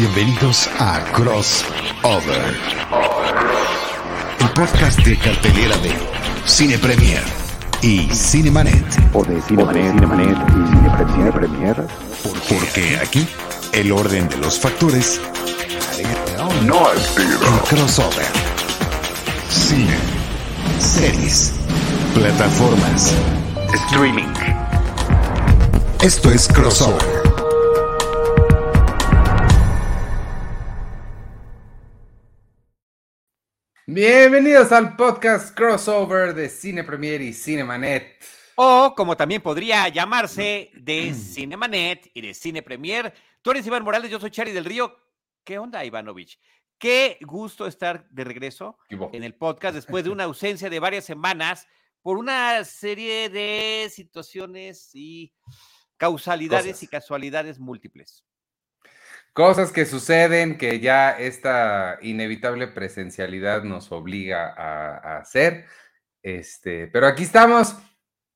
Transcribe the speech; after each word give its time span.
Bienvenidos 0.00 0.70
a 0.78 1.02
Crossover, 1.12 2.56
el 4.38 4.48
podcast 4.50 4.96
de 5.00 5.18
cartelera 5.18 5.76
de 5.78 5.92
Cine 6.44 6.78
Premier 6.78 7.20
y 7.82 8.08
Cinemanet. 8.14 8.84
O 9.12 9.24
de 9.24 9.42
Cinemanet, 9.42 9.90
Cinemanet 9.94 10.38
y 10.50 10.68
Cine 10.68 10.90
Premier, 10.96 11.32
Premier. 11.32 11.86
Porque 12.48 12.96
aquí 13.02 13.26
el 13.72 13.90
orden 13.90 14.28
de 14.28 14.36
los 14.36 14.60
factores 14.60 15.20
No 16.62 16.86
altera. 16.86 17.30
el 17.32 17.68
crossover. 17.68 18.26
Cine, 19.50 19.96
series, 20.78 21.54
plataformas. 22.14 23.12
Streaming. 23.88 24.32
Esto 26.00 26.30
es 26.30 26.46
Crossover. 26.46 27.17
Bienvenidos 33.90 34.70
al 34.70 34.96
podcast 34.96 35.56
crossover 35.56 36.34
de 36.34 36.50
Cine 36.50 36.84
Premier 36.84 37.22
y 37.22 37.32
Cinemanet. 37.32 38.22
O 38.56 38.92
como 38.94 39.16
también 39.16 39.40
podría 39.40 39.88
llamarse 39.88 40.70
de 40.74 41.14
Cinemanet 41.34 42.10
y 42.12 42.20
de 42.20 42.34
Cine 42.34 42.60
Premier. 42.62 43.14
Tú 43.40 43.50
eres 43.50 43.66
Iván 43.66 43.82
Morales, 43.82 44.10
yo 44.10 44.20
soy 44.20 44.30
Charlie 44.30 44.52
del 44.52 44.66
Río. 44.66 44.94
¿Qué 45.42 45.58
onda, 45.58 45.86
Ivanovich? 45.86 46.38
Qué 46.76 47.16
gusto 47.22 47.66
estar 47.66 48.06
de 48.10 48.24
regreso 48.24 48.76
en 48.90 49.24
el 49.24 49.34
podcast 49.34 49.74
después 49.74 50.04
de 50.04 50.10
una 50.10 50.24
ausencia 50.24 50.68
de 50.68 50.80
varias 50.80 51.06
semanas 51.06 51.66
por 52.02 52.18
una 52.18 52.62
serie 52.64 53.30
de 53.30 53.90
situaciones 53.90 54.90
y 54.92 55.32
causalidades 55.96 56.72
Cosas. 56.72 56.82
y 56.82 56.86
casualidades 56.88 57.58
múltiples. 57.58 58.22
Cosas 59.38 59.70
que 59.70 59.86
suceden 59.86 60.58
que 60.58 60.80
ya 60.80 61.12
esta 61.12 61.98
inevitable 62.02 62.66
presencialidad 62.66 63.62
nos 63.62 63.92
obliga 63.92 64.52
a, 64.52 64.96
a 64.96 65.18
hacer. 65.18 65.64
Este, 66.24 66.88
pero 66.88 67.06
aquí 67.06 67.22
estamos 67.22 67.76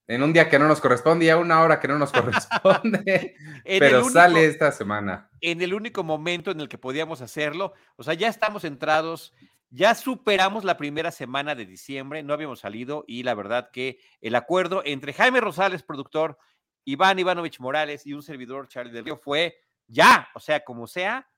en 0.06 0.22
un 0.22 0.32
día 0.32 0.48
que 0.48 0.60
no 0.60 0.68
nos 0.68 0.80
corresponde 0.80 1.24
y 1.24 1.30
a 1.30 1.38
una 1.38 1.60
hora 1.60 1.80
que 1.80 1.88
no 1.88 1.98
nos 1.98 2.12
corresponde. 2.12 3.34
Pero 3.64 3.98
único- 3.98 4.10
sale 4.10 4.44
esta 4.46 4.70
semana. 4.70 5.28
en 5.40 5.60
el 5.60 5.74
único 5.74 6.04
momento 6.04 6.52
en 6.52 6.60
el 6.60 6.68
que 6.68 6.78
podíamos 6.78 7.20
hacerlo. 7.20 7.72
O 7.96 8.04
sea, 8.04 8.14
ya 8.14 8.28
estamos 8.28 8.62
entrados, 8.62 9.34
ya 9.70 9.96
superamos 9.96 10.62
la 10.62 10.76
primera 10.76 11.10
semana 11.10 11.56
de 11.56 11.66
diciembre, 11.66 12.22
no 12.22 12.32
habíamos 12.32 12.60
salido 12.60 13.04
y 13.08 13.24
la 13.24 13.34
verdad 13.34 13.70
que 13.72 13.98
el 14.20 14.36
acuerdo 14.36 14.82
entre 14.84 15.12
Jaime 15.14 15.40
Rosales, 15.40 15.82
productor, 15.82 16.38
Iván 16.84 17.18
Ivanovich 17.18 17.58
Morales 17.58 18.06
y 18.06 18.12
un 18.12 18.22
servidor, 18.22 18.68
Charlie 18.68 18.92
del 18.92 19.04
Río, 19.04 19.16
fue 19.16 19.56
ya, 19.92 20.28
o 20.34 20.40
sea, 20.40 20.64
como 20.64 20.86
sea, 20.86 21.28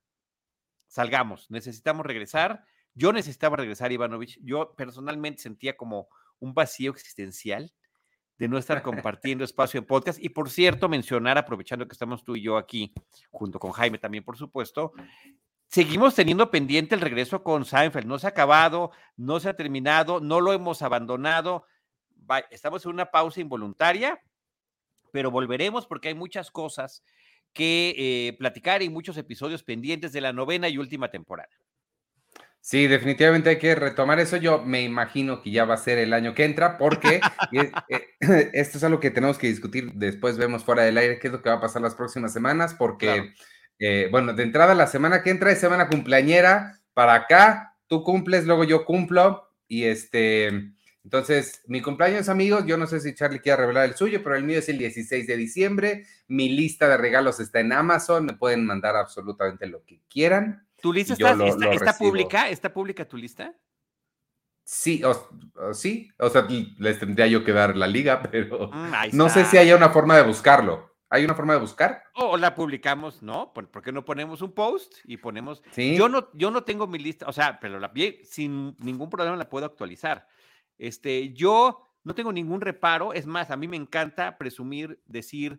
salgamos, 0.86 1.50
necesitamos 1.50 2.06
regresar. 2.06 2.64
Yo 2.94 3.12
necesitaba 3.12 3.56
regresar, 3.56 3.90
Ivanovich. 3.90 4.38
Yo 4.42 4.74
personalmente 4.76 5.42
sentía 5.42 5.76
como 5.76 6.08
un 6.38 6.54
vacío 6.54 6.92
existencial 6.92 7.74
de 8.38 8.46
no 8.46 8.56
estar 8.56 8.82
compartiendo 9.18 9.44
espacio 9.44 9.78
en 9.78 9.86
podcast. 9.86 10.22
Y 10.22 10.28
por 10.28 10.48
cierto, 10.50 10.88
mencionar, 10.88 11.36
aprovechando 11.36 11.88
que 11.88 11.94
estamos 11.94 12.22
tú 12.22 12.36
y 12.36 12.42
yo 12.42 12.56
aquí, 12.56 12.94
junto 13.32 13.58
con 13.58 13.72
Jaime 13.72 13.98
también, 13.98 14.22
por 14.22 14.36
supuesto, 14.36 14.92
seguimos 15.66 16.14
teniendo 16.14 16.48
pendiente 16.52 16.94
el 16.94 17.00
regreso 17.00 17.42
con 17.42 17.64
Seinfeld. 17.64 18.06
No 18.06 18.20
se 18.20 18.28
ha 18.28 18.30
acabado, 18.30 18.92
no 19.16 19.40
se 19.40 19.48
ha 19.48 19.56
terminado, 19.56 20.20
no 20.20 20.40
lo 20.40 20.52
hemos 20.52 20.80
abandonado. 20.80 21.66
Estamos 22.52 22.84
en 22.84 22.92
una 22.92 23.10
pausa 23.10 23.40
involuntaria, 23.40 24.22
pero 25.10 25.32
volveremos 25.32 25.88
porque 25.88 26.08
hay 26.08 26.14
muchas 26.14 26.52
cosas 26.52 27.02
que 27.54 27.94
eh, 27.96 28.36
platicar 28.38 28.82
y 28.82 28.90
muchos 28.90 29.16
episodios 29.16 29.62
pendientes 29.62 30.12
de 30.12 30.20
la 30.20 30.32
novena 30.32 30.68
y 30.68 30.76
última 30.78 31.10
temporada. 31.10 31.48
Sí, 32.60 32.86
definitivamente 32.86 33.50
hay 33.50 33.58
que 33.58 33.74
retomar 33.74 34.18
eso. 34.20 34.38
Yo 34.38 34.62
me 34.64 34.82
imagino 34.82 35.42
que 35.42 35.50
ya 35.50 35.66
va 35.66 35.74
a 35.74 35.78
ser 35.78 35.98
el 35.98 36.14
año 36.14 36.34
que 36.34 36.44
entra, 36.44 36.78
porque 36.78 37.20
es- 37.52 37.70
eh, 37.88 38.50
esto 38.54 38.78
es 38.78 38.84
algo 38.84 39.00
que 39.00 39.10
tenemos 39.10 39.36
que 39.38 39.48
discutir. 39.48 39.92
Después 39.94 40.38
vemos 40.38 40.64
fuera 40.64 40.82
del 40.82 40.96
aire 40.98 41.18
qué 41.18 41.28
es 41.28 41.32
lo 41.32 41.42
que 41.42 41.50
va 41.50 41.56
a 41.56 41.60
pasar 41.60 41.82
las 41.82 41.94
próximas 41.94 42.32
semanas, 42.32 42.74
porque, 42.74 43.06
Claro. 43.06 43.24
eh, 43.78 44.08
bueno, 44.10 44.32
de 44.32 44.42
entrada 44.44 44.74
la 44.74 44.86
semana 44.86 45.22
que 45.22 45.30
entra 45.30 45.52
es 45.52 45.60
semana 45.60 45.88
cumpleañera 45.88 46.80
para 46.94 47.14
acá. 47.14 47.76
Tú 47.86 48.02
cumples, 48.02 48.46
luego 48.46 48.64
yo 48.64 48.84
cumplo. 48.86 49.42
Y 49.68 49.84
este, 49.84 50.72
entonces, 51.04 51.62
mi 51.66 51.82
cumpleaños, 51.82 52.28
amigos, 52.30 52.64
yo 52.66 52.76
no 52.78 52.86
sé 52.86 52.98
si 52.98 53.14
Charlie 53.14 53.40
quiere 53.40 53.60
revelar 53.62 53.84
el 53.84 53.94
suyo, 53.94 54.22
pero 54.22 54.36
el 54.36 54.44
mío 54.44 54.58
es 54.58 54.68
el 54.70 54.78
16 54.78 55.26
de 55.26 55.36
diciembre. 55.36 56.06
Mi 56.28 56.48
lista 56.48 56.88
de 56.88 56.96
regalos 56.96 57.40
está 57.40 57.60
en 57.60 57.72
Amazon. 57.74 58.24
Me 58.24 58.32
pueden 58.32 58.64
mandar 58.64 58.96
absolutamente 58.96 59.66
lo 59.66 59.84
que 59.84 60.00
quieran. 60.08 60.66
¿Tu 60.80 60.92
lista 60.92 61.12
está, 61.12 61.34
lo- 61.34 61.46
está- 61.46 61.64
lo 61.66 61.72
está 61.72 61.92
recibo. 61.92 62.10
pública? 62.10 62.48
¿Está 62.48 62.72
pública 62.72 63.06
tu 63.06 63.16
lista? 63.18 63.54
Sí, 64.64 65.04
o, 65.04 65.28
o 65.56 65.74
sí, 65.74 66.10
o 66.18 66.30
sea, 66.30 66.46
les 66.78 66.98
tendría 66.98 67.26
yo 67.26 67.44
que 67.44 67.52
dar 67.52 67.76
la 67.76 67.86
liga, 67.86 68.22
pero 68.30 68.70
Mm, 68.72 68.92
no 69.12 69.28
sé 69.28 69.44
si 69.44 69.58
haya 69.58 69.76
una 69.76 69.90
forma 69.90 70.16
de 70.16 70.22
buscarlo. 70.22 70.94
¿Hay 71.10 71.24
una 71.24 71.34
forma 71.34 71.52
de 71.52 71.60
buscar? 71.60 72.02
O 72.14 72.36
la 72.36 72.54
publicamos, 72.54 73.22
¿no? 73.22 73.52
¿Por, 73.52 73.68
qué 73.82 73.92
no 73.92 74.04
ponemos 74.04 74.42
un 74.42 74.52
post 74.52 74.94
y 75.04 75.18
ponemos... 75.18 75.62
Sí. 75.70 75.96
Yo 75.96 76.08
no, 76.08 76.28
yo 76.32 76.50
no 76.50 76.64
tengo 76.64 76.86
mi 76.88 76.98
lista, 76.98 77.26
o 77.28 77.32
sea, 77.32 77.60
pero 77.60 77.78
la 77.78 77.92
sin 78.24 78.74
ningún 78.78 79.10
problema 79.10 79.36
la 79.36 79.48
puedo 79.48 79.66
actualizar. 79.66 80.26
Este, 80.78 81.32
yo 81.32 81.80
no 82.02 82.14
tengo 82.14 82.32
ningún 82.32 82.60
reparo, 82.60 83.12
es 83.12 83.26
más, 83.26 83.50
a 83.50 83.56
mí 83.56 83.68
me 83.68 83.76
encanta 83.76 84.36
presumir, 84.38 85.00
decir, 85.06 85.58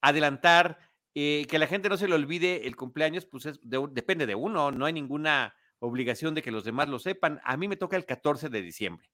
adelantar, 0.00 0.78
eh, 1.14 1.46
que 1.48 1.58
la 1.58 1.66
gente 1.66 1.88
no 1.88 1.96
se 1.96 2.08
le 2.08 2.14
olvide 2.14 2.66
el 2.66 2.76
cumpleaños, 2.76 3.24
pues 3.24 3.46
es 3.46 3.60
de 3.62 3.84
depende 3.90 4.26
de 4.26 4.34
uno, 4.34 4.70
no 4.70 4.86
hay 4.86 4.92
ninguna 4.92 5.54
obligación 5.80 6.34
de 6.34 6.42
que 6.42 6.50
los 6.50 6.64
demás 6.64 6.88
lo 6.88 6.98
sepan. 6.98 7.40
A 7.44 7.56
mí 7.56 7.68
me 7.68 7.76
toca 7.76 7.96
el 7.96 8.04
14 8.04 8.48
de 8.48 8.62
diciembre. 8.62 9.08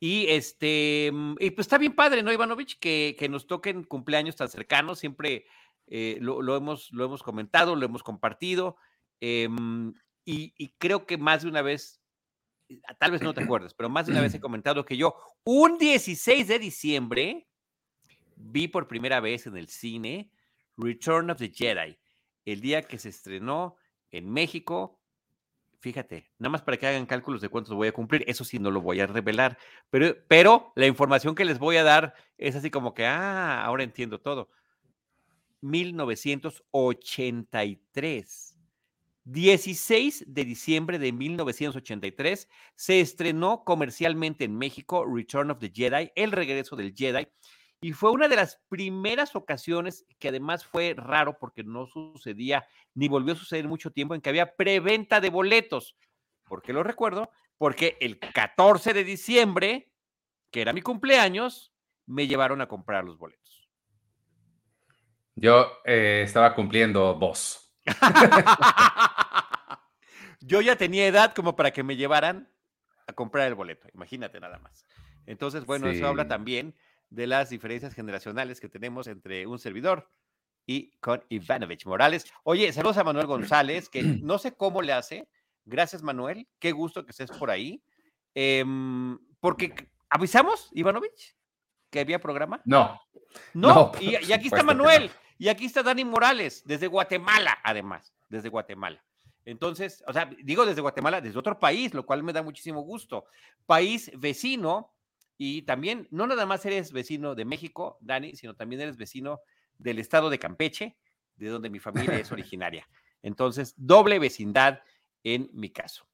Y 0.00 0.26
este, 0.28 1.10
mm, 1.12 1.36
y 1.40 1.50
pues 1.50 1.66
está 1.66 1.78
bien 1.78 1.94
padre, 1.94 2.22
¿no, 2.22 2.32
Ivanovich? 2.32 2.78
Que, 2.78 3.16
que 3.18 3.28
nos 3.28 3.46
toquen 3.46 3.84
cumpleaños 3.84 4.36
tan 4.36 4.48
cercanos, 4.48 4.98
siempre 4.98 5.46
eh, 5.86 6.18
lo, 6.20 6.42
lo 6.42 6.56
hemos, 6.56 6.90
lo 6.92 7.04
hemos 7.04 7.22
comentado, 7.22 7.74
lo 7.74 7.84
hemos 7.84 8.02
compartido, 8.02 8.76
em, 9.20 9.94
y, 10.24 10.52
y 10.56 10.74
creo 10.78 11.06
que 11.06 11.16
más 11.16 11.42
de 11.42 11.48
una 11.48 11.62
vez, 11.62 12.00
eh, 12.02 12.07
tal 12.98 13.12
vez 13.12 13.22
no 13.22 13.34
te 13.34 13.42
acuerdas, 13.42 13.74
pero 13.74 13.88
más 13.88 14.06
de 14.06 14.12
una 14.12 14.20
vez 14.20 14.34
he 14.34 14.40
comentado 14.40 14.84
que 14.84 14.96
yo, 14.96 15.16
un 15.44 15.78
16 15.78 16.48
de 16.48 16.58
diciembre, 16.58 17.48
vi 18.36 18.68
por 18.68 18.88
primera 18.88 19.20
vez 19.20 19.46
en 19.46 19.56
el 19.56 19.68
cine 19.68 20.30
Return 20.76 21.30
of 21.30 21.38
the 21.38 21.50
Jedi, 21.50 21.98
el 22.44 22.60
día 22.60 22.82
que 22.82 22.98
se 22.98 23.08
estrenó 23.08 23.76
en 24.10 24.30
México. 24.30 25.00
Fíjate, 25.80 26.30
nada 26.38 26.50
más 26.50 26.62
para 26.62 26.76
que 26.76 26.86
hagan 26.86 27.06
cálculos 27.06 27.40
de 27.40 27.48
cuántos 27.48 27.74
voy 27.74 27.88
a 27.88 27.92
cumplir, 27.92 28.24
eso 28.26 28.44
sí 28.44 28.58
no 28.58 28.70
lo 28.70 28.80
voy 28.80 29.00
a 29.00 29.06
revelar, 29.06 29.58
pero, 29.90 30.16
pero 30.26 30.72
la 30.74 30.86
información 30.86 31.34
que 31.34 31.44
les 31.44 31.58
voy 31.58 31.76
a 31.76 31.84
dar 31.84 32.14
es 32.36 32.56
así 32.56 32.70
como 32.70 32.94
que, 32.94 33.06
ah, 33.06 33.64
ahora 33.64 33.84
entiendo 33.84 34.20
todo. 34.20 34.50
1983. 35.60 38.57
16 39.30 40.24
de 40.26 40.44
diciembre 40.46 40.98
de 40.98 41.12
1983 41.12 42.48
se 42.74 43.00
estrenó 43.00 43.62
comercialmente 43.62 44.44
en 44.44 44.56
México 44.56 45.04
Return 45.04 45.50
of 45.50 45.58
the 45.58 45.70
Jedi, 45.70 46.10
El 46.14 46.32
regreso 46.32 46.76
del 46.76 46.94
Jedi, 46.96 47.28
y 47.82 47.92
fue 47.92 48.10
una 48.10 48.26
de 48.26 48.36
las 48.36 48.58
primeras 48.70 49.36
ocasiones 49.36 50.06
que 50.18 50.28
además 50.28 50.64
fue 50.64 50.94
raro 50.96 51.36
porque 51.38 51.62
no 51.62 51.86
sucedía 51.86 52.66
ni 52.94 53.08
volvió 53.08 53.34
a 53.34 53.36
suceder 53.36 53.68
mucho 53.68 53.90
tiempo 53.90 54.14
en 54.14 54.22
que 54.22 54.30
había 54.30 54.56
preventa 54.56 55.20
de 55.20 55.28
boletos. 55.28 55.94
¿Por 56.44 56.62
qué 56.62 56.72
lo 56.72 56.82
recuerdo? 56.82 57.30
Porque 57.58 57.98
el 58.00 58.18
14 58.18 58.94
de 58.94 59.04
diciembre, 59.04 59.92
que 60.50 60.62
era 60.62 60.72
mi 60.72 60.80
cumpleaños, 60.80 61.74
me 62.06 62.26
llevaron 62.26 62.62
a 62.62 62.66
comprar 62.68 63.04
los 63.04 63.18
boletos. 63.18 63.68
Yo 65.34 65.66
eh, 65.84 66.22
estaba 66.24 66.54
cumpliendo 66.54 67.12
dos. 67.12 67.67
Yo 70.40 70.60
ya 70.60 70.76
tenía 70.76 71.06
edad 71.06 71.34
como 71.34 71.56
para 71.56 71.72
que 71.72 71.82
me 71.82 71.96
llevaran 71.96 72.48
a 73.06 73.12
comprar 73.12 73.46
el 73.48 73.54
boleto, 73.54 73.88
imagínate 73.94 74.38
nada 74.40 74.58
más. 74.58 74.84
Entonces, 75.26 75.64
bueno, 75.66 75.88
eso 75.88 76.06
habla 76.06 76.24
Sí. 76.24 76.28
también 76.28 76.74
de 77.10 77.26
las 77.26 77.50
diferencias 77.50 77.94
generacionales 77.94 78.60
que 78.60 78.68
tenemos 78.68 79.06
entre 79.06 79.46
un 79.46 79.58
servidor 79.58 80.10
y 80.66 80.90
con 81.00 81.24
Ivanovich 81.28 81.86
Morales. 81.86 82.30
Oye, 82.44 82.72
saludos 82.72 82.98
a 82.98 83.04
Manuel 83.04 83.26
González, 83.26 83.88
que 83.88 84.02
no 84.22 84.38
sé 84.38 84.54
cómo 84.54 84.82
le 84.82 84.92
hace. 84.92 85.28
Gracias, 85.64 86.02
Manuel. 86.02 86.46
Qué 86.58 86.72
gusto 86.72 87.04
que 87.04 87.10
estés 87.10 87.30
por 87.30 87.50
ahí. 87.50 87.82
Em, 88.34 89.18
porque 89.40 89.74
avisamos, 90.08 90.68
Ivanovich, 90.72 91.34
que 91.90 92.00
había 92.00 92.20
programa. 92.20 92.60
No. 92.64 93.00
No, 93.54 93.68
No, 93.74 93.92
y, 94.00 94.10
y 94.26 94.32
aquí 94.32 94.46
está 94.48 94.62
no. 94.62 94.72
Y 95.38 95.48
aquí 95.48 95.66
está 95.66 95.82
Dani 95.82 96.04
Morales, 96.04 96.62
desde 96.66 96.88
Guatemala, 96.88 97.58
además, 97.62 98.12
desde 98.28 98.48
Guatemala. 98.48 99.02
Entonces, 99.44 100.04
o 100.06 100.12
sea, 100.12 100.28
digo 100.42 100.66
desde 100.66 100.82
Guatemala, 100.82 101.20
desde 101.20 101.38
otro 101.38 101.58
país, 101.58 101.94
lo 101.94 102.04
cual 102.04 102.22
me 102.22 102.32
da 102.32 102.42
muchísimo 102.42 102.82
gusto. 102.82 103.24
País 103.64 104.10
vecino, 104.14 104.92
y 105.38 105.62
también, 105.62 106.08
no 106.10 106.26
nada 106.26 106.44
más 106.44 106.66
eres 106.66 106.92
vecino 106.92 107.34
de 107.34 107.44
México, 107.44 107.96
Dani, 108.00 108.34
sino 108.34 108.56
también 108.56 108.82
eres 108.82 108.96
vecino 108.96 109.40
del 109.78 110.00
estado 110.00 110.28
de 110.28 110.38
Campeche, 110.38 110.98
de 111.36 111.48
donde 111.48 111.70
mi 111.70 111.78
familia 111.78 112.18
es 112.18 112.32
originaria. 112.32 112.88
Entonces, 113.22 113.74
doble 113.76 114.18
vecindad 114.18 114.82
en 115.22 115.48
mi 115.52 115.70
caso. 115.70 116.06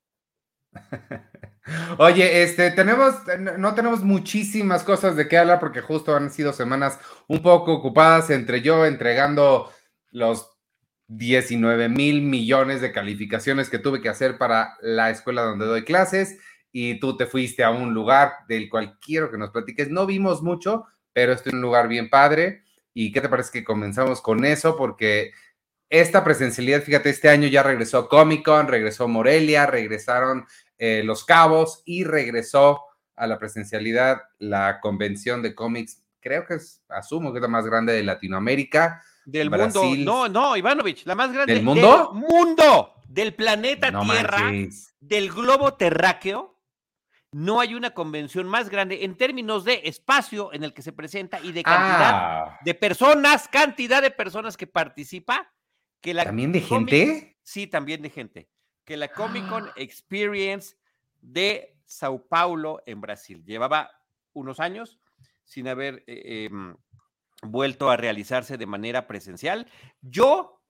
Oye, 1.99 2.43
este, 2.43 2.71
tenemos, 2.73 3.15
no 3.59 3.75
tenemos 3.75 4.03
muchísimas 4.03 4.83
cosas 4.83 5.17
de 5.17 5.29
qué 5.29 5.39
hablar 5.39 5.61
porque 5.61 5.81
justo 5.81 6.15
han 6.15 6.31
sido 6.31 6.53
semanas 6.53 6.99
un 7.27 7.43
poco 7.43 7.73
ocupadas 7.73 8.31
entre 8.31 8.61
yo 8.61 8.85
entregando 8.85 9.73
los 10.11 10.51
19 11.09 11.89
mil 11.89 12.23
millones 12.23 12.81
de 12.81 12.93
calificaciones 12.93 13.71
que 13.71 13.79
tuve 13.79 14.01
que 14.01 14.09
hacer 14.09 14.37
para 14.39 14.77
la 14.83 15.11
escuela 15.11 15.43
donde 15.43 15.67
doy 15.67 15.85
clases 15.85 16.39
y 16.73 16.99
tú 16.99 17.17
te 17.17 17.27
fuiste 17.27 17.63
a 17.63 17.71
un 17.71 17.95
lugar 17.95 18.33
del 18.49 18.69
cual 18.69 18.99
quiero 19.01 19.31
que 19.31 19.39
nos 19.39 19.51
platiques. 19.51 19.91
No 19.91 20.07
vimos 20.07 20.43
mucho, 20.43 20.85
pero 21.13 21.33
estoy 21.33 21.51
en 21.51 21.59
un 21.59 21.63
lugar 21.63 21.89
bien 21.89 22.11
padre. 22.11 22.63
¿Y 22.93 23.13
qué 23.13 23.21
te 23.21 23.29
parece 23.29 23.53
que 23.53 23.65
comenzamos 23.65 24.21
con 24.21 24.45
eso? 24.45 24.77
Porque 24.77 25.33
esta 25.89 26.25
presencialidad, 26.25 26.83
fíjate, 26.83 27.11
este 27.11 27.29
año 27.29 27.47
ya 27.47 27.63
regresó 27.63 28.09
Comic 28.09 28.45
Con, 28.45 28.67
regresó 28.67 29.07
Morelia, 29.07 29.67
regresaron 29.67 30.47
eh, 30.79 31.03
Los 31.05 31.25
Cabos 31.25 31.83
y 31.85 32.05
regresó 32.05 32.83
a 33.17 33.27
la 33.27 33.39
presencialidad 33.39 34.23
la 34.39 34.81
convención 34.81 35.43
de 35.43 35.55
cómics, 35.55 36.03
creo 36.21 36.47
que 36.47 36.55
es, 36.55 36.83
asumo 36.89 37.33
que 37.33 37.39
es 37.39 37.43
la 37.43 37.49
más 37.49 37.65
grande 37.65 37.93
de 37.93 38.03
Latinoamérica. 38.03 39.03
Del 39.25 39.51
mundo. 39.51 39.85
No, 39.99 40.29
no, 40.29 40.57
Ivanovich, 40.57 41.07
la 41.07 41.15
más 41.15 41.33
grande 41.33 41.55
del 41.55 41.63
mundo. 41.63 42.11
Del 42.13 42.21
mundo, 42.21 42.95
del 43.09 43.35
planeta 43.35 43.89
Tierra, 44.01 44.53
del 45.01 45.31
globo 45.31 45.75
terráqueo. 45.75 46.53
No 47.33 47.59
hay 47.59 47.75
una 47.75 47.91
convención 47.91 48.47
más 48.47 48.69
grande 48.69 49.05
en 49.05 49.17
términos 49.17 49.65
de 49.65 49.81
espacio 49.85 50.53
en 50.53 50.63
el 50.63 50.73
que 50.73 50.83
se 50.83 50.93
presenta 50.93 51.41
y 51.41 51.51
de 51.51 51.65
cantidad 51.65 52.11
Ah, 52.13 52.61
de 52.65 52.75
personas, 52.75 53.49
cantidad 53.49 54.01
de 54.01 54.13
personas 54.13 54.57
que 54.57 54.69
participa. 54.69 55.53
Que 56.01 56.15
la 56.15 56.25
¿También 56.25 56.53
de 56.53 56.61
gente? 56.61 57.37
Sí, 57.43 57.67
también 57.67 58.03
de 58.03 58.11
gente. 58.11 58.49
Que 58.85 58.97
la 58.97 59.09
Comic 59.09 59.49
Con 59.49 59.71
Experience 59.77 60.77
de 61.21 61.79
Sao 61.85 62.27
Paulo 62.27 62.83
en 62.87 63.01
Brasil. 63.01 63.45
Llevaba 63.45 63.91
unos 64.33 64.61
años 64.61 64.99
sin 65.45 65.69
haber 65.69 66.03
eh, 66.07 66.47
em, 66.51 66.77
vuelto 67.43 67.91
a 67.91 67.97
realizarse 67.97 68.57
de 68.57 68.67
manera 68.67 69.07
presencial. 69.07 69.71
Yo, 70.01 70.63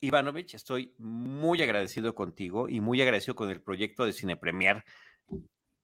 Ivanovich, 0.00 0.54
estoy 0.54 0.94
muy 0.98 1.62
agradecido 1.62 2.14
contigo 2.14 2.68
y 2.68 2.80
muy 2.80 3.00
agradecido 3.02 3.34
con 3.34 3.50
el 3.50 3.62
proyecto 3.62 4.04
de 4.04 4.12
Cine 4.12 4.36
Premier 4.36 4.84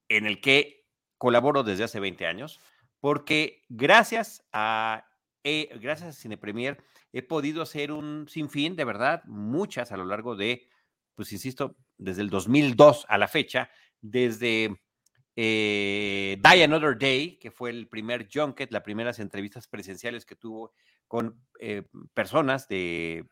en 0.09 0.25
el 0.25 0.41
que 0.41 0.85
colaboro 1.17 1.63
desde 1.63 1.83
hace 1.83 1.99
20 1.99 2.25
años, 2.27 2.59
porque 2.99 3.63
gracias 3.69 4.45
a, 4.51 5.07
eh, 5.43 5.69
gracias 5.81 6.09
a 6.09 6.19
Cine 6.19 6.37
Premier 6.37 6.83
he 7.13 7.23
podido 7.23 7.61
hacer 7.61 7.91
un 7.91 8.27
sinfín, 8.27 8.75
de 8.75 8.85
verdad, 8.85 9.23
muchas 9.25 9.91
a 9.91 9.97
lo 9.97 10.05
largo 10.05 10.35
de, 10.35 10.67
pues 11.17 11.33
insisto, 11.33 11.75
desde 11.97 12.21
el 12.21 12.29
2002 12.29 13.07
a 13.09 13.17
la 13.17 13.27
fecha, 13.27 13.71
desde 13.99 14.79
eh, 15.35 16.39
Die 16.39 16.63
Another 16.63 16.95
Day, 16.95 17.39
que 17.39 17.49
fue 17.49 17.71
el 17.71 17.87
primer 17.87 18.29
junket, 18.31 18.71
las 18.71 18.83
primeras 18.83 19.17
entrevistas 19.17 19.67
presenciales 19.67 20.27
que 20.27 20.35
tuvo 20.35 20.73
con 21.07 21.43
eh, 21.59 21.87
personas 22.13 22.67
de, 22.67 23.25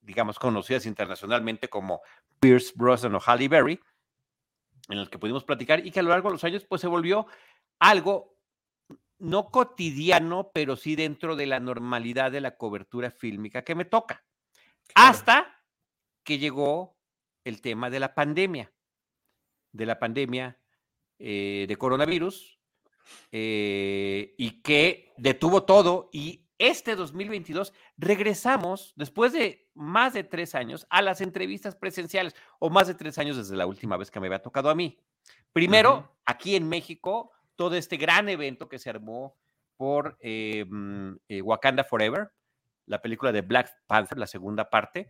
digamos, 0.00 0.40
conocidas 0.40 0.84
internacionalmente 0.84 1.68
como 1.68 2.00
Pierce 2.40 2.72
Brosnan 2.74 3.14
o 3.14 3.20
Halle 3.20 3.46
Berry, 3.46 3.78
en 4.88 4.98
el 4.98 5.08
que 5.08 5.18
pudimos 5.20 5.44
platicar 5.44 5.86
y 5.86 5.92
que 5.92 6.00
a 6.00 6.02
lo 6.02 6.10
largo 6.10 6.30
de 6.30 6.34
los 6.34 6.44
años 6.44 6.66
pues 6.68 6.80
se 6.80 6.88
volvió 6.88 7.28
algo 7.78 8.36
no 9.20 9.50
cotidiano, 9.52 10.50
pero 10.52 10.74
sí 10.74 10.96
dentro 10.96 11.36
de 11.36 11.46
la 11.46 11.60
normalidad 11.60 12.32
de 12.32 12.40
la 12.40 12.56
cobertura 12.56 13.12
fílmica 13.12 13.62
que 13.62 13.76
me 13.76 13.84
toca. 13.84 14.24
Hasta 14.96 15.49
que 16.30 16.38
llegó 16.38 16.96
el 17.42 17.60
tema 17.60 17.90
de 17.90 17.98
la 17.98 18.14
pandemia, 18.14 18.72
de 19.72 19.84
la 19.84 19.98
pandemia 19.98 20.60
eh, 21.18 21.64
de 21.66 21.76
coronavirus, 21.76 22.60
eh, 23.32 24.36
y 24.38 24.62
que 24.62 25.12
detuvo 25.16 25.64
todo. 25.64 26.08
Y 26.12 26.46
este 26.56 26.94
2022 26.94 27.72
regresamos, 27.96 28.92
después 28.94 29.32
de 29.32 29.72
más 29.74 30.12
de 30.14 30.22
tres 30.22 30.54
años, 30.54 30.86
a 30.88 31.02
las 31.02 31.20
entrevistas 31.20 31.74
presenciales, 31.74 32.36
o 32.60 32.70
más 32.70 32.86
de 32.86 32.94
tres 32.94 33.18
años 33.18 33.36
desde 33.36 33.56
la 33.56 33.66
última 33.66 33.96
vez 33.96 34.08
que 34.08 34.20
me 34.20 34.28
había 34.28 34.40
tocado 34.40 34.70
a 34.70 34.76
mí. 34.76 35.00
Primero, 35.52 36.16
aquí 36.24 36.54
en 36.54 36.68
México, 36.68 37.32
todo 37.56 37.74
este 37.74 37.96
gran 37.96 38.28
evento 38.28 38.68
que 38.68 38.78
se 38.78 38.88
armó 38.88 39.36
por 39.76 40.16
eh, 40.20 40.64
mm, 40.64 41.12
eh, 41.26 41.42
Wakanda 41.42 41.82
Forever, 41.82 42.30
la 42.86 43.02
película 43.02 43.32
de 43.32 43.42
Black 43.42 43.68
Panther, 43.88 44.16
la 44.16 44.28
segunda 44.28 44.70
parte. 44.70 45.08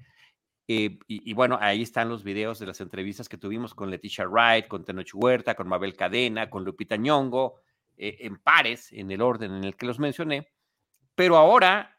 Eh, 0.73 1.01
y, 1.09 1.33
bueno, 1.33 1.59
ahí 1.61 1.83
están 1.83 2.09
los 2.09 2.23
videos 2.23 2.61
de 2.61 2.67
las 2.67 2.81
entrevistas 2.81 3.29
que 3.29 3.37
tuvimos 3.37 3.75
con 3.75 3.91
Leticia 3.91 4.25
Wright, 4.29 4.69
con 4.69 4.85
Tenoch 4.85 5.11
Huerta, 5.15 5.57
con 5.57 5.67
Mabel 5.67 5.97
Cadena, 5.97 6.49
con 6.49 6.65
Lupita 6.65 6.95
Nyong'o, 6.95 7.57
eh, 7.97 8.19
en 8.21 8.39
pares, 8.39 8.93
en 8.93 9.11
el 9.11 9.21
orden 9.21 9.53
en 9.53 9.65
el 9.65 9.75
que 9.75 9.87
los 9.87 9.99
mencioné. 9.99 10.53
Pero 11.17 11.37
ahora, 11.37 11.99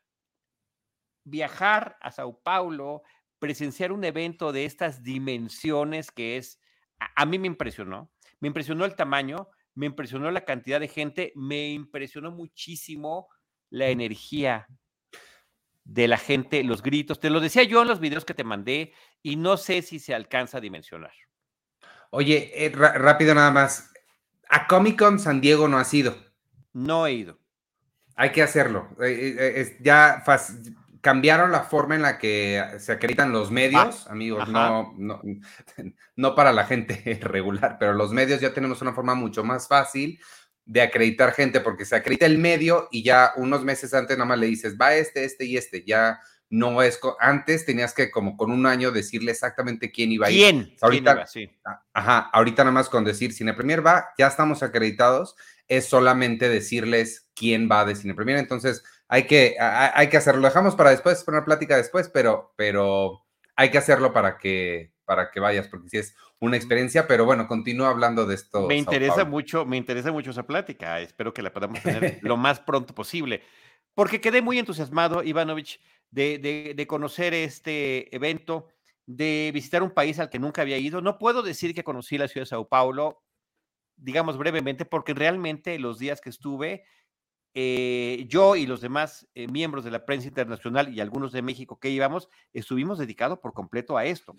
viajar 1.26 1.98
a 2.00 2.12
Sao 2.12 2.42
Paulo, 2.42 3.04
presenciar 3.40 3.92
un 3.92 4.06
evento 4.06 4.54
de 4.54 4.64
estas 4.64 5.04
dimensiones 5.04 6.10
que 6.10 6.38
es, 6.38 6.62
a 6.98 7.26
mí 7.26 7.38
me 7.40 7.48
impresionó, 7.48 8.10
me 8.40 8.48
impresionó 8.48 8.86
el 8.86 8.96
tamaño, 8.96 9.50
me 9.76 9.88
impresionó 9.88 10.32
la 10.32 10.46
cantidad 10.46 10.80
de 10.80 10.88
gente, 10.88 11.34
me 11.36 11.72
impresionó 11.72 12.32
muchísimo 12.32 13.28
la 13.70 13.90
energía 13.90 14.66
de 15.94 16.08
la 16.08 16.18
gente, 16.18 16.64
los 16.64 16.82
gritos. 16.82 17.20
Te 17.20 17.30
lo 17.30 17.40
decía 17.40 17.64
yo 17.64 17.82
en 17.82 17.88
los 17.90 18.00
videos 18.00 18.24
que 18.24 18.34
te 18.34 18.46
mandé 18.46 18.94
y 19.22 19.36
no 19.36 19.58
sé 19.58 19.82
si 19.82 20.00
se 20.00 20.16
alcanza 20.16 20.58
a 20.58 20.62
dimensionar. 20.62 21.12
Oye, 22.12 22.66
eh, 22.66 22.70
rápido 22.70 23.36
nada 23.36 23.52
más. 23.52 23.92
A 24.50 24.68
Comic 24.68 24.98
Con 24.98 25.20
San 25.20 25.42
Diego 25.42 25.68
no 25.68 25.78
ha 25.78 25.84
sido. 25.84 26.16
No 26.74 27.08
he 27.08 27.14
ido. 27.14 27.40
Hay 28.16 28.32
que 28.32 28.42
hacerlo. 28.42 28.90
Eh, 29.02 29.36
eh, 29.38 29.78
ya 29.82 30.24
cambiaron 31.02 31.52
la 31.52 31.64
forma 31.64 31.96
en 31.96 32.04
la 32.04 32.18
que 32.18 32.64
se 32.80 32.94
acreditan 32.94 33.32
los 33.32 33.52
medios, 33.52 34.08
amigos. 34.08 34.44
ajá. 34.44 34.52
No, 34.52 34.94
no, 34.98 35.22
no 36.16 36.36
para 36.36 36.54
la 36.54 36.66
gente 36.66 37.20
regular, 37.22 37.78
pero 37.80 37.94
los 37.94 38.14
medios 38.14 38.40
ya 38.40 38.54
tenemos 38.54 38.82
una 38.82 38.94
forma 38.94 39.14
mucho 39.14 39.44
más 39.44 39.68
fácil 39.68 40.20
de 40.72 40.82
acreditar 40.82 41.34
gente 41.34 41.60
porque 41.60 41.84
se 41.84 41.98
acredita 41.98 42.26
el 42.26 42.38
medio 42.38 42.88
y 42.92 43.04
ya 43.04 43.34
unos 43.36 43.66
meses 43.66 43.94
antes 43.94 44.18
nada 44.18 44.28
más 44.30 44.40
le 44.40 44.48
dices, 44.48 44.78
va 44.80 44.96
este, 44.96 45.26
este 45.26 45.44
y 45.44 45.58
este. 45.58 45.84
Ya 45.86 46.22
no 46.50 46.82
es. 46.82 46.98
Antes 47.20 47.66
tenías 47.66 47.94
que, 47.94 48.10
como 48.10 48.38
con 48.38 48.52
un 48.52 48.66
año, 48.66 48.92
decirle 48.92 49.32
exactamente 49.32 49.92
quién 49.92 50.14
iba 50.14 50.28
a 50.28 50.32
ir. 50.32 50.38
¿Quién? 50.38 50.64
¿Quién 50.64 50.78
Ahorita- 50.80 51.12
iba? 51.12 51.28
Sí. 51.28 51.50
Ah, 51.66 51.84
Ajá, 51.94 52.20
ahorita 52.32 52.64
nada 52.64 52.72
más 52.72 52.88
con 52.88 53.04
decir 53.04 53.34
Cine 53.34 53.54
Premier 53.54 53.86
va, 53.86 54.12
ya 54.18 54.28
estamos 54.28 54.64
acreditados, 54.64 55.36
es 55.68 55.86
solamente 55.90 56.48
decirles 56.48 57.28
quién 57.36 57.68
va 57.70 57.84
de 57.84 57.96
Cine 57.96 58.14
Premier, 58.16 58.38
entonces 58.38 58.82
hay 59.10 59.24
que, 59.28 59.58
hay 59.60 60.08
que 60.08 60.16
hacerlo, 60.16 60.40
lo 60.40 60.48
dejamos 60.48 60.76
para 60.76 60.92
después, 60.92 61.22
para 61.26 61.40
una 61.40 61.46
plática 61.46 61.76
después, 61.76 62.08
pero, 62.08 62.54
pero 62.56 63.26
hay 63.58 63.72
que 63.72 63.78
hacerlo 63.78 64.14
para 64.14 64.38
que, 64.38 64.91
para 65.06 65.32
que 65.32 65.40
vayas, 65.40 65.68
porque 65.68 65.90
sí 65.90 65.98
es 65.98 66.16
una 66.40 66.58
experiencia, 66.58 67.08
pero 67.08 67.26
bueno, 67.26 67.48
continúa 67.48 67.90
hablando 67.90 68.26
de 68.26 68.36
esto. 68.36 68.68
Me 68.68 68.78
interesa 68.78 69.26
mucho, 69.26 69.66
me 69.66 69.78
interesa 69.78 70.12
mucho 70.12 70.32
esa 70.32 70.44
plática. 70.48 71.00
Espero 71.02 71.34
que 71.34 71.42
la 71.42 71.52
podamos 71.54 71.82
tener 71.82 72.20
lo 72.24 72.38
más 72.38 72.60
pronto 72.60 72.94
posible. 72.96 73.42
Porque 73.94 74.22
quedé 74.22 74.42
muy 74.42 74.58
entusiasmado, 74.58 75.22
Ivanovich, 75.24 75.80
de, 76.10 76.38
de- 76.40 76.74
de 76.76 76.88
conocer 76.88 77.34
este 77.34 78.14
evento, 78.16 78.68
de 79.06 79.52
visitar 79.54 79.84
un 79.84 79.92
país 79.92 80.20
al 80.20 80.30
que 80.30 80.40
nunca 80.40 80.62
había 80.62 80.78
ido. 80.78 81.02
No 81.02 81.18
puedo 81.18 81.42
decir 81.42 81.74
que 81.76 81.84
conocí 81.84 82.18
la 82.18 82.28
ciudad 82.28 82.44
de 82.44 82.50
Sao 82.50 82.68
Paulo, 82.70 83.24
digamos 83.98 84.38
brevemente, 84.38 84.86
porque 84.86 85.14
realmente 85.14 85.78
los 85.80 86.00
días 86.00 86.22
que 86.22 86.30
estuve, 86.30 86.86
eh, 87.54 88.26
yo 88.30 88.56
y 88.56 88.66
los 88.66 88.80
demás 88.82 89.28
eh, 89.36 89.48
miembros 89.48 89.84
de 89.84 89.92
la 89.92 90.06
prensa 90.06 90.28
internacional 90.30 90.94
y 90.94 91.02
algunos 91.02 91.34
de 91.34 91.42
México 91.42 91.80
que 91.80 91.90
íbamos, 91.90 92.30
estuvimos 92.54 92.98
dedicados 92.98 93.40
por 93.40 93.54
completo 93.54 93.98
a 93.98 94.06
esto. 94.06 94.34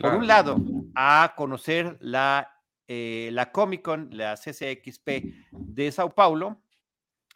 Por 0.00 0.14
un 0.14 0.26
lado, 0.26 0.56
a 0.94 1.34
conocer 1.36 1.98
la, 2.00 2.50
eh, 2.88 3.28
la 3.32 3.52
Comic 3.52 3.82
Con, 3.82 4.08
la 4.12 4.36
CCXP 4.36 5.08
de 5.52 5.92
Sao 5.92 6.14
Paulo, 6.14 6.62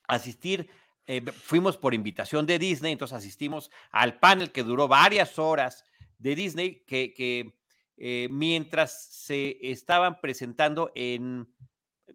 asistir, 0.09 0.71
eh, 1.07 1.23
fuimos 1.31 1.77
por 1.77 1.93
invitación 1.93 2.47
de 2.47 2.59
Disney, 2.59 2.93
entonces 2.93 3.19
asistimos 3.19 3.71
al 3.91 4.19
panel 4.19 4.51
que 4.51 4.63
duró 4.63 4.89
varias 4.89 5.39
horas 5.39 5.85
de 6.19 6.35
Disney, 6.35 6.85
que, 6.87 7.13
que, 7.13 7.55
eh, 7.97 8.29
mientras 8.31 9.13
se 9.13 9.59
estaban 9.61 10.21
presentando 10.21 10.91
en, 10.95 11.47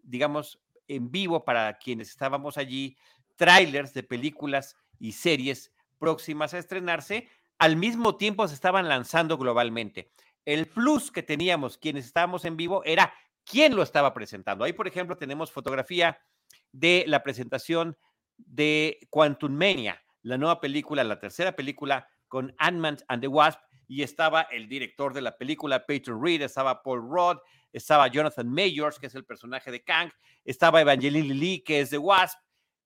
digamos, 0.03 0.59
en 0.87 1.11
vivo 1.11 1.45
para 1.45 1.77
quienes 1.77 2.09
estábamos 2.09 2.57
allí, 2.57 2.97
trailers 3.35 3.93
de 3.93 4.03
películas 4.03 4.75
y 4.99 5.11
series 5.11 5.71
próximas 5.99 6.53
a 6.53 6.57
estrenarse, 6.57 7.29
al 7.59 7.75
mismo 7.75 8.15
tiempo 8.15 8.47
se 8.47 8.55
estaban 8.55 8.89
lanzando 8.89 9.37
globalmente. 9.37 10.11
El 10.45 10.67
plus 10.67 11.11
que 11.11 11.23
teníamos 11.23 11.77
quienes 11.77 12.05
estábamos 12.05 12.45
en 12.45 12.57
vivo 12.57 12.83
era 12.85 13.13
quién 13.43 13.75
lo 13.75 13.83
estaba 13.83 14.13
presentando. 14.13 14.63
Ahí, 14.63 14.73
por 14.73 14.87
ejemplo, 14.87 15.17
tenemos 15.17 15.51
fotografía 15.51 16.19
de 16.71 17.03
la 17.07 17.23
presentación 17.23 17.97
de 18.37 18.99
Quantum 19.09 19.51
Mania, 19.51 20.01
la 20.21 20.37
nueva 20.37 20.61
película, 20.61 21.03
la 21.03 21.19
tercera 21.19 21.55
película 21.55 22.07
con 22.27 22.53
Ant-Man 22.57 22.97
and 23.07 23.21
the 23.21 23.27
Wasp, 23.27 23.59
y 23.87 24.03
estaba 24.03 24.43
el 24.43 24.69
director 24.69 25.13
de 25.13 25.21
la 25.21 25.35
película, 25.35 25.85
Peter 25.85 26.13
Reed, 26.15 26.43
estaba 26.43 26.83
Paul 26.83 27.01
Rudd, 27.01 27.37
estaba 27.73 28.07
Jonathan 28.07 28.47
Mayors, 28.47 28.99
que 28.99 29.07
es 29.07 29.15
el 29.15 29.25
personaje 29.25 29.71
de 29.71 29.83
Kang, 29.83 30.11
estaba 30.45 30.81
Evangeline 30.81 31.27
Lilly, 31.27 31.63
que 31.63 31.79
es 31.79 31.89
de 31.89 31.97
Wasp. 31.97 32.39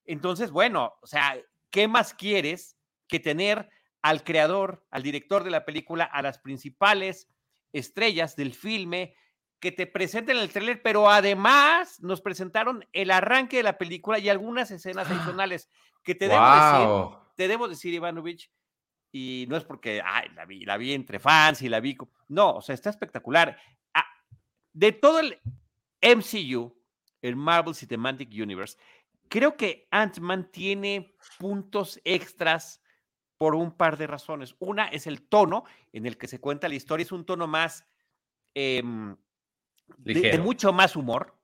Entonces, 0.06 0.50
bueno, 0.50 0.94
o 1.02 1.08
sea, 1.08 1.38
¿qué 1.70 1.90
más 1.90 2.14
quieres 2.14 2.78
que 3.08 3.20
tener 3.20 3.70
al 4.02 4.24
creador, 4.24 4.86
al 4.92 5.04
director 5.04 5.44
de 5.44 5.52
la 5.52 5.66
película, 5.66 6.06
a 6.06 6.22
las 6.22 6.40
principales 6.40 7.28
estrellas 7.74 8.36
del 8.36 8.54
filme 8.54 9.16
que 9.60 9.72
te 9.72 9.88
presenten 9.88 10.38
el 10.38 10.50
tráiler, 10.50 10.82
pero 10.82 11.10
además 11.10 12.00
nos 12.02 12.22
presentaron 12.22 12.86
el 12.92 13.12
arranque 13.12 13.58
de 13.58 13.64
la 13.64 13.78
película 13.78 14.20
y 14.20 14.30
algunas 14.30 14.72
escenas 14.72 15.10
adicionales 15.10 15.70
que 16.04 16.16
te 16.16 16.28
debo 16.28 16.44
decir, 16.44 17.20
te 17.36 17.48
debo 17.48 17.68
decir, 17.68 17.94
Ivanovich, 17.94 18.52
y 19.12 19.46
no 19.48 19.56
es 19.56 19.64
porque 19.64 20.02
ay, 20.04 20.30
la, 20.36 20.46
vi, 20.46 20.66
la 20.66 20.76
vi 20.76 20.94
entre 20.94 21.20
fans 21.20 21.62
y 21.62 21.70
la 21.70 21.80
vi. 21.80 21.96
No, 22.28 22.56
o 22.56 22.62
sea, 22.62 22.76
está 22.76 22.90
espectacular. 22.90 23.58
Ah, 23.94 24.06
de 24.74 24.92
todo 24.92 25.20
el 25.20 25.40
MCU, 26.02 26.76
el 27.22 27.36
Marvel 27.36 27.76
Cinematic 27.76 28.30
Universe, 28.32 28.78
creo 29.30 29.56
que 29.56 29.88
Ant-Man 29.92 30.52
tiene 30.52 31.16
puntos 31.40 32.02
extras 32.04 32.83
por 33.38 33.56
un 33.56 33.72
par 33.76 33.98
de 33.98 34.08
razones. 34.08 34.56
Una 34.60 34.88
es 34.88 35.08
el 35.08 35.22
tono 35.22 35.66
en 35.92 36.06
el 36.06 36.18
que 36.18 36.28
se 36.28 36.40
cuenta 36.40 36.70
la 36.70 36.76
historia, 36.76 37.04
es 37.04 37.12
un 37.12 37.26
tono 37.26 37.48
más 37.48 37.86
em, 38.54 39.16
de, 39.98 40.38
mucho 40.40 40.72
más 40.74 40.96
humor, 40.96 41.36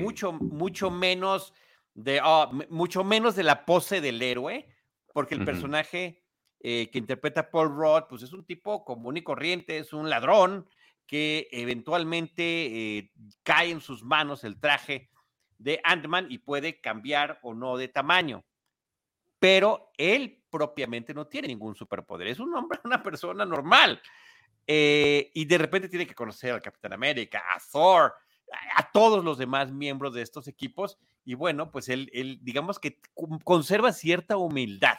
mucho, 0.00 0.32
mucho 0.32 0.90
menos 0.90 1.54
de 1.94 2.20
oh, 2.24 2.50
mucho 2.70 3.04
menos 3.04 3.36
de 3.36 3.42
la 3.42 3.64
pose 3.64 4.00
del 4.00 4.22
héroe, 4.22 4.68
porque 5.12 5.34
el 5.34 5.44
personaje 5.44 6.22
eh, 6.60 6.88
que 6.90 6.98
interpreta 6.98 7.50
Paul 7.50 7.68
Rudd, 7.68 8.04
pues 8.08 8.22
es 8.22 8.32
un 8.32 8.44
tipo 8.44 8.84
común 8.84 9.16
y 9.16 9.22
corriente, 9.22 9.78
es 9.78 9.92
un 9.92 10.08
ladrón 10.08 10.66
que 11.06 11.48
eventualmente 11.50 12.42
eh, 12.98 13.12
cae 13.42 13.70
en 13.70 13.80
sus 13.80 14.02
manos 14.02 14.44
el 14.44 14.58
traje 14.58 15.10
de 15.58 15.80
Ant-Man 15.84 16.28
y 16.30 16.38
puede 16.38 16.80
cambiar 16.80 17.38
o 17.42 17.54
no 17.54 17.76
de 17.76 17.88
tamaño. 17.88 18.44
Pero 19.38 19.90
él 19.98 20.41
propiamente 20.52 21.14
no 21.14 21.26
tiene 21.26 21.48
ningún 21.48 21.74
superpoder, 21.74 22.28
es 22.28 22.38
un 22.38 22.54
hombre, 22.54 22.78
una 22.84 23.02
persona 23.02 23.44
normal. 23.44 24.00
Eh, 24.66 25.32
y 25.34 25.44
de 25.46 25.58
repente 25.58 25.88
tiene 25.88 26.06
que 26.06 26.14
conocer 26.14 26.52
al 26.52 26.62
Capitán 26.62 26.92
América, 26.92 27.42
a 27.52 27.58
Thor, 27.58 28.14
a, 28.76 28.92
todos 28.92 29.24
los 29.24 29.38
demás 29.38 29.72
miembros 29.72 30.14
de 30.14 30.22
estos 30.22 30.46
equipos. 30.46 30.98
Y 31.24 31.34
bueno, 31.34 31.72
pues 31.72 31.88
él, 31.88 32.10
él 32.12 32.38
digamos 32.42 32.78
que 32.78 33.00
conserva 33.42 33.92
cierta 33.92 34.36
humildad. 34.36 34.98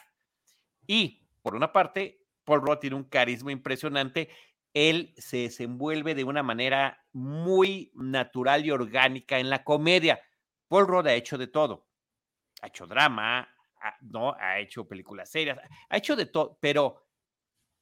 Y 0.86 1.22
por 1.42 1.56
una 1.56 1.72
parte, 1.72 2.26
Paul 2.44 2.62
Rudd 2.62 2.80
tiene 2.80 2.96
un 2.96 3.06
carisma 3.06 3.52
impresionante. 3.52 4.30
Él 4.74 5.14
se 5.18 5.38
desenvuelve 5.38 6.16
de 6.16 6.24
una 6.24 6.44
manera 6.44 7.06
muy 7.14 7.92
natural 7.94 8.66
y 8.66 8.72
orgánica 8.72 9.40
en 9.40 9.50
la 9.50 9.64
comedia. 9.64 10.20
Paul 10.68 10.88
Rudd 10.88 11.08
ha 11.08 11.14
hecho 11.14 11.38
de 11.38 11.48
todo. 11.48 11.88
Ha 12.62 12.68
hecho 12.68 12.88
drama, 12.88 13.53
no, 14.02 14.36
ha 14.40 14.60
hecho 14.60 14.88
películas 14.88 15.30
serias, 15.32 15.60
ha 15.90 15.98
hecho 15.98 16.16
de 16.16 16.26
todo, 16.26 16.58
pero 16.62 17.04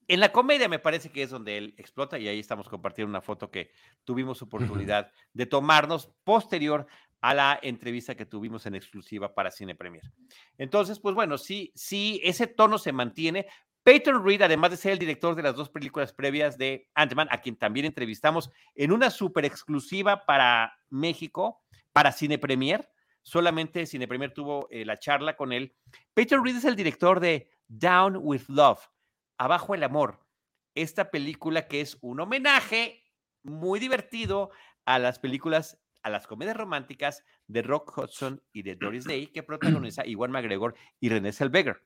en 0.08 0.20
la 0.20 0.31
comedia 0.31 0.67
me 0.67 0.79
parece 0.79 1.12
que 1.12 1.24
es 1.24 1.29
donde 1.29 1.58
él 1.58 1.75
explota 1.77 2.20
y 2.20 2.27
ahí 2.27 2.39
estamos 2.39 2.67
compartiendo 2.67 3.10
una 3.10 3.22
foto 3.22 3.50
que 3.50 3.72
tuvimos 4.03 4.41
oportunidad 4.41 5.12
de 5.34 5.46
tomarnos 5.46 6.12
posterior 6.24 6.88
a 7.22 7.34
la 7.34 7.60
entrevista 7.62 8.15
que 8.15 8.25
tuvimos 8.25 8.65
en 8.65 8.75
exclusiva 8.75 9.34
para 9.34 9.51
Cine 9.51 9.75
Premier. 9.75 10.03
Entonces, 10.58 11.00
pues 11.00 11.15
bueno, 11.15 11.38
sí, 11.38 11.72
sí, 11.75 12.20
ese 12.24 12.48
tono 12.48 12.77
se 12.77 12.91
mantiene. 12.91 13.48
Peyton 13.84 14.25
Reed, 14.25 14.41
además 14.41 14.72
de 14.72 14.77
ser 14.77 14.93
el 14.93 15.00
director 15.00 15.36
de 15.36 15.43
las 15.43 15.55
dos 15.55 15.70
películas 15.70 16.13
previas 16.13 16.58
de 16.58 16.89
Ant-Man, 16.93 17.27
a 17.31 17.39
quien 17.39 17.55
también 17.55 17.86
entrevistamos 17.86 18.51
en 18.75 18.91
una 18.91 19.12
super 19.12 19.46
exclusiva 19.46 20.25
para 20.25 20.74
México, 20.89 21.62
para 21.93 22.12
Cine 22.12 22.38
Premier, 22.38 22.89
solamente 23.22 23.86
Cine 23.86 24.08
Premier 24.08 24.34
tuvo 24.34 24.68
eh, 24.72 24.86
la 24.86 25.00
charla 25.00 25.36
con 25.36 25.54
él. 25.54 25.75
Peyton 26.13 26.44
Reed 26.44 26.58
es 26.58 26.66
el 26.66 26.75
director 26.75 27.20
de 27.20 27.50
Down 27.68 28.18
with 28.20 28.44
Love, 28.48 28.80
Abajo 29.38 29.75
el 29.75 29.84
Amor, 29.84 30.20
esta 30.75 31.12
película 31.12 31.68
que 31.68 31.82
es 31.82 31.98
un 32.01 32.20
homenaje 32.20 33.04
muy 33.44 33.80
divertido 33.80 34.51
a 34.86 35.00
las 35.00 35.20
películas 35.20 35.78
a 36.04 36.10
las 36.10 36.28
comedias 36.28 36.58
románticas 36.58 37.24
de 37.48 37.62
Rock 37.62 37.98
Hudson 37.98 38.42
y 38.51 38.63
de 38.63 38.75
Doris 38.75 39.06
Day, 39.06 39.28
que 39.28 39.44
protagoniza 39.84 40.06
Iwan 40.06 40.32
McGregor 40.32 40.75
y 41.00 41.10
René 41.10 41.32
Zellweger, 41.32 41.84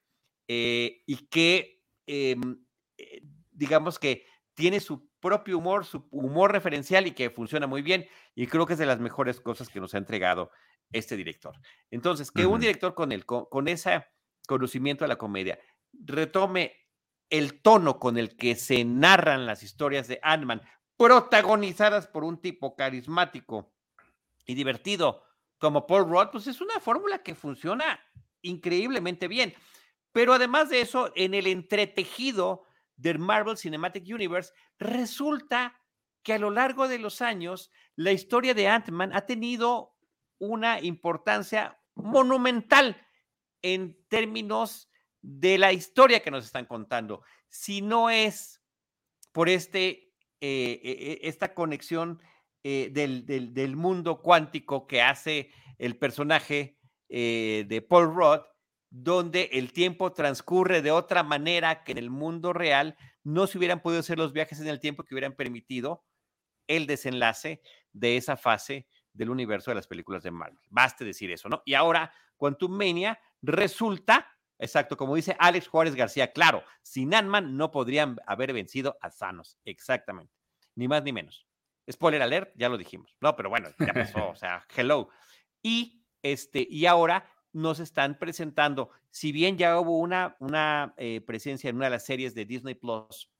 eh, 0.48 1.04
y 1.06 1.28
que, 1.28 1.82
em, 2.06 2.64
eh, 2.98 3.22
digamos 3.52 4.00
que 4.00 4.26
tiene 4.54 4.80
su 4.80 5.10
propio 5.20 5.58
humor, 5.58 5.86
su 5.86 6.08
humor 6.12 6.52
referencial 6.52 7.08
y 7.08 7.12
que 7.12 7.30
funciona 7.30 7.68
muy 7.68 7.82
bien, 7.82 8.08
y 8.36 8.48
creo 8.48 8.66
que 8.66 8.74
es 8.74 8.80
de 8.80 8.86
las 8.86 9.00
mejores 9.00 9.42
cosas 9.42 9.70
que 9.70 9.82
nos 9.82 9.94
ha 9.96 9.98
entregado 9.98 10.52
este 10.92 11.16
director. 11.16 11.56
Entonces, 11.92 12.32
que 12.32 12.46
un 12.46 12.60
director 12.60 12.94
con, 12.94 13.12
el, 13.12 13.26
con 13.26 13.68
ese 13.68 14.06
conocimiento 14.48 15.04
de 15.04 15.10
la 15.10 15.18
comedia 15.18 15.60
retome 15.94 16.76
el 17.30 17.62
tono 17.62 18.00
con 18.00 18.18
el 18.18 18.36
que 18.36 18.56
se 18.56 18.84
narran 18.86 19.46
las 19.46 19.64
historias 19.64 20.08
de 20.08 20.20
Ant-Man, 20.22 20.62
protagonizadas 20.98 22.08
por 22.08 22.24
un 22.24 22.40
tipo 22.40 22.76
carismático 22.76 23.74
y 24.46 24.56
divertido 24.56 25.24
como 25.58 25.88
Paul 25.88 26.10
Rudd, 26.10 26.30
pues 26.32 26.48
es 26.48 26.62
una 26.62 26.80
fórmula 26.80 27.24
que 27.24 27.36
funciona 27.36 28.00
increíblemente 28.42 29.28
bien. 29.28 29.54
Pero 30.12 30.34
además 30.34 30.70
de 30.70 30.82
eso, 30.82 31.12
en 31.16 31.34
el 31.34 31.48
entretejido 31.48 32.64
del 32.96 33.20
Marvel 33.20 33.58
Cinematic 33.58 34.06
Universe, 34.08 34.54
resulta 34.78 35.82
que 36.24 36.34
a 36.34 36.40
lo 36.40 36.52
largo 36.52 36.88
de 36.88 37.00
los 37.00 37.22
años, 37.22 37.72
la 37.96 38.12
historia 38.12 38.54
de 38.54 38.68
Ant-Man 38.68 39.12
ha 39.14 39.26
tenido 39.26 39.95
una 40.40 40.82
importancia 40.82 41.80
monumental 41.96 42.98
en 43.62 43.98
términos 44.08 44.90
de 45.22 45.58
la 45.58 45.74
historia 45.74 46.22
que 46.22 46.32
nos 46.32 46.46
están 46.46 46.66
contando. 46.66 47.24
Si 47.48 47.82
no 47.82 48.10
es 48.10 48.62
por 49.32 49.50
este, 49.50 50.14
eh, 50.40 50.80
e, 50.84 50.92
e, 50.92 51.20
esta 51.28 51.54
conexión 51.54 52.22
eh, 52.64 52.90
del, 52.92 53.76
mundo 53.76 54.22
cuántico 54.22 54.88
que 54.88 55.02
hace 55.02 55.52
el 55.78 55.98
personaje 55.98 56.80
eh, 57.10 57.66
de 57.68 57.82
Paul 57.82 58.16
Rudd, 58.16 58.42
donde 58.90 59.50
el 59.54 59.74
tiempo 59.74 60.14
transcurre 60.14 60.82
de 60.82 60.92
otra 60.92 61.22
manera 61.22 61.84
que 61.84 61.92
en 61.92 61.98
el 61.98 62.10
mundo 62.10 62.54
real 62.54 62.98
no 63.24 63.46
se 63.48 63.58
hubieran 63.58 63.82
podido 63.82 64.00
hacer 64.00 64.18
los 64.18 64.34
viajes 64.34 64.60
en 64.62 64.68
el 64.68 64.80
tiempo 64.80 65.04
que 65.04 65.14
hubieran 65.14 65.36
permitido 65.36 66.06
el 66.68 66.88
desenlace 66.88 67.62
de 67.94 68.18
esa 68.18 68.38
fase 68.38 68.88
del 69.16 69.30
universo 69.30 69.72
de 69.72 69.76
las 69.76 69.88
películas 69.88 70.24
de 70.24 70.32
Marvel. 70.32 70.60
Baste 70.70 71.06
decir 71.06 71.32
eso, 71.32 71.50
¿no? 71.50 71.64
Y 71.66 71.74
ahora, 71.74 72.12
Quantum 72.38 72.72
Mania 72.72 73.20
resulta, 73.42 74.28
exacto, 74.60 74.98
como 74.98 75.16
dice 75.16 75.36
Alex 75.40 75.68
Juárez 75.68 75.96
García, 75.96 76.32
claro, 76.32 76.64
sin 76.82 77.14
Ant-Man 77.14 77.58
no 77.58 77.72
podrían 77.72 78.18
haber 78.28 78.54
vencido 78.54 78.98
a 79.02 79.10
Thanos, 79.10 79.58
exactamente, 79.66 80.34
ni 80.76 80.88
más 80.88 81.04
ni 81.04 81.14
menos. 81.14 81.48
Spoiler 81.90 82.22
alert, 82.22 82.52
ya 82.56 82.68
lo 82.68 82.78
dijimos. 82.78 83.16
No, 83.22 83.36
pero 83.36 83.50
bueno, 83.50 83.70
ya 83.80 83.94
pasó, 83.94 84.30
o 84.30 84.36
sea, 84.36 84.66
hello. 84.76 85.10
Y, 85.62 86.04
este, 86.24 86.68
y 86.70 86.88
ahora 86.88 87.32
nos 87.54 87.80
están 87.80 88.18
presentando, 88.20 88.90
si 89.12 89.32
bien 89.32 89.58
ya 89.58 89.80
hubo 89.80 90.00
una, 90.00 90.36
una 90.40 90.94
eh, 90.98 91.22
presencia 91.22 91.70
en 91.70 91.78
una 91.78 91.86
de 91.86 91.92
las 91.92 92.06
series 92.06 92.36
de 92.36 92.46
Disney 92.46 92.76
Plus, 92.76 93.32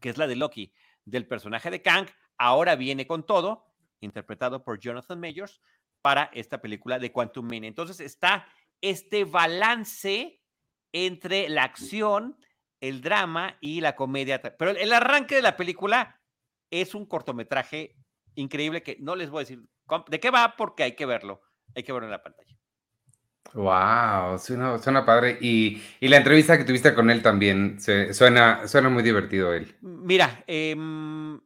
que 0.00 0.08
es 0.08 0.16
la 0.16 0.26
de 0.26 0.36
Loki, 0.36 0.72
del 1.04 1.26
personaje 1.26 1.70
de 1.70 1.82
Kang, 1.82 2.06
ahora 2.38 2.76
viene 2.76 3.06
con 3.06 3.26
todo, 3.26 3.66
interpretado 4.00 4.64
por 4.64 4.78
Jonathan 4.78 5.20
Majors, 5.20 5.60
para 6.02 6.30
esta 6.32 6.60
película 6.60 6.98
de 6.98 7.12
Quantum 7.12 7.46
Mania. 7.46 7.68
Entonces 7.68 8.00
está 8.00 8.46
este 8.80 9.24
balance 9.24 10.40
entre 10.92 11.48
la 11.48 11.64
acción, 11.64 12.38
el 12.80 13.00
drama 13.02 13.56
y 13.60 13.80
la 13.80 13.96
comedia. 13.96 14.40
Pero 14.40 14.70
el 14.70 14.92
arranque 14.92 15.36
de 15.36 15.42
la 15.42 15.56
película 15.56 16.20
es 16.70 16.94
un 16.94 17.06
cortometraje 17.06 17.96
increíble 18.34 18.82
que 18.82 18.96
no 19.00 19.16
les 19.16 19.30
voy 19.30 19.40
a 19.40 19.46
decir 19.46 19.62
de 20.08 20.20
qué 20.20 20.30
va 20.30 20.54
porque 20.56 20.84
hay 20.84 20.92
que 20.92 21.06
verlo, 21.06 21.40
hay 21.74 21.82
que 21.82 21.92
verlo 21.92 22.06
en 22.06 22.12
la 22.12 22.22
pantalla. 22.22 22.54
Wow, 23.54 24.38
suena, 24.38 25.04
padre. 25.06 25.38
Y, 25.40 25.80
la 26.00 26.18
entrevista 26.18 26.58
que 26.58 26.64
tuviste 26.64 26.94
con 26.94 27.10
él 27.10 27.22
también 27.22 27.78
suena, 27.80 28.68
suena 28.68 28.88
muy 28.90 29.02
divertido 29.02 29.54
él. 29.54 29.74
Mira, 29.80 30.44
em, 30.46 31.40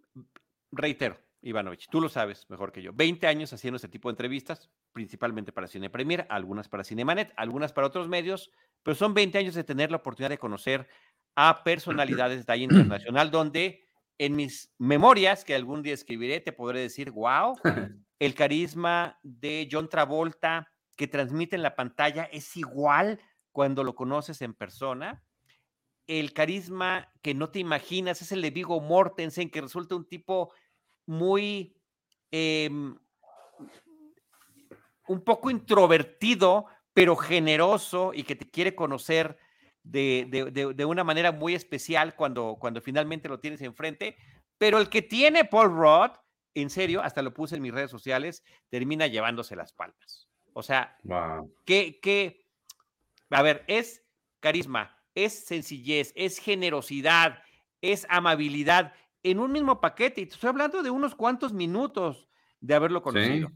reitero, 0.73 1.17
Ivanovich, 1.43 1.89
tú 1.91 2.01
lo 2.01 2.09
sabes 2.09 2.49
mejor 2.49 2.73
que 2.73 2.83
yo. 2.83 2.93
20 2.93 3.27
años 3.27 3.53
haciendo 3.53 3.77
este 3.77 3.89
tipo 3.89 4.09
de 4.09 4.13
entrevistas, 4.13 4.71
principalmente 4.93 5.53
para 5.53 5.67
Cine 5.67 5.91
Premier, 5.91 6.27
algunas 6.31 6.69
para 6.69 6.85
Cinemanet, 6.85 7.33
algunas 7.37 7.73
para 7.73 7.89
otros 7.89 8.09
medios, 8.09 8.51
pero 8.83 8.95
son 8.95 9.13
20 9.13 9.39
años 9.39 9.55
de 9.55 9.65
tener 9.65 9.91
la 9.91 9.99
oportunidad 9.99 10.31
de 10.31 10.39
conocer 10.39 10.89
a 11.35 11.65
personalidades 11.65 12.39
de 12.39 12.45
talla 12.45 12.63
internacional 12.63 13.31
donde 13.31 13.85
en 14.19 14.37
mis 14.37 14.73
memorias 14.79 15.45
que 15.45 15.55
algún 15.55 15.83
día 15.83 15.95
escribiré, 15.95 16.41
te 16.41 16.53
podré 16.53 16.81
decir, 16.81 17.11
wow, 17.11 17.57
el 18.19 18.35
carisma 18.35 19.19
de 19.23 19.69
John 19.71 19.89
Travolta 19.89 20.69
que 20.97 21.09
transmite 21.09 21.57
en 21.57 21.63
la 21.63 21.75
pantalla 21.75 22.25
es 22.25 22.57
igual 22.57 23.19
cuando 23.51 23.83
lo 23.83 23.95
conoces 23.95 24.43
en 24.43 24.55
persona. 24.55 25.25
el 26.07 26.33
carisma 26.33 27.13
que 27.23 27.33
no 27.35 27.51
te 27.51 27.59
imaginas, 27.59 28.23
es 28.23 28.33
el 28.33 28.43
de 28.43 28.51
Vigo 28.51 28.81
Mortensen, 28.81 29.51
que 29.51 29.61
resulta 29.61 29.95
un 29.95 30.07
tipo 30.07 30.53
muy, 31.07 31.77
em, 32.31 32.97
un 35.09 35.21
poco 35.25 35.51
introvertido, 35.51 36.67
pero 36.95 37.17
generoso 37.17 38.13
y 38.15 38.23
que 38.25 38.37
te 38.37 38.51
quiere 38.51 38.75
conocer 38.75 39.39
de, 39.83 40.85
una 40.87 41.05
manera 41.05 41.33
muy 41.33 41.55
especial 41.55 42.15
cuando, 42.15 42.57
cuando 42.59 42.81
finalmente 42.81 43.29
lo 43.29 43.41
tienes 43.41 43.61
enfrente. 43.63 44.17
Pero 44.59 44.79
el 44.79 44.89
que 44.89 45.03
tiene 45.03 45.45
Paul 45.45 45.71
Rudd, 45.71 46.13
en 46.55 46.71
serio, 46.71 47.03
hasta 47.03 47.23
lo 47.23 47.35
puse 47.35 47.57
en 47.57 47.63
mis 47.63 47.73
redes 47.73 47.91
sociales, 47.91 48.45
termina 48.69 49.07
llevándose 49.07 49.57
las 49.57 49.73
palmas. 49.73 50.29
O 50.53 50.63
sea, 50.63 50.97
que, 51.65 51.99
que, 52.01 52.47
a 53.31 53.43
ver, 53.43 53.65
es 53.67 54.05
carisma, 54.41 55.03
es 55.15 55.47
sencillez, 55.47 56.13
es 56.15 56.39
generosidad, 56.39 57.43
es 57.81 58.07
amabilidad 58.09 58.93
en 59.23 59.39
un 59.39 59.53
mismo 59.53 59.81
paquete. 59.81 60.21
Y 60.21 60.27
te 60.27 60.35
estoy 60.35 60.49
hablando 60.49 60.83
de 60.83 60.91
unos 60.91 61.15
cuantos 61.15 61.53
minutos 61.53 62.29
de 62.61 62.75
haberlo 62.75 63.03
conocido, 63.03 63.51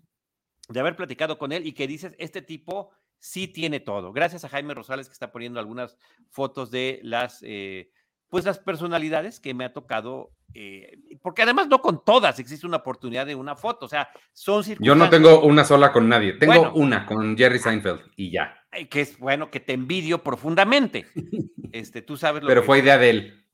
de 0.69 0.81
haber 0.81 0.97
platicado 0.97 1.39
con 1.39 1.53
él 1.53 1.67
y 1.67 1.73
que 1.73 1.87
dices, 1.87 2.15
este 2.19 2.43
tipo 2.43 2.91
sí 3.19 3.49
tiene 3.49 3.81
todo. 3.81 4.13
Gracias 4.13 4.45
a 4.45 4.49
Jaime 4.49 4.75
Rosales 4.75 5.09
que 5.09 5.13
está 5.13 5.33
poniendo 5.33 5.61
algunas 5.61 5.97
fotos 6.31 6.71
de 6.71 7.01
las, 7.03 7.41
eh, 7.43 7.91
pues 8.29 8.45
las 8.45 8.59
personalidades 8.59 9.41
que 9.41 9.55
me 9.55 9.65
ha 9.65 9.73
tocado, 9.73 10.33
eh, 10.55 10.99
porque 11.23 11.43
además 11.43 11.69
no 11.69 11.81
con 11.81 12.05
todas 12.05 12.39
existe 12.39 12.67
una 12.67 12.79
oportunidad 12.79 13.27
de 13.27 13.35
una 13.35 13.57
foto, 13.57 13.87
o 13.87 13.89
sea, 13.89 14.09
son 14.33 14.65
Yo 14.81 14.95
no 14.95 15.09
tengo 15.09 15.43
una 15.43 15.65
sola 15.65 15.93
con 15.93 16.09
nadie, 16.09 16.35
tengo 16.35 16.73
una 16.73 17.07
con 17.07 17.37
Jerry 17.37 17.59
Seinfeld 17.59 18.01
y 18.17 18.31
ya. 18.31 18.65
Que 18.91 19.01
es 19.01 19.19
bueno, 19.19 19.51
que 19.51 19.61
te 19.61 19.73
envidio 19.73 20.23
profundamente. 20.23 21.07
Este, 21.73 22.01
tú 22.01 22.17
sabes 22.17 22.43
lo 22.43 22.49
Pero 22.49 22.63
fue 22.63 22.79
idea 22.79 22.97
de 22.97 23.11
él. 23.11 23.47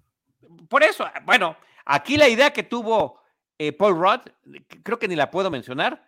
Por 0.69 0.85
eso, 0.85 1.05
bueno, 1.25 1.57
aquí 1.85 2.17
la 2.17 2.29
idea 2.29 2.53
que 2.53 2.63
tuvo 2.63 3.21
eh, 3.59 3.73
Paul 3.73 3.95
Rudd, 3.95 4.61
creo 4.83 4.99
que 4.99 5.09
ni 5.09 5.17
la 5.17 5.31
puedo 5.31 5.51
mencionar, 5.51 6.05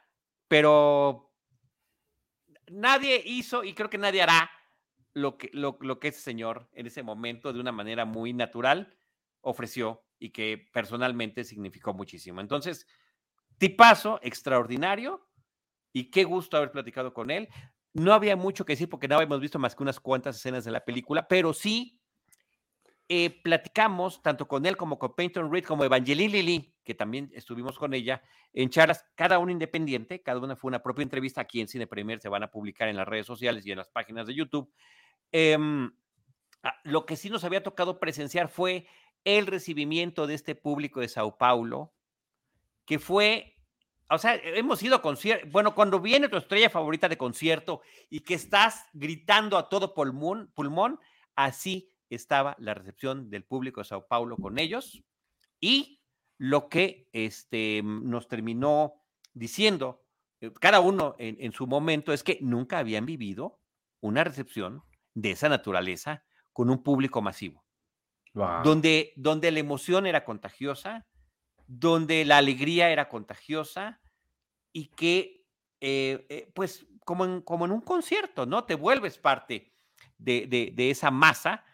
pero 0.49 1.33
nadie 2.69 3.23
hizo 3.25 3.65
y 3.65 3.75
creo 3.75 3.91
que 3.91 3.99
nadie 3.99 4.23
hará 4.23 4.51
lo 5.13 5.39
que, 5.39 5.51
lo, 5.53 5.79
que 6.01 6.09
ese 6.09 6.21
señor 6.21 6.69
en 6.73 6.87
ese 6.87 7.03
momento 7.03 7.53
de 7.53 7.61
una 7.61 7.73
manera 7.73 8.05
muy 8.05 8.33
natural 8.33 8.97
ofreció 9.41 10.05
y 10.19 10.31
que 10.31 10.69
personalmente 10.73 11.45
significó 11.45 11.95
muchísimo. 11.95 12.41
Entonces, 12.41 12.87
tipazo 13.59 14.19
extraordinario 14.23 15.29
y 15.93 16.11
qué 16.11 16.25
gusto 16.25 16.57
haber 16.57 16.73
platicado 16.73 17.15
con 17.15 17.31
él. 17.31 17.49
No 17.93 18.13
había 18.13 18.35
mucho 18.35 18.65
que 18.65 18.73
decir 18.73 18.89
porque 18.89 19.07
no 19.07 19.15
habíamos 19.15 19.41
visto 19.41 19.61
más 19.61 19.77
que 19.77 19.83
unas 19.85 20.01
cuantas 20.01 20.37
escenas 20.37 20.65
de 20.65 20.73
la 20.73 20.85
película, 20.85 21.29
pero 21.29 21.53
sí 21.53 22.01
eh, 23.09 23.43
platicamos 23.43 24.23
tanto 24.23 24.49
con 24.49 24.65
él 24.65 24.79
como 24.79 24.99
con 24.99 25.15
Peyton 25.15 25.53
Reed, 25.53 25.65
como 25.65 25.85
Evangeline 25.85 26.33
Lilly, 26.33 26.75
que 26.83 26.95
también 26.95 27.31
estuvimos 27.35 27.79
con 27.79 27.93
ella 27.93 28.23
en 28.55 28.71
charlas, 28.71 29.05
cada 29.15 29.39
una 29.39 29.53
independiente, 29.53 30.23
cada 30.23 30.41
una 30.41 30.57
fue 30.57 30.69
una 30.69 30.83
propia 30.83 31.03
entrevista 31.03 31.43
aquí 31.43 31.61
en 31.61 31.69
Cine 31.69 31.87
Premier, 31.87 32.21
se 32.21 32.31
van 32.31 32.45
a 32.45 32.51
publicar 32.51 32.89
en 32.89 32.97
las 32.97 33.07
redes 33.07 33.27
sociales 33.27 33.67
y 33.67 33.73
en 33.73 33.79
las 33.79 33.89
páginas 33.89 34.27
de 34.27 34.35
YouTube. 34.35 34.73
Em, 35.33 35.93
ah, 36.63 36.75
lo 36.85 37.05
que 37.05 37.17
sí 37.17 37.29
nos 37.29 37.45
había 37.45 37.63
tocado 37.63 38.01
presenciar 38.01 38.49
fue 38.49 38.87
el 39.25 39.47
recibimiento 39.47 40.27
de 40.27 40.35
este 40.35 40.55
público 40.55 41.01
de 41.01 41.09
Sao 41.09 41.37
Paulo, 41.37 41.93
que 42.87 42.99
fue, 42.99 43.59
o 44.09 44.17
sea, 44.17 44.35
hemos 44.37 44.83
ido 44.83 44.97
a 44.97 45.03
bueno, 45.51 45.75
cuando 45.75 46.01
viene 46.01 46.29
tu 46.29 46.39
estrella 46.39 46.71
favorita 46.71 47.09
de 47.09 47.19
concierto 47.19 47.83
y 48.09 48.21
que 48.21 48.35
estás 48.35 48.87
gritando 48.95 49.59
a 49.59 49.69
todo 49.69 49.95
pulmón 49.95 51.01
así 51.35 51.94
estaba 52.11 52.57
la 52.59 52.75
recepción 52.75 53.31
del 53.31 53.45
público 53.45 53.81
de 53.81 53.87
Sao 53.87 54.07
Paulo 54.07 54.37
con 54.37 54.59
ellos 54.59 55.03
y 55.61 56.01
lo 56.39 56.69
que 56.69 57.09
este, 57.13 57.83
nos 57.83 58.29
terminó 58.29 58.95
diciendo 59.33 60.05
eh, 60.45 60.53
cada 60.61 60.81
uno 60.81 61.15
en, 61.19 61.53
su 61.53 61.67
momento 61.67 62.13
es 62.13 62.23
que 62.23 62.39
nunca 62.41 62.79
habían 62.79 63.07
vivido 63.07 63.61
una 64.01 64.25
recepción 64.25 64.83
de 65.15 65.31
esa 65.31 65.49
naturaleza 65.49 66.25
con 66.53 66.71
un 66.71 66.83
público 66.83 67.23
masivo, 67.23 67.65
donde, 68.33 69.13
donde 69.17 69.51
la 69.51 69.61
emoción 69.61 70.07
era 70.07 70.25
contagiosa, 70.25 71.07
donde 71.67 72.25
la 72.25 72.39
alegría 72.39 72.91
era 72.91 73.09
contagiosa 73.09 74.01
y 74.73 74.87
que, 74.89 75.47
eh, 75.81 76.27
eh, 76.29 76.51
pues, 76.55 76.87
como 77.05 77.25
en, 77.25 77.41
como 77.41 77.65
en 77.65 77.73
un 77.73 77.81
concierto, 77.81 78.45
¿no? 78.45 78.65
Te 78.65 78.75
vuelves 78.75 79.19
parte 79.19 79.73
de, 80.19 80.47
de 80.47 80.91
esa 80.91 81.11
masa 81.11 81.65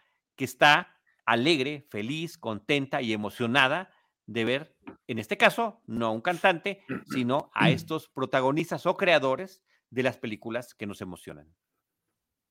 que 0.41 0.45
está 0.45 0.97
alegre, 1.23 1.85
feliz, 1.91 2.35
contenta 2.35 2.99
y 3.03 3.13
emocionada 3.13 3.91
de 4.25 4.43
ver, 4.43 4.75
en 5.05 5.19
este 5.19 5.37
caso, 5.37 5.83
no 5.85 6.07
a 6.07 6.09
un 6.09 6.21
cantante, 6.21 6.83
sino 7.13 7.51
a 7.53 7.69
estos 7.69 8.09
protagonistas 8.09 8.87
o 8.87 8.97
creadores 8.97 9.61
de 9.91 10.01
las 10.01 10.17
películas 10.17 10.73
que 10.73 10.87
nos 10.87 10.99
emocionan. 11.01 11.47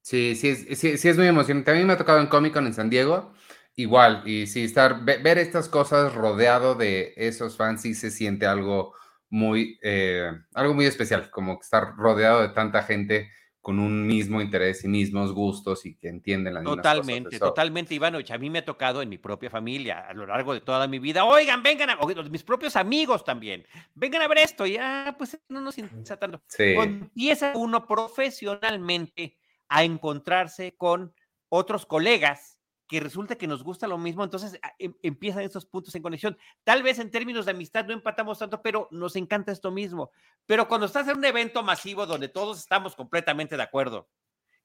Sí, 0.03 0.37
sí 0.37 0.51
es, 0.51 0.79
sí, 0.79 1.09
es 1.09 1.17
muy 1.17 1.27
emocionante. 1.27 1.73
A 1.73 1.75
mí 1.75 1.83
me 1.83 1.95
ha 1.95 1.99
tocado 1.99 2.21
en 2.21 2.29
Comic 2.29 2.53
Con 2.53 2.69
en 2.69 2.75
San 2.75 2.91
Diego, 2.91 3.35
igual, 3.75 4.23
y 4.25 4.47
sí, 4.47 4.63
estar, 4.63 5.05
ver, 5.05 5.39
estas 5.39 5.69
cosas 5.69 6.15
rodeado 6.15 6.77
de 6.77 7.13
esos 7.17 7.57
fans 7.57 7.83
sí 7.83 7.95
se 7.95 8.13
siente 8.13 8.47
algo 8.47 8.95
muy, 9.31 9.81
eh, 9.83 10.31
algo 10.55 10.75
muy 10.75 10.87
especial, 10.87 11.29
como 11.33 11.59
estar 11.61 11.97
rodeado 11.97 12.43
de 12.43 12.51
tanta 12.51 12.85
gente 12.85 13.33
con 13.61 13.79
un 13.79 14.07
mismo 14.07 14.41
interés 14.41 14.85
y 14.85 14.89
mismos 14.89 15.33
gustos 15.33 15.85
y 15.85 15.95
que 15.95 16.09
entienden 16.09 16.55
la 16.55 16.61
misma 16.61 16.77
Totalmente, 16.77 17.39
totalmente, 17.39 17.95
Ivanovich. 17.95 18.31
A 18.31 18.39
mí 18.39 18.49
me 18.49 18.61
ha 18.61 18.65
tocado 18.65 19.03
en 19.03 19.09
mi 19.09 19.19
propia 19.19 19.51
familia 19.51 20.09
a 20.09 20.15
lo 20.15 20.27
largo 20.27 20.55
de 20.55 20.61
toda 20.61 20.87
mi 20.87 20.99
vida. 20.99 21.25
Oigan, 21.25 21.63
vengan 21.63 21.91
a, 21.91 21.99
mis 22.31 22.43
propios 22.43 22.77
amigos 22.77 23.23
también. 23.23 23.67
Vengan 23.95 24.23
a 24.23 24.29
ver 24.29 24.39
esto. 24.39 24.65
Y 24.65 24.79
ah, 24.79 25.15
pues 25.19 25.39
no 25.49 25.61
nos 25.61 25.77
interesa 25.77 26.17
tanto. 26.17 26.43
Empieza 26.59 27.53
uno 27.55 27.87
profesionalmente 27.87 29.37
a 29.69 29.85
encontrarse 29.85 30.75
con 30.77 31.15
otros 31.51 31.85
colegas 31.85 32.60
que 32.91 32.99
resulta 32.99 33.37
que 33.37 33.47
nos 33.47 33.63
gusta 33.63 33.87
lo 33.87 33.99
mismo, 33.99 34.25
entonces 34.25 34.59
ah, 34.65 34.75
em, 34.81 34.93
empiezan 35.05 35.45
estos 35.45 35.65
puntos 35.65 35.95
en 35.95 36.03
conexión. 36.03 36.37
Tal 36.65 36.83
vez 36.83 36.99
en 36.99 37.09
términos 37.09 37.45
de 37.45 37.53
amistad 37.53 37.87
no 37.87 37.93
empatamos 37.93 38.41
tanto, 38.41 38.61
pero 38.63 38.89
nos 38.91 39.15
encanta 39.15 39.53
esto 39.53 39.71
mismo. 39.71 40.11
Pero 40.45 40.67
cuando 40.67 40.87
estás 40.87 41.07
en 41.07 41.19
un 41.19 41.25
evento 41.25 41.63
masivo 41.63 42.05
donde 42.05 42.27
todos 42.27 42.59
estamos 42.59 42.97
completamente 42.97 43.57
de 43.57 43.63
acuerdo, 43.63 44.11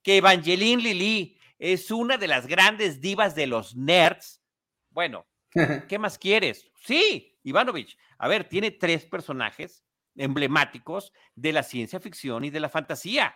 que 0.01 0.17
Evangeline 0.17 0.81
Lili 0.81 1.37
es 1.59 1.91
una 1.91 2.17
de 2.17 2.27
las 2.27 2.47
grandes 2.47 2.99
divas 2.99 3.35
de 3.35 3.45
los 3.45 3.75
nerds, 3.75 4.41
bueno, 4.89 5.27
¿qué 5.87 5.99
más 5.99 6.17
quieres? 6.17 6.71
Sí, 6.83 7.37
Ivanovich. 7.43 7.95
A 8.17 8.27
ver, 8.27 8.49
tiene 8.49 8.71
tres 8.71 9.05
personajes 9.05 9.83
emblemáticos 10.15 11.13
de 11.35 11.53
la 11.53 11.61
ciencia 11.61 11.99
ficción 11.99 12.43
y 12.43 12.49
de 12.49 12.59
la 12.59 12.69
fantasía. 12.69 13.35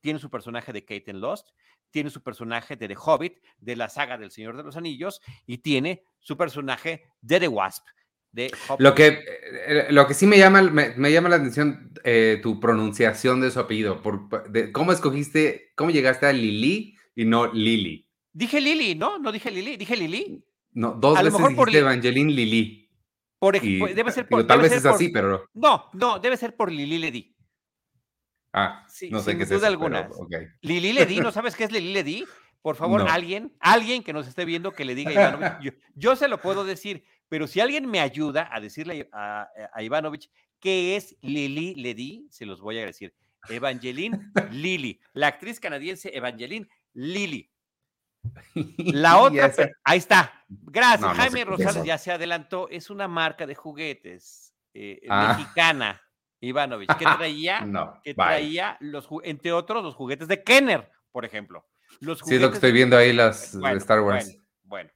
Tiene 0.00 0.18
su 0.18 0.30
personaje 0.30 0.72
de 0.72 0.84
Kate 0.84 1.12
en 1.12 1.20
Lost, 1.20 1.50
tiene 1.90 2.10
su 2.10 2.22
personaje 2.22 2.76
de 2.76 2.88
The 2.88 2.96
Hobbit, 2.96 3.38
de 3.58 3.76
la 3.76 3.88
saga 3.88 4.18
del 4.18 4.30
Señor 4.30 4.56
de 4.56 4.62
los 4.62 4.76
Anillos, 4.76 5.20
y 5.46 5.58
tiene 5.58 6.04
su 6.18 6.36
personaje 6.36 7.04
de 7.20 7.40
The 7.40 7.48
Wasp. 7.48 7.86
De 8.32 8.52
lo 8.78 8.94
que, 8.94 9.08
eh, 9.08 9.24
eh, 9.66 9.86
lo 9.90 10.06
que 10.06 10.14
sí 10.14 10.24
me 10.24 10.38
llama, 10.38 10.62
me, 10.62 11.12
llama 11.12 11.28
la 11.28 11.36
atención 11.36 11.92
eh, 12.04 12.38
tu 12.40 12.60
pronunciación 12.60 13.40
de 13.40 13.50
su 13.50 13.58
apellido. 13.58 14.02
Por, 14.02 14.28
¿Cómo 14.72 14.92
escogiste, 14.92 15.72
cómo 15.74 15.90
llegaste 15.90 16.26
a 16.26 16.32
Lili 16.32 16.96
y 17.16 17.24
no 17.24 17.52
Lili? 17.52 18.08
Dije 18.32 18.60
Lili, 18.60 18.94
¿no? 18.94 19.18
No 19.18 19.32
dije 19.32 19.50
Lili, 19.50 19.76
dije 19.76 19.96
Lili. 19.96 20.44
No, 20.72 20.92
dos 20.92 21.20
veces 21.20 21.48
dijiste 21.48 21.78
Evangeline 21.78 22.32
Lili. 22.32 22.88
Por, 23.40 23.60
debe 23.60 24.12
ser 24.12 24.28
por. 24.28 24.46
tal 24.46 24.60
vez 24.60 24.72
es 24.72 24.86
así, 24.86 25.08
pero. 25.08 25.46
No, 25.54 25.86
no, 25.94 26.20
debe 26.20 26.36
ser 26.36 26.54
por 26.54 26.70
Lili 26.70 26.98
Ledi. 26.98 27.34
Ah, 28.52 28.86
no 29.10 29.20
sé 29.20 29.36
qué 29.36 29.44
es 29.44 29.48
duda 29.48 29.68
alguna. 29.68 30.08
Lili 30.60 30.92
Ledi, 30.92 31.20
¿no 31.20 31.30
sabes 31.30 31.54
qué 31.54 31.64
es 31.64 31.72
Lili 31.72 31.92
Ledi? 31.92 32.24
Por 32.62 32.76
favor, 32.76 33.06
alguien, 33.08 33.56
alguien 33.58 34.02
que 34.02 34.12
nos 34.12 34.28
esté 34.28 34.44
viendo 34.44 34.72
que 34.72 34.84
le 34.84 34.94
diga 34.94 35.10
a 35.10 35.14
Ivanovich. 35.14 35.78
Yo, 35.94 36.16
se 36.16 36.28
lo 36.28 36.40
puedo 36.40 36.64
decir, 36.64 37.04
pero 37.28 37.46
si 37.46 37.60
alguien 37.60 37.88
me 37.88 38.00
ayuda 38.00 38.48
a 38.52 38.60
decirle 38.60 39.08
a, 39.12 39.48
a 39.72 39.82
Ivanovich 39.82 40.30
qué 40.58 40.96
es 40.96 41.16
Lili 41.22 41.74
Ledi, 41.74 42.28
se 42.30 42.44
los 42.44 42.60
voy 42.60 42.78
a 42.78 42.84
decir. 42.84 43.14
Evangeline 43.48 44.32
Lili, 44.50 45.00
la 45.14 45.28
actriz 45.28 45.60
canadiense 45.60 46.14
Evangeline 46.14 46.68
Lili. 46.92 47.50
La 48.76 49.18
otra, 49.22 49.50
ahí 49.84 49.98
está. 49.98 50.44
Gracias, 50.48 51.16
Jaime 51.16 51.44
Rosales 51.44 51.84
ya 51.84 51.98
se 51.98 52.12
adelantó. 52.12 52.68
Es 52.68 52.90
una 52.90 53.08
marca 53.08 53.46
de 53.46 53.54
juguetes 53.54 54.54
eh, 54.74 55.00
ah. 55.08 55.36
mexicana. 55.36 56.00
Ivanovich, 56.40 56.90
que 56.96 57.04
traía, 57.18 57.66
que 58.02 58.14
traía 58.14 58.76
los, 58.80 59.08
entre 59.24 59.52
otros, 59.52 59.84
los 59.84 59.94
juguetes 59.94 60.28
de 60.28 60.42
Kenner, 60.42 60.90
por 61.12 61.24
ejemplo. 61.24 61.66
Los 62.00 62.20
sí, 62.20 62.36
es 62.36 62.40
lo 62.40 62.48
que 62.48 62.54
estoy 62.54 62.72
viendo 62.72 62.96
ahí, 62.96 63.12
las 63.12 63.58
de 63.58 63.72
Star 63.76 64.00
Wars. 64.00 64.38
Bueno, 64.62 64.90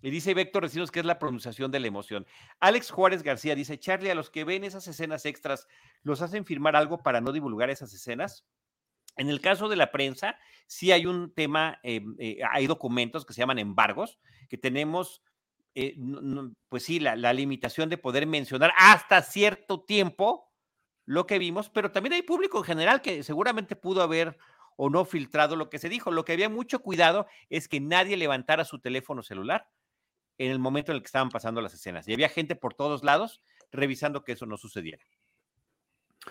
Y 0.00 0.10
dice 0.10 0.34
Víctor 0.34 0.62
Recinos 0.62 0.90
que 0.90 1.00
es 1.00 1.06
la 1.06 1.18
pronunciación 1.18 1.70
de 1.70 1.80
la 1.80 1.88
emoción. 1.88 2.26
Alex 2.60 2.90
Juárez 2.90 3.22
García 3.22 3.54
dice, 3.54 3.78
Charlie, 3.78 4.10
a 4.10 4.14
los 4.14 4.30
que 4.30 4.44
ven 4.44 4.64
esas 4.64 4.86
escenas 4.86 5.26
extras, 5.26 5.66
¿los 6.02 6.22
hacen 6.22 6.44
firmar 6.44 6.76
algo 6.76 7.02
para 7.02 7.20
no 7.20 7.32
divulgar 7.32 7.70
esas 7.70 7.92
escenas? 7.92 8.46
En 9.16 9.28
el 9.28 9.40
caso 9.40 9.68
de 9.68 9.76
la 9.76 9.90
prensa, 9.90 10.38
sí 10.66 10.90
hay 10.90 11.04
un 11.04 11.34
tema, 11.34 11.78
eh, 11.82 12.00
eh, 12.18 12.38
hay 12.50 12.66
documentos 12.66 13.26
que 13.26 13.34
se 13.34 13.40
llaman 13.40 13.58
embargos, 13.58 14.18
que 14.48 14.56
tenemos, 14.56 15.22
eh, 15.74 15.96
pues 16.68 16.84
sí, 16.84 16.98
la, 16.98 17.14
la, 17.16 17.34
limitación 17.34 17.90
de 17.90 17.98
poder 17.98 18.26
mencionar 18.26 18.72
hasta 18.78 19.20
cierto 19.20 19.82
tiempo 19.82 20.51
lo 21.12 21.26
que 21.26 21.38
vimos, 21.38 21.68
pero 21.68 21.90
también 21.90 22.14
hay 22.14 22.22
público 22.22 22.58
en 22.58 22.64
general 22.64 23.02
que 23.02 23.22
seguramente 23.22 23.76
pudo 23.76 24.02
haber 24.02 24.38
o 24.76 24.88
no 24.88 25.04
filtrado 25.04 25.56
lo 25.56 25.68
que 25.68 25.78
se 25.78 25.90
dijo. 25.90 26.10
Lo 26.10 26.24
que 26.24 26.32
había 26.32 26.48
mucho 26.48 26.80
cuidado 26.80 27.26
es 27.50 27.68
que 27.68 27.80
nadie 27.80 28.16
levantara 28.16 28.64
su 28.64 28.78
teléfono 28.78 29.22
celular 29.22 29.68
en 30.38 30.50
el 30.50 30.58
momento 30.58 30.90
en 30.90 30.96
el 30.96 31.02
que 31.02 31.06
estaban 31.06 31.28
pasando 31.28 31.60
las 31.60 31.74
escenas. 31.74 32.08
Y 32.08 32.14
había 32.14 32.30
gente 32.30 32.56
por 32.56 32.72
todos 32.72 33.04
lados 33.04 33.42
revisando 33.70 34.24
que 34.24 34.32
eso 34.32 34.46
no 34.46 34.56
sucediera. 34.56 35.04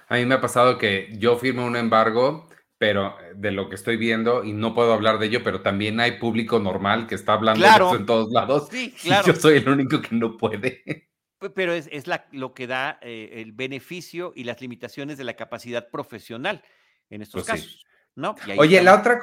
A 0.07 0.15
mí 0.15 0.25
me 0.25 0.35
ha 0.35 0.41
pasado 0.41 0.79
que 0.79 1.13
yo 1.17 1.37
firmo 1.37 1.63
un 1.63 1.75
embargo, 1.75 2.49
pero 2.79 3.19
eh, 3.19 3.33
de 3.35 3.51
lo 3.51 3.69
que 3.69 3.75
estoy 3.75 3.97
viendo, 3.97 4.43
y 4.43 4.51
no 4.53 4.73
puedo 4.73 4.93
hablar 4.93 5.19
de 5.19 5.27
ello, 5.27 5.43
pero 5.43 5.61
también 5.61 5.99
hay 5.99 6.13
público 6.13 6.57
normal 6.57 7.05
que 7.05 7.15
está 7.15 7.33
hablando 7.33 7.63
de 7.63 7.71
eso 7.71 7.95
en 7.95 8.05
todos 8.07 8.31
lados. 8.31 8.67
Sí, 8.71 8.95
claro. 8.99 9.27
yo 9.27 9.35
soy 9.35 9.57
el 9.57 9.69
único 9.69 10.01
que 10.01 10.15
no 10.15 10.37
puede. 10.37 11.10
Pero 11.55 11.73
es, 11.73 11.89
es 11.91 12.07
la, 12.07 12.27
lo 12.31 12.53
que 12.53 12.67
da 12.67 12.99
eh, 13.01 13.41
el 13.41 13.51
beneficio 13.51 14.33
y 14.35 14.43
las 14.43 14.61
limitaciones 14.61 15.17
de 15.17 15.23
la 15.23 15.35
capacidad 15.35 15.89
profesional 15.89 16.63
en 17.09 17.21
estos 17.21 17.45
pues 17.45 17.61
casos. 17.61 17.85
¿no? 18.15 18.35
Oye, 18.57 18.81
la 18.81 18.95
otra, 18.95 19.19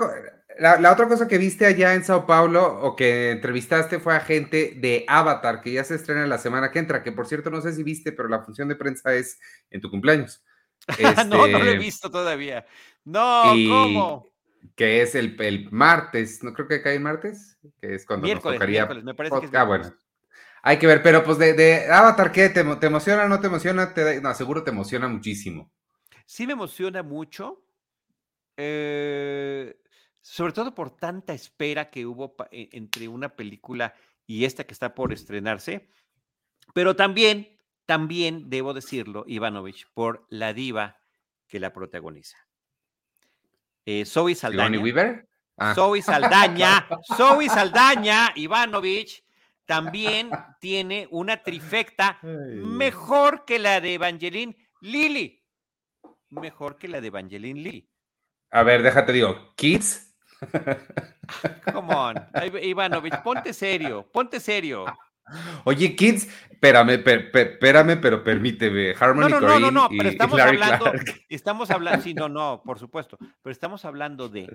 la, 0.59 0.93
otra 0.93 1.09
cosa 1.09 1.29
que 1.29 1.39
viste 1.39 1.67
allá 1.67 1.95
en 1.95 2.05
Sao 2.05 2.27
Paulo 2.27 2.81
o 2.83 2.97
que 2.97 3.33
entrevistaste 3.33 4.01
fue 4.01 4.15
a 4.15 4.21
gente 4.21 4.75
de 4.77 5.05
Avatar, 5.07 5.61
que 5.61 5.73
ya 5.73 5.85
se 5.85 5.95
estrena 5.95 6.27
la 6.27 6.39
semana 6.39 6.71
que 6.71 6.79
entra, 6.79 7.03
que 7.03 7.13
por 7.13 7.27
cierto 7.27 7.51
no 7.51 7.61
sé 7.61 7.73
si 7.73 7.83
viste, 7.83 8.13
pero 8.13 8.29
la 8.29 8.43
función 8.43 8.69
de 8.69 8.77
prensa 8.77 9.15
es 9.15 9.39
en 9.71 9.81
tu 9.81 9.91
cumpleaños. 9.91 10.43
no, 11.29 11.47
no 11.47 11.59
lo 11.59 11.65
he 11.65 11.73
este, 11.73 11.79
visto 11.79 12.11
todavía. 12.11 12.65
No, 13.05 13.43
¿cómo? 13.69 14.27
Que 14.75 15.03
es 15.03 15.15
el, 15.15 15.37
el, 15.41 15.71
martes, 15.71 16.43
no 16.43 16.53
creo 16.53 16.67
que 16.67 16.83
cae 16.83 16.95
el 16.95 17.01
martes, 17.01 17.59
que 17.81 17.95
es 17.95 18.07
cuando 18.07 18.27
nos 18.27 18.43
tocaría. 18.43 18.87
me 18.87 19.15
parece 19.15 19.41
que 19.41 19.47
es 19.47 19.55
ah, 19.55 19.65
bueno. 19.65 19.93
Hay 20.69 20.79
que 20.79 20.87
ver, 20.87 21.03
pero 21.03 21.25
pues 21.25 21.39
de, 21.39 21.55
de 21.55 21.91
Avatar, 21.91 22.31
¿qué? 22.31 22.51
¿Te, 22.51 22.63
¿Te, 22.63 22.87
emociona 22.89 23.27
no 23.27 23.41
te 23.41 23.47
emociona? 23.47 23.95
Te, 23.95 24.21
no, 24.21 24.35
seguro 24.35 24.63
te 24.63 24.71
emociona 24.71 25.09
muchísimo. 25.09 25.73
Sí 26.27 26.47
me 26.47 26.53
emociona 26.53 27.03
mucho. 27.03 27.65
Eh, 28.55 29.81
sobre 30.21 30.53
todo 30.53 30.75
por 30.75 30.95
tanta 30.95 31.33
espera 31.33 31.89
que 31.89 32.05
hubo 32.05 32.37
e, 32.51 32.69
entre 32.73 33.09
una 33.09 33.31
película 33.31 33.95
y 34.27 34.45
esta 34.45 34.65
que 34.65 34.75
está 34.75 34.95
por 34.95 35.15
estrenarse, 35.15 35.89
pero 36.75 36.95
también, 36.95 37.59
también 37.87 38.51
debo 38.51 38.75
decirlo, 38.75 39.25
Ivanovich, 39.27 39.87
por 39.95 40.27
la 40.29 40.53
diva 40.53 41.01
que 41.47 41.61
la 41.61 41.73
protagoniza. 41.73 42.37
Eh, 43.87 44.05
Zoe 44.05 44.35
Saldaña. 44.35 44.81
Weaver? 44.81 45.27
Ah. 45.57 45.75
Zoe 45.75 46.03
Saldaña, 46.03 46.87
Zoe 47.17 47.49
Saldaña, 47.49 48.33
Ivanovich, 48.35 49.25
también 49.69 50.31
tiene 50.61 51.07
una 51.11 51.43
trifecta 51.43 52.19
mejor 52.23 53.45
que 53.45 53.59
la 53.59 53.83
de 53.83 53.95
Evangeline 53.95 54.57
Lily. 54.81 55.45
Mejor 56.31 56.79
que 56.79 56.89
la 56.89 57.03
de 57.03 57.09
Evangeline 57.09 57.61
Lily. 57.61 57.91
A 58.51 58.63
ver, 58.63 58.83
déjate 58.83 59.13
digo, 59.13 59.53
¿Kids? 59.57 60.17
Come 61.71 61.95
on, 61.95 62.17
Ivanovich, 62.63 63.21
ponte 63.23 63.53
serio, 63.53 64.09
ponte 64.11 64.41
serio. 64.41 64.87
Oye, 65.65 65.95
Kids, 65.95 66.29
espérame, 66.51 67.05
espérame, 67.05 68.01
pero 68.01 68.25
permíteme. 68.25 68.95
Harmony 68.99 69.29
no, 69.29 69.39
no, 69.39 69.61
no, 69.61 69.71
no, 69.71 69.89
pero 69.91 70.09
estamos 70.09 70.41
hablando, 70.41 70.93
estamos 71.29 71.71
hablando, 71.71 72.03
sí, 72.03 72.15
no, 72.15 72.31
no, 72.31 72.63
por 72.65 72.79
supuesto, 72.79 73.19
pero 73.43 73.53
estamos 73.53 73.85
hablando 73.85 74.31
de, 74.31 74.49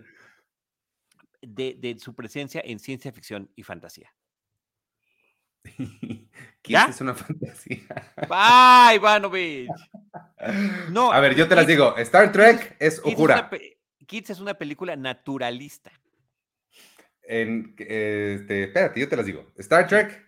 de, 1.40 1.76
de 1.78 2.00
su 2.00 2.16
presencia 2.16 2.64
en 2.66 2.80
ciencia 2.80 3.14
ficción 3.14 3.52
y 3.56 3.62
fantasía. 3.62 4.12
Kids 6.62 6.90
es 6.90 7.02
una 7.02 7.14
fantasía. 7.16 7.84
¡Ay, 8.30 8.98
Ivanovich! 8.98 9.70
No. 10.90 11.12
A 11.12 11.20
ver, 11.20 11.36
yo 11.36 11.48
te 11.48 11.56
las 11.56 11.68
digo. 11.68 11.96
Star 11.98 12.32
Trek 12.32 12.76
es 12.80 13.02
Ujura. 13.04 13.50
Kids 14.06 14.32
es 14.32 14.40
una 14.40 14.54
película 14.54 14.96
naturalista. 14.96 15.92
En, 17.22 17.76
este, 17.78 18.64
espérate, 18.64 19.00
yo 19.00 19.08
te 19.08 19.16
las 19.16 19.26
digo. 19.26 19.52
Star 19.58 19.88
Trek, 19.88 20.26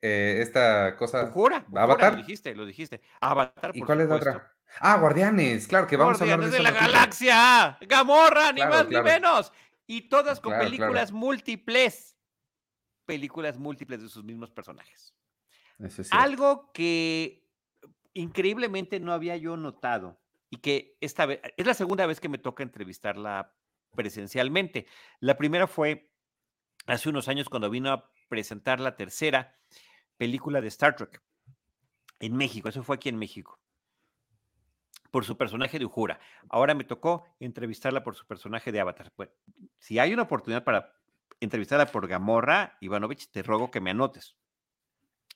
eh, 0.00 0.38
esta 0.40 0.96
cosa. 0.96 1.26
Jura, 1.28 1.64
Avatar. 1.74 2.12
Lo 2.12 2.18
dijiste, 2.18 2.54
lo 2.54 2.66
dijiste. 2.66 3.00
Avatar. 3.20 3.72
¿Y 3.74 3.80
cuál 3.82 4.00
es 4.00 4.08
la 4.08 4.16
otra? 4.16 4.52
Ah, 4.80 4.96
Guardianes, 4.96 5.68
claro 5.68 5.86
que 5.86 5.96
vamos 5.96 6.20
a 6.20 6.24
hablar 6.24 6.40
de, 6.40 6.50
de 6.50 6.60
la 6.60 6.70
galaxia. 6.70 7.78
Gamorra, 7.82 8.52
ni 8.52 8.62
más 8.62 8.88
ni 8.88 9.00
menos. 9.00 9.52
Y 9.86 10.08
todas 10.08 10.40
con 10.40 10.58
películas 10.58 11.12
múltiples. 11.12 12.11
Películas 13.12 13.58
múltiples 13.58 14.00
de 14.00 14.08
sus 14.08 14.24
mismos 14.24 14.50
personajes. 14.50 15.14
Algo 16.10 16.72
que 16.72 17.46
increíblemente 18.14 19.00
no 19.00 19.12
había 19.12 19.36
yo 19.36 19.58
notado 19.58 20.18
y 20.48 20.56
que 20.58 20.96
esta 21.02 21.26
vez, 21.26 21.40
es 21.56 21.66
la 21.66 21.74
segunda 21.74 22.06
vez 22.06 22.20
que 22.20 22.30
me 22.30 22.38
toca 22.38 22.62
entrevistarla 22.62 23.54
presencialmente. 23.94 24.86
La 25.20 25.36
primera 25.36 25.66
fue 25.66 26.10
hace 26.86 27.10
unos 27.10 27.28
años 27.28 27.50
cuando 27.50 27.68
vino 27.68 27.92
a 27.92 28.10
presentar 28.28 28.80
la 28.80 28.96
tercera 28.96 29.58
película 30.16 30.62
de 30.62 30.68
Star 30.68 30.96
Trek 30.96 31.22
en 32.18 32.34
México, 32.34 32.70
eso 32.70 32.82
fue 32.82 32.96
aquí 32.96 33.10
en 33.10 33.18
México, 33.18 33.60
por 35.10 35.26
su 35.26 35.36
personaje 35.36 35.78
de 35.78 35.84
Ujura. 35.84 36.18
Ahora 36.48 36.72
me 36.72 36.84
tocó 36.84 37.26
entrevistarla 37.40 38.02
por 38.04 38.14
su 38.14 38.26
personaje 38.26 38.72
de 38.72 38.80
Avatar. 38.80 39.12
Bueno, 39.16 39.32
si 39.78 39.98
hay 39.98 40.14
una 40.14 40.22
oportunidad 40.22 40.64
para 40.64 40.94
entrevistarla 41.44 41.86
por 41.86 42.08
Gamorra, 42.08 42.76
Ivanovich, 42.80 43.30
te 43.30 43.42
ruego 43.42 43.70
que 43.70 43.80
me 43.80 43.90
anotes 43.90 44.36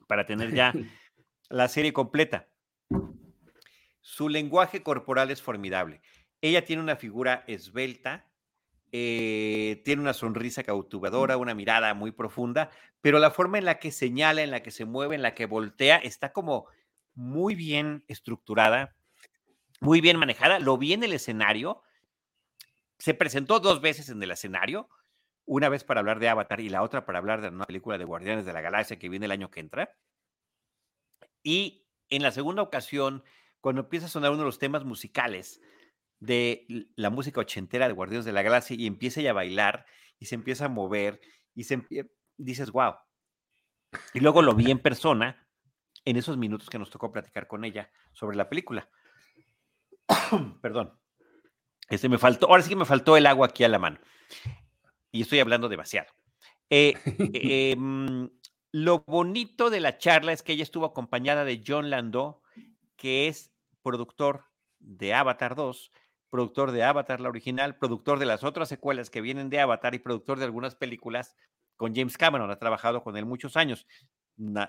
para 0.07 0.27
tener 0.27 0.55
ya 0.55 0.73
la 1.49 1.69
serie 1.69 1.93
completa. 1.93 2.49
Su 4.01 4.29
lenguaje 4.29 4.83
corporal 4.83 5.31
es 5.31 5.43
formidable. 5.43 6.01
Ella 6.41 6.65
tiene 6.65 6.83
una 6.83 6.97
figura 6.97 7.45
esbelta, 7.49 8.31
eh, 8.93 9.83
tiene 9.85 10.03
una 10.03 10.13
sonrisa 10.13 10.63
cautivadora, 10.63 11.37
una 11.37 11.55
mirada 11.55 11.93
muy 11.95 12.13
profunda, 12.13 12.71
pero 13.01 13.19
la 13.19 13.31
forma 13.31 13.59
en 13.59 13.65
la 13.65 13.79
que 13.79 13.91
señala, 13.91 14.43
en 14.43 14.51
la 14.51 14.63
que 14.63 14.71
se 14.71 14.85
mueve, 14.85 15.17
en 15.17 15.23
la 15.23 15.35
que 15.35 15.47
voltea, 15.47 15.97
está 15.97 16.33
como 16.33 16.67
muy 17.15 17.55
bien 17.55 18.05
estructurada, 18.07 18.95
muy 19.81 20.01
bien 20.01 20.19
manejada. 20.19 20.61
Lo 20.61 20.79
vi 20.79 20.93
en 20.93 21.03
el 21.03 21.13
escenario. 21.13 21.83
Se 22.99 23.15
presentó 23.15 23.61
dos 23.61 23.81
veces 23.81 24.09
en 24.09 24.23
el 24.23 24.31
escenario, 24.31 24.89
una 25.47 25.69
vez 25.69 25.85
para 25.85 26.01
hablar 26.01 26.19
de 26.19 26.29
Avatar 26.29 26.61
y 26.61 26.69
la 26.69 26.83
otra 26.83 27.07
para 27.07 27.19
hablar 27.19 27.41
de 27.41 27.49
una 27.49 27.65
película 27.65 27.99
de 27.99 28.05
Guardianes 28.05 28.45
de 28.45 28.53
la 28.53 28.61
Galaxia 28.61 28.99
que 28.99 29.09
viene 29.09 29.27
el 29.27 29.33
año 29.33 29.51
que 29.51 29.61
entra. 29.61 29.97
Y 31.43 31.87
en 32.11 32.23
la 32.23 32.33
segunda 32.33 32.63
ocasión 32.63 33.25
cuando 33.61 33.83
empieza 33.83 34.07
a 34.07 34.09
sonar 34.09 34.31
uno 34.31 34.41
de 34.41 34.47
los 34.47 34.59
temas 34.59 34.85
musicales 34.85 35.61
de 36.21 36.67
la 36.97 37.11
música 37.11 37.41
ochentera 37.41 37.89
de 37.89 37.95
Guardianes 37.95 38.25
de 38.25 38.33
la 38.33 38.43
Galaxia 38.43 38.77
y 38.77 38.87
empieza 38.87 39.21
a 39.29 39.33
bailar 39.33 39.87
y 40.19 40.27
se 40.27 40.35
empieza 40.35 40.67
a 40.67 40.69
mover 40.69 41.21
y 41.55 41.65
se 41.65 41.85
dices, 42.37 42.71
wow. 42.71 42.95
Y 44.15 44.21
luego 44.21 44.43
lo 44.43 44.55
vi 44.55 44.71
en 44.71 44.79
persona 44.79 45.47
en 46.05 46.17
esos 46.17 46.37
minutos 46.37 46.71
que 46.71 46.79
nos 46.79 46.91
tocó 46.91 47.11
platicar 47.11 47.47
con 47.47 47.65
ella 47.65 47.91
sobre 48.13 48.37
la 48.37 48.49
película. 48.49 48.89
Perdón. 50.63 50.99
Este 51.89 52.09
me 52.09 52.19
faltó, 52.19 52.47
ahora 52.49 52.63
sí 52.63 52.69
que 52.69 52.77
me 52.77 52.85
faltó 52.85 53.17
el 53.17 53.27
agua 53.27 53.49
aquí 53.49 53.65
a 53.65 53.69
la 53.69 53.79
mano. 53.79 53.99
Y 55.17 55.23
estoy 55.23 55.41
hablando 55.41 55.71
demasiado. 55.71 56.13
Eh, 56.69 56.93
em, 57.73 58.29
lo 58.71 59.03
bonito 59.07 59.71
de 59.71 59.81
la 59.81 59.97
charla 59.97 60.33
es 60.33 60.43
que 60.43 60.53
ella 60.53 60.63
estuvo 60.63 60.85
acompañada 60.85 61.47
de 61.47 61.63
John 61.67 61.89
Landau, 61.89 62.43
que 62.97 63.29
es 63.29 63.51
productor 63.83 64.45
de 64.79 65.15
Avatar 65.15 65.55
2, 65.55 65.91
productor 66.29 66.73
de 66.73 66.85
Avatar 66.85 67.21
la 67.21 67.31
original, 67.31 67.79
productor 67.79 68.19
de 68.19 68.27
las 68.27 68.45
otras 68.45 68.69
secuelas 68.69 69.09
que 69.09 69.23
vienen 69.23 69.49
de 69.49 69.59
Avatar 69.59 69.95
y 69.95 70.01
productor 70.01 70.39
de 70.39 70.45
algunas 70.45 70.75
películas 70.75 71.35
con 71.77 71.95
James 71.95 72.19
Cameron. 72.19 72.51
Ha 72.51 72.59
trabajado 72.59 73.03
con 73.03 73.17
él 73.17 73.25
muchos 73.25 73.57
años. 73.57 73.87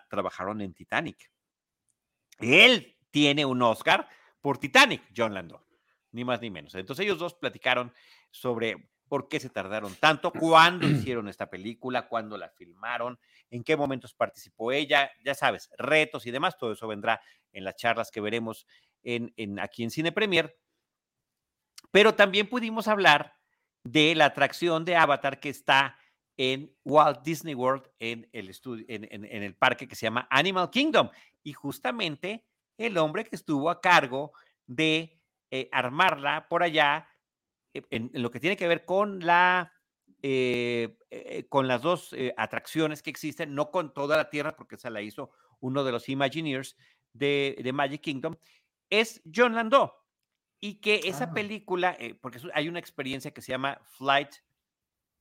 trabajaron 0.10 0.62
en 0.62 0.74
Titanic. 0.74 1.30
Él 2.40 2.96
tiene 3.12 3.46
un 3.46 3.62
Oscar 3.62 4.08
por 4.40 4.60
Titanic, 4.60 5.02
John 5.16 5.34
Landau, 5.34 5.60
ni 6.14 6.24
más 6.24 6.40
ni 6.40 6.50
menos. 6.50 6.74
Entonces 6.76 7.04
ellos 7.04 7.20
dos 7.20 7.34
platicaron 7.34 7.92
sobre 8.32 8.90
por 9.08 9.30
qué 9.30 9.40
se 9.40 9.50
tardaron 9.50 9.96
tanto, 9.96 10.32
cuándo 10.32 10.88
hicieron 10.88 11.28
esta 11.28 11.50
película, 11.50 12.08
cuándo 12.08 12.38
la 12.38 12.50
filmaron, 12.50 13.20
en 13.50 13.64
qué 13.64 13.76
momentos 13.76 14.14
participó 14.14 14.72
ella, 14.72 15.12
ya 15.24 15.36
sabes, 15.36 15.70
retos 15.78 16.26
y 16.26 16.32
demás, 16.32 16.58
todo 16.58 16.74
eso 16.74 16.88
vendrá 16.88 17.22
en 17.52 17.64
las 17.64 17.76
charlas 17.76 18.12
que 18.12 18.22
veremos 18.22 18.68
en, 19.04 19.60
aquí 19.60 19.84
en 19.84 19.92
Cine 19.92 20.12
Premier. 20.12 20.58
Pero 21.92 22.16
también 22.16 22.48
pudimos 22.48 22.88
hablar 22.88 23.36
de 23.84 24.16
la 24.16 24.26
atracción 24.26 24.84
de 24.84 24.96
Avatar 24.96 25.40
que 25.40 25.50
está 25.50 25.98
en 26.36 26.76
Walt 26.84 27.24
Disney 27.24 27.56
World, 27.56 27.90
en 28.00 28.28
el, 28.32 29.56
parque 29.56 29.88
que 29.88 29.96
se 29.96 30.06
llama 30.06 30.28
Animal 30.30 30.70
Kingdom. 30.70 31.10
Y 31.44 31.54
justamente 31.54 32.46
el 32.78 32.98
hombre 32.98 33.26
que 33.26 33.36
estuvo 33.36 33.70
a 33.70 33.82
cargo 33.82 34.34
de 34.68 35.20
eh, 35.50 35.70
armarla 35.72 36.48
por 36.50 36.62
allá 36.62 37.08
en, 37.90 38.12
lo 38.14 38.32
que 38.32 38.40
tiene 38.40 38.58
que 38.58 38.68
ver 38.68 38.86
con 38.86 39.20
la 39.20 39.72
eh, 40.24 40.98
eh, 41.12 41.46
con 41.48 41.68
las 41.68 41.84
dos 41.84 42.12
eh, 42.14 42.34
atracciones 42.38 43.04
que 43.04 43.12
existen, 43.12 43.54
no 43.54 43.70
con 43.70 43.94
toda 43.94 44.18
la 44.18 44.30
Tierra, 44.30 44.56
porque 44.56 44.76
esa 44.76 44.90
la 44.90 45.02
hizo 45.02 45.32
uno 45.60 45.84
de 45.84 45.92
los 45.92 46.10
Imagineers 46.10 46.76
de, 47.14 47.56
de 47.62 47.74
Magic 47.74 48.02
Kingdom, 48.02 48.36
es 48.90 49.22
John 49.34 49.54
Landau. 49.54 49.92
Y 50.60 50.82
que 50.82 51.02
esa 51.06 51.26
Ah. 51.26 51.34
película, 51.34 51.96
porque 52.20 52.40
hay 52.56 52.68
una 52.68 52.80
experiencia 52.80 53.32
que 53.32 53.44
se 53.44 53.52
llama 53.52 53.80
Flight 53.84 54.30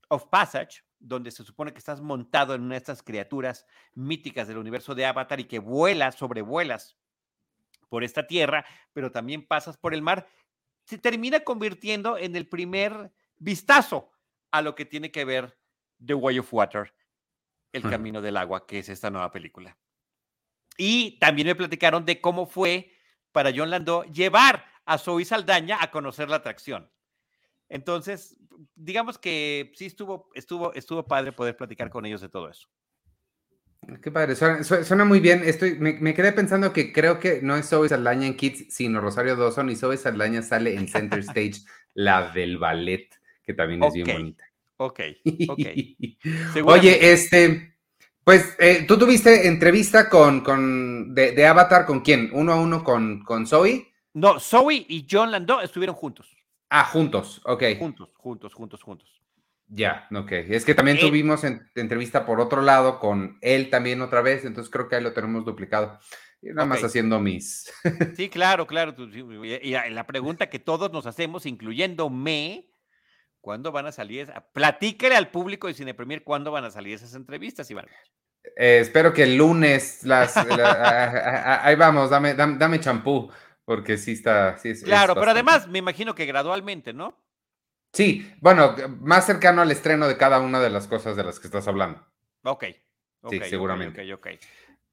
of 0.08 0.26
Passage, 0.28 0.82
donde 0.98 1.30
se 1.30 1.44
supone 1.44 1.72
que 1.72 1.78
estás 1.78 2.00
montado 2.00 2.54
en 2.54 2.62
una 2.62 2.74
de 2.74 2.78
estas 2.78 3.02
criaturas 3.02 3.66
míticas 3.94 4.48
del 4.48 4.58
universo 4.58 4.94
de 4.94 5.04
Avatar 5.04 5.40
y 5.40 5.44
que 5.44 5.58
vuelas, 5.58 6.14
sobrevuelas 6.14 6.96
por 7.88 8.02
esta 8.02 8.26
tierra, 8.26 8.64
pero 8.92 9.10
también 9.12 9.46
pasas 9.46 9.76
por 9.76 9.94
el 9.94 10.02
mar, 10.02 10.26
se 10.86 10.98
termina 10.98 11.40
convirtiendo 11.40 12.16
en 12.16 12.36
el 12.36 12.48
primer 12.48 13.12
vistazo 13.36 14.10
a 14.50 14.62
lo 14.62 14.74
que 14.74 14.84
tiene 14.84 15.10
que 15.10 15.24
ver 15.24 15.58
The 16.04 16.14
Way 16.14 16.38
of 16.38 16.54
Water, 16.54 16.94
El. 17.72 17.82
Camino 17.82 18.22
del 18.22 18.36
Agua, 18.36 18.66
que 18.66 18.78
es 18.78 18.88
esta 18.88 19.10
nueva 19.10 19.30
película. 19.30 19.76
Y 20.78 21.18
también 21.18 21.48
me 21.48 21.54
platicaron 21.54 22.04
de 22.04 22.20
cómo 22.20 22.46
fue 22.46 22.92
para 23.32 23.52
John 23.54 23.70
Landau 23.70 24.04
llevar 24.04 24.64
a 24.84 24.96
Zoe 24.98 25.24
Saldaña 25.24 25.78
a 25.80 25.90
conocer 25.90 26.30
la 26.30 26.36
atracción. 26.36 26.90
Entonces, 27.68 28.36
digamos 28.74 29.18
que 29.18 29.72
sí 29.74 29.86
estuvo, 29.86 30.30
estuvo, 30.34 30.72
estuvo 30.72 31.06
padre 31.06 31.32
poder 31.32 31.56
platicar 31.56 31.90
con 31.90 32.06
ellos 32.06 32.20
de 32.20 32.28
todo 32.28 32.48
eso. 32.48 32.68
Qué 34.02 34.10
padre, 34.10 34.34
suena, 34.34 34.64
su- 34.64 34.84
suena 34.84 35.04
muy 35.04 35.20
bien. 35.20 35.42
Estoy, 35.44 35.78
me, 35.78 35.92
me 35.94 36.12
quedé 36.14 36.32
pensando 36.32 36.72
que 36.72 36.92
creo 36.92 37.20
que 37.20 37.40
no 37.42 37.56
es 37.56 37.68
Zoe 37.68 37.88
Saldaña 37.88 38.26
en 38.26 38.36
Kids, 38.36 38.66
sino 38.74 39.00
Rosario 39.00 39.36
Dawson 39.36 39.70
y 39.70 39.76
Zoe 39.76 39.96
Saldaña 39.96 40.42
sale 40.42 40.74
en 40.74 40.88
Center 40.88 41.20
Stage, 41.20 41.62
la 41.94 42.30
del 42.32 42.58
ballet, 42.58 43.08
que 43.44 43.54
también 43.54 43.82
es 43.84 43.94
bien 43.94 44.06
bonita. 44.06 44.44
Ok, 44.78 45.00
ok. 45.48 45.60
Oye, 46.66 47.12
este, 47.12 47.76
pues 48.24 48.56
eh, 48.58 48.84
tú 48.88 48.98
tuviste 48.98 49.46
entrevista 49.46 50.08
con, 50.10 50.40
con 50.40 51.14
de, 51.14 51.32
de 51.32 51.46
Avatar, 51.46 51.86
¿con 51.86 52.00
quién? 52.00 52.30
¿Uno 52.32 52.52
a 52.52 52.60
uno 52.60 52.82
con, 52.82 53.22
con 53.22 53.46
Zoe? 53.46 53.92
No, 54.14 54.40
Zoe 54.40 54.84
y 54.88 55.06
John 55.08 55.30
Landau 55.30 55.60
estuvieron 55.60 55.94
juntos. 55.94 56.34
Ah, 56.70 56.84
juntos, 56.84 57.40
ok. 57.44 57.62
Juntos, 57.78 58.10
juntos, 58.16 58.52
juntos, 58.52 58.82
juntos. 58.82 59.15
Ya, 59.68 60.06
ok. 60.14 60.30
Es 60.32 60.64
que 60.64 60.74
también 60.74 60.96
Eh. 60.98 61.00
tuvimos 61.00 61.42
en- 61.44 61.68
entrevista 61.74 62.24
por 62.24 62.40
otro 62.40 62.62
lado 62.62 63.00
con 63.00 63.38
él 63.40 63.68
también 63.70 64.00
otra 64.00 64.22
vez, 64.22 64.44
entonces 64.44 64.70
creo 64.72 64.88
que 64.88 64.96
ahí 64.96 65.02
lo 65.02 65.12
tenemos 65.12 65.44
duplicado. 65.44 65.98
Y 66.42 66.48
nada 66.50 66.66
más 66.66 66.84
haciendo 66.84 67.18
mis... 67.18 67.72
Sí, 68.16 68.28
claro, 68.28 68.66
claro. 68.66 68.94
Y 69.62 69.70
la 69.90 70.06
pregunta 70.06 70.48
que 70.48 70.58
todos 70.60 70.92
nos 70.92 71.06
hacemos, 71.06 71.46
incluyéndome, 71.46 72.70
¿cuándo 73.40 73.72
van 73.72 73.86
a 73.86 73.92
salir? 73.92 74.20
esa- 74.22 74.46
Platícale 74.52 75.16
al 75.16 75.30
público 75.30 75.66
de 75.66 75.74
Cine 75.74 75.94
Premier 75.94 76.22
cuándo 76.22 76.52
van 76.52 76.64
a 76.64 76.70
salir 76.70 76.94
esas 76.94 77.14
entrevistas, 77.14 77.68
Iván. 77.70 77.86
Eh, 78.56 78.78
espero 78.80 79.12
que 79.12 79.24
el 79.24 79.36
lunes 79.36 80.04
las... 80.04 80.36
la- 80.46 80.70
a- 80.70 81.04
a- 81.04 81.54
a- 81.54 81.66
ahí 81.66 81.74
vamos, 81.74 82.10
dame 82.10 82.34
dame 82.34 82.56
dame 82.58 82.78
champú, 82.78 83.32
porque 83.64 83.98
sí 83.98 84.12
está... 84.12 84.56
Sí 84.58 84.68
es- 84.68 84.78
es 84.78 84.84
Claro, 84.84 85.14
pero 85.16 85.32
además 85.32 85.66
me 85.66 85.78
imagino 85.80 86.14
que 86.14 86.26
gradualmente, 86.26 86.92
¿no? 86.92 87.18
Sí, 87.96 88.30
bueno, 88.42 88.74
más 89.00 89.24
cercano 89.24 89.62
al 89.62 89.70
estreno 89.70 90.06
de 90.06 90.18
cada 90.18 90.38
una 90.40 90.60
de 90.60 90.68
las 90.68 90.86
cosas 90.86 91.16
de 91.16 91.24
las 91.24 91.40
que 91.40 91.46
estás 91.46 91.66
hablando. 91.66 92.06
Ok. 92.42 92.64
ok, 93.22 93.32
Sí, 93.32 93.40
seguramente. 93.48 94.12
ok, 94.12 94.18
ok. 94.18 94.38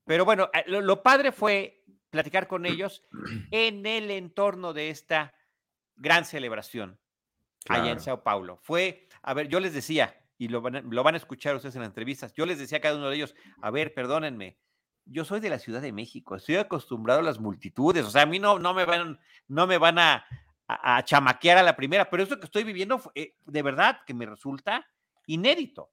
Pero 0.06 0.24
bueno, 0.24 0.50
eh, 0.54 0.64
lo, 0.68 0.80
lo 0.80 1.04
padre 1.04 1.34
fue 1.34 1.84
platicar 2.10 2.48
con 2.48 2.66
ellos 2.66 3.04
en 3.52 3.86
el 3.86 4.10
entorno 4.10 4.72
de 4.72 4.90
esta 4.90 5.34
gran 5.98 6.24
celebración 6.24 6.98
allá 7.68 7.80
en 7.92 7.98
Claro. 7.98 8.00
Sao 8.00 8.24
Paulo. 8.24 8.60
Fue, 8.64 9.10
a 9.22 9.34
ver, 9.34 9.50
yo 9.50 9.60
les 9.60 9.74
decía, 9.74 10.16
y 10.38 10.48
lo 10.48 10.62
van, 10.62 10.76
a, 10.78 10.82
lo 10.82 11.04
van 11.04 11.16
a 11.16 11.18
escuchar 11.18 11.56
ustedes 11.58 11.76
en 11.76 11.82
las 11.82 11.90
entrevistas, 11.90 12.34
yo 12.34 12.46
les 12.46 12.58
decía 12.58 12.78
a 12.78 12.82
cada 12.82 12.96
uno 12.96 13.10
de 13.10 13.18
ellos, 13.18 13.36
a 13.62 13.70
ver, 13.70 13.94
perdónenme, 13.94 14.58
yo 15.06 15.26
soy 15.26 15.42
de 15.42 15.50
la 15.50 15.60
Ciudad 15.60 15.82
de 15.82 15.92
México, 15.92 16.38
estoy 16.38 16.56
acostumbrado 16.56 17.20
a 17.20 17.24
las 17.24 17.40
multitudes, 17.40 18.06
o 18.06 18.10
sea, 18.10 18.22
a 18.22 18.26
mí 18.26 18.40
no, 18.40 18.60
no 18.60 18.74
me 18.74 18.86
van, 18.86 19.20
no 19.50 19.68
me 19.68 19.78
van 19.78 20.00
a, 20.00 20.26
a- 20.68 20.98
a 20.98 21.04
chamaquear 21.04 21.58
a 21.58 21.64
la 21.64 21.76
primera, 21.76 22.10
pero 22.10 22.24
eso 22.24 22.40
que 22.40 22.46
estoy 22.46 22.64
viviendo, 22.64 23.02
eh, 23.16 23.36
de 23.46 23.62
verdad, 23.62 24.00
que 24.06 24.14
me 24.14 24.26
resulta 24.26 24.86
inédito. 25.28 25.92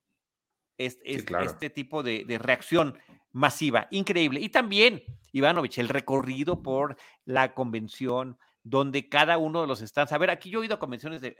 Es- 0.79 0.99
es- 1.05 1.25
claro. 1.25 1.45
Este 1.47 1.71
tipo 1.71 2.03
de, 2.03 2.25
de 2.25 2.39
reacción 2.39 2.99
masiva, 3.33 3.87
increíble. 3.91 4.41
Y 4.41 4.49
también, 4.49 5.03
Ivanovich, 5.33 5.79
el 5.79 5.89
recorrido 5.89 6.63
por 6.63 6.97
la 7.25 7.55
convención, 7.55 8.39
donde 8.63 9.09
cada 9.09 9.39
uno 9.39 9.61
de 9.61 9.67
los 9.67 9.81
stands, 9.81 10.13
a 10.13 10.19
ver, 10.19 10.31
aquí 10.31 10.51
yo 10.51 10.63
he 10.63 10.67
ido 10.67 10.75
a 10.75 10.81
convenciones 10.81 11.21
de, 11.21 11.37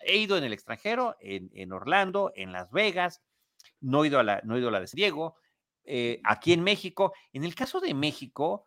he 0.00 0.16
ido 0.18 0.36
en 0.36 0.44
el 0.44 0.52
extranjero, 0.52 1.16
en, 1.20 1.50
en 1.54 1.72
Orlando, 1.72 2.32
en 2.34 2.52
Las 2.52 2.70
Vegas, 2.70 3.22
no 3.80 4.04
he 4.04 4.08
ido 4.08 4.18
a 4.18 4.22
la, 4.22 4.40
no 4.44 4.56
he 4.56 4.58
ido 4.58 4.68
a 4.68 4.72
la 4.72 4.80
de 4.80 4.86
San 4.86 4.96
Diego, 4.96 5.36
eh, 5.84 6.20
aquí 6.24 6.52
en 6.52 6.62
México. 6.62 7.12
En 7.32 7.44
el 7.44 7.54
caso 7.54 7.80
de 7.80 7.94
México, 7.94 8.64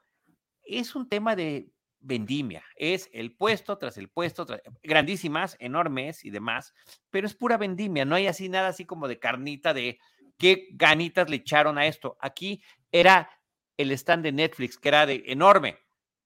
es 0.63 0.95
un 0.95 1.07
tema 1.09 1.35
de 1.35 1.69
vendimia, 2.03 2.63
es 2.75 3.09
el 3.13 3.35
puesto 3.35 3.77
tras 3.77 3.97
el 3.97 4.09
puesto, 4.09 4.45
tras- 4.45 4.61
grandísimas, 4.83 5.55
enormes 5.59 6.23
y 6.25 6.29
demás, 6.29 6.73
pero 7.09 7.25
es 7.25 7.33
pura 7.33 7.57
vendimia, 7.57 8.05
no 8.05 8.15
hay 8.15 8.27
así 8.27 8.49
nada 8.49 8.67
así 8.67 8.85
como 8.85 9.07
de 9.07 9.19
carnita 9.19 9.73
de 9.73 9.97
qué 10.37 10.67
ganitas 10.73 11.29
le 11.29 11.37
echaron 11.37 11.77
a 11.77 11.85
esto. 11.87 12.17
Aquí 12.19 12.61
era 12.91 13.29
el 13.77 13.91
stand 13.91 14.23
de 14.23 14.31
Netflix, 14.31 14.77
que 14.77 14.89
era 14.89 15.05
de 15.05 15.23
enorme, 15.27 15.77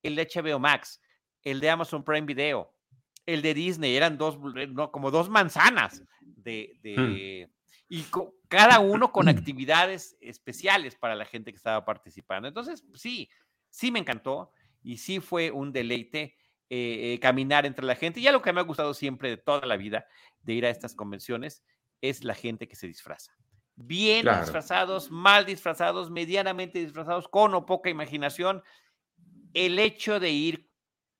el 0.02 0.16
de 0.16 0.26
HBO 0.28 0.58
Max, 0.58 1.00
el 1.42 1.60
de 1.60 1.70
Amazon 1.70 2.04
Prime 2.04 2.26
Video, 2.26 2.74
el 3.24 3.40
de 3.42 3.54
Disney, 3.54 3.94
eran 3.96 4.18
dos, 4.18 4.38
no, 4.70 4.90
como 4.90 5.10
dos 5.10 5.28
manzanas 5.28 6.02
de, 6.22 6.78
de- 6.82 7.48
y 7.88 8.02
co- 8.04 8.34
cada 8.48 8.80
uno 8.80 9.12
con 9.12 9.28
actividades 9.28 10.16
especiales 10.20 10.94
para 10.96 11.14
la 11.14 11.24
gente 11.24 11.52
que 11.52 11.56
estaba 11.56 11.84
participando. 11.84 12.48
Entonces, 12.48 12.84
sí, 12.94 13.30
sí 13.70 13.90
me 13.90 13.98
encantó 13.98 14.50
y 14.82 14.98
sí 14.98 15.20
fue 15.20 15.50
un 15.50 15.72
deleite 15.72 16.36
eh, 16.70 17.14
eh, 17.14 17.18
caminar 17.20 17.66
entre 17.66 17.84
la 17.84 17.94
gente. 17.94 18.20
Y 18.20 18.26
algo 18.26 18.42
que 18.42 18.52
me 18.52 18.60
ha 18.60 18.64
gustado 18.64 18.94
siempre 18.94 19.30
de 19.30 19.36
toda 19.36 19.66
la 19.66 19.76
vida 19.76 20.06
de 20.42 20.54
ir 20.54 20.66
a 20.66 20.70
estas 20.70 20.94
convenciones 20.94 21.62
es 22.00 22.24
la 22.24 22.34
gente 22.34 22.68
que 22.68 22.76
se 22.76 22.86
disfraza. 22.86 23.32
Bien 23.74 24.22
Claro. 24.22 24.40
disfrazados, 24.40 25.10
mal 25.10 25.46
disfrazados, 25.46 26.10
medianamente 26.10 26.78
disfrazados, 26.80 27.28
con 27.28 27.54
o 27.54 27.64
poca 27.64 27.90
imaginación. 27.90 28.62
El 29.54 29.78
hecho 29.78 30.20
de 30.20 30.30
ir 30.30 30.70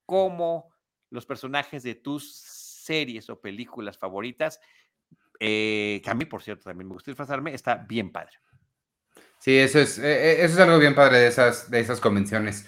como 0.04 0.70
los 1.10 1.24
personajes 1.24 1.82
de 1.82 1.94
tus 1.94 2.34
series 2.34 3.30
o 3.30 3.40
películas 3.40 3.98
favoritas, 3.98 4.60
eh, 5.40 6.00
que 6.02 6.10
a 6.10 6.14
mí, 6.14 6.24
por 6.24 6.42
cierto, 6.42 6.64
también 6.64 6.88
me 6.88 6.94
gusta 6.94 7.10
disfrazarme, 7.10 7.54
está 7.54 7.76
bien 7.76 8.10
padre. 8.10 8.32
Sí, 9.38 9.56
eso 9.56 9.78
es, 9.78 9.98
eh, 9.98 10.02
eh, 10.32 10.44
eso 10.44 10.54
es 10.54 10.60
algo 10.60 10.78
bien 10.78 10.94
padre 10.94 11.18
de 11.18 11.28
esas, 11.28 11.70
de 11.70 11.80
esas 11.80 12.00
convenciones. 12.00 12.66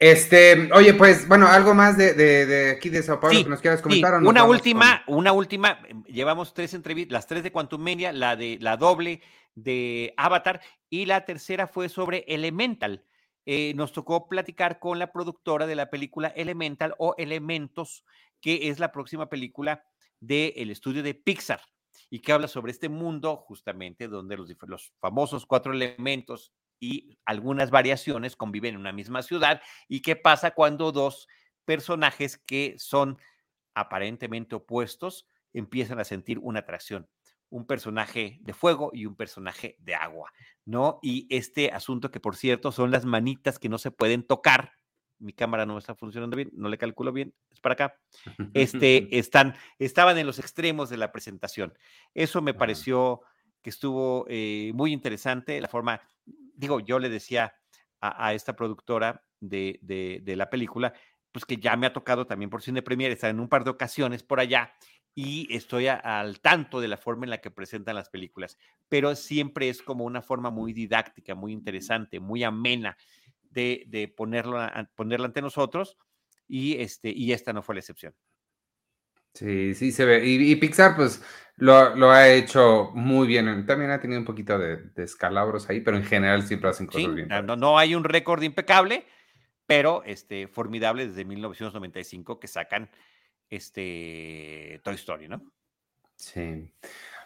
Este, 0.00 0.70
oye, 0.72 0.94
pues, 0.94 1.28
bueno, 1.28 1.46
algo 1.46 1.74
más 1.74 1.98
de, 1.98 2.14
de, 2.14 2.46
de 2.46 2.70
aquí 2.70 2.88
de 2.88 3.02
Sao 3.02 3.20
Paulo 3.20 3.36
Sí, 3.36 3.44
que 3.44 3.50
nos 3.50 3.60
quieras 3.60 3.80
Sí, 3.80 3.82
comentar. 3.82 4.14
o 4.14 4.20
nos 4.20 4.30
una 4.30 4.44
última, 4.44 5.04
una 5.06 5.32
última, 5.32 5.78
llevamos 6.06 6.54
tres 6.54 6.72
entrevistas, 6.72 7.12
las 7.12 7.26
tres 7.26 7.42
de 7.42 7.52
Quantum 7.52 7.82
Media, 7.82 8.10
la 8.10 8.34
de 8.34 8.56
la 8.62 8.78
doble 8.78 9.20
de 9.54 10.14
Avatar 10.16 10.62
y 10.88 11.04
la 11.04 11.26
tercera 11.26 11.66
fue 11.66 11.90
sobre 11.90 12.24
Elemental. 12.28 13.04
Eh, 13.44 13.74
nos 13.74 13.92
tocó 13.92 14.26
platicar 14.26 14.78
con 14.78 14.98
la 14.98 15.12
productora 15.12 15.66
de 15.66 15.74
la 15.74 15.90
película 15.90 16.28
Elemental 16.28 16.94
o 16.98 17.14
Elementos, 17.18 18.04
que 18.40 18.70
es 18.70 18.78
la 18.78 18.92
próxima 18.92 19.28
película 19.28 19.84
del 20.18 20.70
estudio 20.70 21.02
de 21.02 21.12
Pixar 21.12 21.60
y 22.08 22.20
que 22.20 22.32
habla 22.32 22.48
sobre 22.48 22.72
este 22.72 22.88
mundo 22.88 23.36
justamente 23.36 24.08
donde 24.08 24.38
los, 24.38 24.50
los 24.66 24.92
famosos 24.98 25.44
cuatro 25.44 25.74
elementos 25.74 26.54
y 26.80 27.18
algunas 27.26 27.70
variaciones 27.70 28.34
conviven 28.34 28.74
en 28.74 28.80
una 28.80 28.92
misma 28.92 29.22
ciudad 29.22 29.60
y 29.86 30.00
qué 30.00 30.16
pasa 30.16 30.52
cuando 30.52 30.90
dos 30.90 31.28
personajes 31.64 32.38
que 32.38 32.74
son 32.78 33.18
aparentemente 33.74 34.56
opuestos 34.56 35.26
empiezan 35.52 36.00
a 36.00 36.04
sentir 36.04 36.38
una 36.38 36.60
atracción. 36.60 37.08
Un 37.50 37.66
personaje 37.66 38.38
de 38.42 38.54
fuego 38.54 38.90
y 38.92 39.06
un 39.06 39.16
personaje 39.16 39.76
de 39.80 39.94
agua, 39.94 40.32
¿no? 40.64 41.00
Y 41.02 41.26
este 41.30 41.70
asunto 41.72 42.10
que, 42.10 42.20
por 42.20 42.36
cierto, 42.36 42.70
son 42.70 42.90
las 42.92 43.04
manitas 43.04 43.58
que 43.58 43.68
no 43.68 43.78
se 43.78 43.90
pueden 43.90 44.24
tocar. 44.24 44.72
Mi 45.18 45.32
cámara 45.32 45.66
no 45.66 45.76
está 45.76 45.96
funcionando 45.96 46.36
bien, 46.36 46.50
no 46.54 46.68
le 46.68 46.78
calculo 46.78 47.12
bien, 47.12 47.34
es 47.50 47.60
para 47.60 47.72
acá. 47.74 48.00
Este, 48.54 49.18
están, 49.18 49.56
estaban 49.78 50.16
en 50.16 50.26
los 50.26 50.38
extremos 50.38 50.90
de 50.90 50.96
la 50.96 51.10
presentación. 51.10 51.76
Eso 52.14 52.40
me 52.40 52.54
pareció 52.54 53.22
que 53.62 53.70
estuvo 53.70 54.26
eh, 54.28 54.72
muy 54.74 54.92
interesante, 54.92 55.60
la 55.60 55.68
forma, 55.68 56.00
digo, 56.54 56.80
yo 56.80 56.98
le 56.98 57.08
decía 57.08 57.54
a, 58.00 58.32
esta 58.34 58.56
productora 58.56 59.24
de, 59.40 59.78
de- 59.82 60.36
la 60.36 60.48
película, 60.50 60.92
pues 61.32 61.44
que 61.44 61.56
ya 61.58 61.76
me 61.76 61.86
ha 61.86 61.92
tocado 61.92 62.26
también 62.26 62.50
por 62.50 62.62
Cine 62.62 62.82
Premier 62.82 63.10
estar 63.12 63.30
en 63.30 63.40
un 63.40 63.48
par 63.48 63.64
de 63.64 63.70
ocasiones 63.70 64.22
por 64.22 64.40
allá 64.40 64.72
y 65.14 65.54
estoy 65.54 65.88
al 65.88 66.40
tanto 66.40 66.80
de 66.80 66.88
la 66.88 66.96
forma 66.96 67.26
en 67.26 67.30
la 67.30 67.40
que 67.40 67.50
presentan 67.50 67.96
las 67.96 68.08
películas, 68.08 68.56
pero 68.88 69.14
siempre 69.16 69.68
es 69.68 69.82
como 69.82 70.04
una 70.04 70.22
forma 70.22 70.50
muy 70.50 70.72
didáctica, 70.72 71.34
muy 71.34 71.52
interesante, 71.52 72.20
muy 72.20 72.42
amena 72.44 72.96
de, 73.42 73.84
de 73.88 74.08
ponerlo 74.08 74.58
ponerla 74.94 75.26
ante 75.26 75.42
nosotros 75.42 75.98
y, 76.48 76.76
este, 76.80 77.10
y 77.10 77.32
esta 77.32 77.52
no 77.52 77.62
fue 77.62 77.74
la 77.74 77.80
excepción. 77.80 78.14
Sí, 79.34 79.74
sí 79.74 79.92
se 79.92 80.04
ve. 80.04 80.26
Y, 80.26 80.54
Pixar, 80.56 80.96
pues, 80.96 81.22
lo, 81.56 82.10
ha 82.10 82.28
hecho 82.28 82.90
muy 82.94 83.26
bien. 83.26 83.66
También 83.66 83.90
ha 83.90 84.00
tenido 84.00 84.20
un 84.20 84.26
poquito 84.26 84.58
de, 84.58 84.76
de 84.76 85.04
escalabros 85.04 85.68
ahí, 85.68 85.80
pero 85.80 85.96
en 85.96 86.04
general 86.04 86.46
siempre 86.46 86.70
hacen 86.70 86.86
cosas 86.86 87.14
bien. 87.14 87.28
No, 87.28 87.56
no 87.56 87.78
hay 87.78 87.94
un 87.94 88.04
récord 88.04 88.42
impecable, 88.42 89.04
pero 89.66 90.02
este, 90.04 90.48
formidable 90.48 91.06
desde 91.06 91.24
1995 91.24 92.40
que 92.40 92.48
sacan 92.48 92.90
este 93.48 94.80
Toy 94.84 94.94
Story, 94.94 95.28
¿no? 95.28 95.42
Sí. 96.16 96.72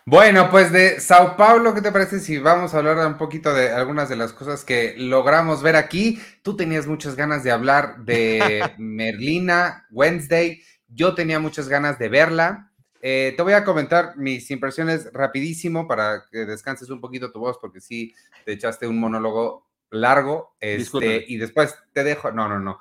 Bueno, 0.06 0.50
pues 0.50 0.70
de 0.70 1.00
Sao 1.00 1.34
Paulo, 1.34 1.72
¿qué 1.72 1.80
te 1.80 1.90
parece 1.90 2.20
si 2.20 2.36
vamos 2.38 2.74
a 2.74 2.78
hablar 2.78 2.98
un 3.06 3.16
poquito 3.16 3.54
de 3.54 3.70
algunas 3.70 4.10
de 4.10 4.16
las 4.16 4.34
cosas 4.34 4.62
que 4.62 4.94
logramos 4.98 5.62
ver 5.62 5.76
aquí? 5.76 6.20
Tú 6.42 6.56
tenías 6.56 6.86
muchas 6.86 7.16
ganas 7.16 7.42
de 7.42 7.50
hablar 7.50 8.04
de 8.04 8.72
Merlina 8.78 9.86
Wednesday, 9.90 10.62
yo 10.94 11.14
tenía 11.14 11.38
muchas 11.38 11.68
ganas 11.68 11.98
de 11.98 12.08
verla. 12.08 12.70
Eh, 13.02 13.34
te 13.36 13.42
voy 13.42 13.52
a 13.52 13.64
comentar 13.64 14.16
mis 14.16 14.50
impresiones 14.50 15.12
rapidísimo 15.12 15.86
para 15.86 16.24
que 16.30 16.46
descanses 16.46 16.88
un 16.90 17.00
poquito 17.00 17.32
tu 17.32 17.40
voz, 17.40 17.58
porque 17.60 17.80
sí 17.80 18.14
te 18.44 18.52
echaste 18.52 18.86
un 18.86 18.98
monólogo 18.98 19.66
largo, 19.90 20.56
este, 20.60 21.24
y 21.28 21.36
después 21.36 21.74
te 21.92 22.02
dejo, 22.02 22.32
no, 22.32 22.48
no, 22.48 22.58
no, 22.58 22.80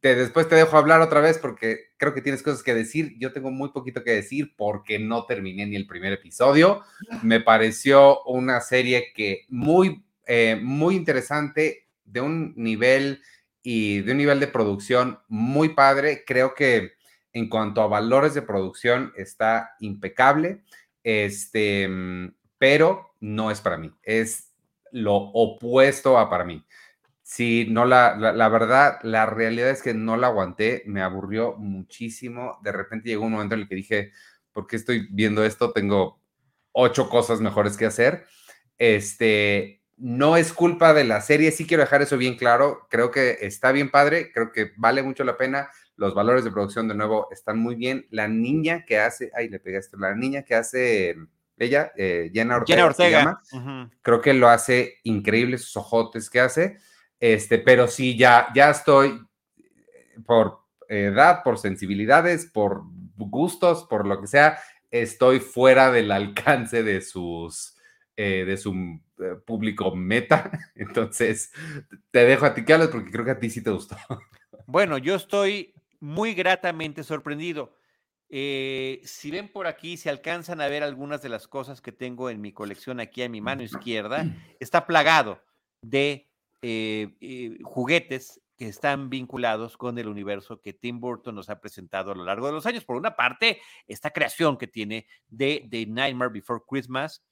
te, 0.00 0.14
después 0.14 0.48
te 0.48 0.56
dejo 0.56 0.76
hablar 0.76 1.00
otra 1.00 1.20
vez 1.20 1.38
porque 1.38 1.92
creo 1.96 2.12
que 2.12 2.20
tienes 2.20 2.42
cosas 2.42 2.62
que 2.62 2.74
decir, 2.74 3.14
yo 3.18 3.32
tengo 3.32 3.50
muy 3.50 3.70
poquito 3.70 4.02
que 4.02 4.10
decir 4.12 4.54
porque 4.56 4.98
no 4.98 5.26
terminé 5.26 5.64
ni 5.66 5.76
el 5.76 5.86
primer 5.86 6.12
episodio, 6.12 6.82
me 7.22 7.40
pareció 7.40 8.22
una 8.24 8.60
serie 8.60 9.12
que 9.14 9.44
muy, 9.48 10.04
eh, 10.26 10.58
muy 10.60 10.96
interesante, 10.96 11.88
de 12.04 12.20
un 12.20 12.52
nivel 12.56 13.22
y 13.62 14.00
de 14.00 14.12
un 14.12 14.18
nivel 14.18 14.40
de 14.40 14.48
producción 14.48 15.20
muy 15.28 15.70
padre, 15.70 16.24
creo 16.26 16.54
que 16.54 16.92
en 17.32 17.48
cuanto 17.48 17.82
a 17.82 17.86
valores 17.86 18.34
de 18.34 18.42
producción 18.42 19.12
está 19.16 19.74
impecable, 19.80 20.62
este, 21.02 21.88
pero 22.58 23.14
no 23.20 23.50
es 23.50 23.60
para 23.60 23.78
mí, 23.78 23.92
es 24.02 24.52
lo 24.92 25.14
opuesto 25.14 26.18
a 26.18 26.28
para 26.28 26.44
mí. 26.44 26.64
Sí, 27.22 27.66
no 27.70 27.86
la, 27.86 28.14
la, 28.16 28.48
verdad, 28.48 28.98
la 29.02 29.24
realidad 29.24 29.70
es 29.70 29.82
que 29.82 29.94
no 29.94 30.18
la 30.18 30.26
aguanté, 30.26 30.82
me 30.86 31.00
aburrió 31.00 31.56
muchísimo. 31.56 32.58
De 32.62 32.72
repente 32.72 33.08
llegó 33.08 33.24
un 33.24 33.32
momento 33.32 33.54
en 33.54 33.62
el 33.62 33.68
que 33.68 33.74
dije, 33.74 34.12
¿por 34.52 34.66
qué 34.66 34.76
estoy 34.76 35.08
viendo 35.10 35.42
esto? 35.42 35.72
Tengo 35.72 36.20
ocho 36.72 37.08
cosas 37.08 37.40
mejores 37.40 37.78
que 37.78 37.86
hacer. 37.86 38.26
Este, 38.76 39.82
no 39.96 40.36
es 40.36 40.52
culpa 40.52 40.92
de 40.92 41.04
la 41.04 41.20
serie, 41.20 41.52
sí 41.52 41.66
quiero 41.66 41.82
dejar 41.82 42.02
eso 42.02 42.18
bien 42.18 42.36
claro. 42.36 42.86
Creo 42.90 43.10
que 43.10 43.38
está 43.40 43.72
bien 43.72 43.90
padre, 43.90 44.30
creo 44.32 44.52
que 44.52 44.72
vale 44.76 45.02
mucho 45.02 45.24
la 45.24 45.36
pena. 45.36 45.70
Los 45.96 46.14
valores 46.14 46.44
de 46.44 46.50
producción, 46.50 46.88
de 46.88 46.94
nuevo, 46.94 47.28
están 47.30 47.58
muy 47.58 47.74
bien. 47.74 48.06
La 48.10 48.28
niña 48.28 48.84
que 48.84 48.98
hace, 48.98 49.30
ay, 49.34 49.48
le 49.48 49.60
pegué 49.60 49.78
esto, 49.78 49.96
la 49.98 50.14
niña 50.14 50.42
que 50.42 50.54
hace 50.54 51.16
ella, 51.58 51.92
eh, 51.96 52.30
Jenna 52.32 52.56
Ortega, 52.56 53.40
creo 54.00 54.20
que 54.20 54.34
lo 54.34 54.48
hace 54.48 54.98
increíble, 55.04 55.58
sus 55.58 55.76
ojotes 55.76 56.28
que 56.28 56.40
hace, 56.40 56.78
este, 57.20 57.58
pero 57.58 57.86
sí, 57.88 58.16
ya, 58.16 58.48
ya 58.54 58.70
estoy 58.70 59.20
eh, 59.58 60.20
por 60.26 60.60
edad, 60.88 61.42
por 61.42 61.58
sensibilidades, 61.58 62.46
por 62.46 62.82
gustos, 63.16 63.84
por 63.84 64.06
lo 64.06 64.20
que 64.20 64.26
sea, 64.26 64.58
estoy 64.90 65.40
fuera 65.40 65.90
del 65.90 66.10
alcance 66.10 66.82
de 66.82 67.00
sus, 67.00 67.76
eh, 68.16 68.44
de 68.44 68.56
su 68.56 69.00
público 69.46 69.94
meta. 69.94 70.50
Entonces, 70.74 71.52
te 72.10 72.24
dejo 72.24 72.46
a 72.46 72.54
ti 72.54 72.64
que 72.64 72.76
porque 72.90 73.10
creo 73.10 73.24
que 73.24 73.30
a 73.30 73.38
ti 73.38 73.50
sí 73.50 73.62
te 73.62 73.70
gustó. 73.70 73.96
Bueno, 74.66 74.98
yo 74.98 75.14
estoy 75.14 75.74
muy 76.02 76.34
gratamente 76.34 77.04
sorprendido. 77.04 77.76
Eh, 78.28 79.00
si 79.04 79.30
ven 79.30 79.48
por 79.48 79.68
aquí, 79.68 79.96
si 79.96 80.08
alcanzan 80.08 80.60
a 80.60 80.66
ver 80.66 80.82
algunas 80.82 81.22
de 81.22 81.28
las 81.28 81.46
cosas 81.46 81.80
que 81.80 81.92
tengo 81.92 82.28
en 82.28 82.40
mi 82.40 82.52
colección 82.52 82.98
aquí 82.98 83.22
a 83.22 83.28
mi 83.28 83.40
mano 83.40 83.62
izquierda, 83.62 84.24
está 84.60 84.84
plagado 84.84 85.40
de 85.80 86.28
eh, 86.60 87.14
eh, 87.20 87.56
juguetes 87.62 88.40
que 88.56 88.66
están 88.66 89.10
vinculados 89.10 89.76
con 89.76 89.96
el 89.96 90.08
universo 90.08 90.60
que 90.60 90.72
Tim 90.72 90.98
Burton 90.98 91.36
nos 91.36 91.48
ha 91.50 91.60
presentado 91.60 92.10
a 92.10 92.16
lo 92.16 92.24
largo 92.24 92.48
de 92.48 92.52
los 92.54 92.66
años. 92.66 92.84
Por 92.84 92.96
una 92.96 93.14
parte, 93.14 93.60
esta 93.86 94.10
creación 94.10 94.58
que 94.58 94.66
tiene 94.66 95.06
de 95.28 95.68
The 95.70 95.86
Nightmare 95.86 96.32
Before 96.32 96.62
Christmas, 96.68 97.22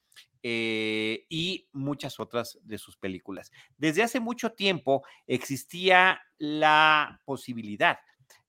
y 0.43 1.69
muchas 1.73 2.19
otras 2.19 2.59
de 2.63 2.79
sus 2.79 2.97
películas. 2.97 3.53
Desde 3.77 4.03
hace 4.03 4.21
mucho 4.21 4.53
tiempo 4.53 5.05
existía 5.27 6.23
la 6.39 7.21
posibilidad 7.27 7.99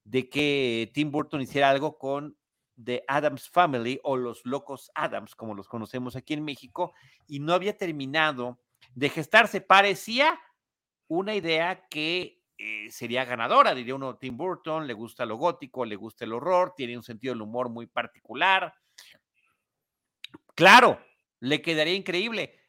de 0.04 0.30
que 0.30 0.92
Tim 0.94 1.12
Burton 1.12 1.42
hiciera 1.42 1.70
algo 1.70 1.98
con 1.98 2.38
de 2.76 3.04
Adams 3.08 3.50
Family 3.50 4.00
o 4.04 4.18
los 4.18 4.46
locos 4.46 4.92
Adams, 4.96 5.36
como 5.36 5.54
los 5.54 5.68
conocemos 5.68 6.16
aquí 6.16 6.34
en 6.34 6.44
México, 6.44 6.94
y 7.28 7.40
no 7.40 7.54
había 7.54 7.78
terminado 7.78 8.60
de 8.96 9.10
gestarse. 9.10 9.62
Parecía 9.62 10.40
una 11.08 11.36
idea 11.36 11.88
que 11.90 12.42
eh, 12.58 12.90
sería 12.90 13.26
ganadora, 13.26 13.74
diría 13.76 13.96
uno, 13.96 14.18
Tim 14.18 14.38
Burton, 14.38 14.88
le 14.88 14.94
gusta 14.94 15.26
lo 15.26 15.36
gótico, 15.36 15.86
le 15.86 15.96
gusta 15.96 16.26
el 16.26 16.34
horror, 16.34 16.74
tiene 16.76 16.98
un 16.98 17.04
sentido 17.04 17.34
del 17.34 17.42
humor 17.42 17.70
muy 17.70 17.88
particular. 17.88 18.74
Claro, 20.56 21.00
le 21.40 21.62
quedaría 21.62 21.96
increíble. 21.96 22.61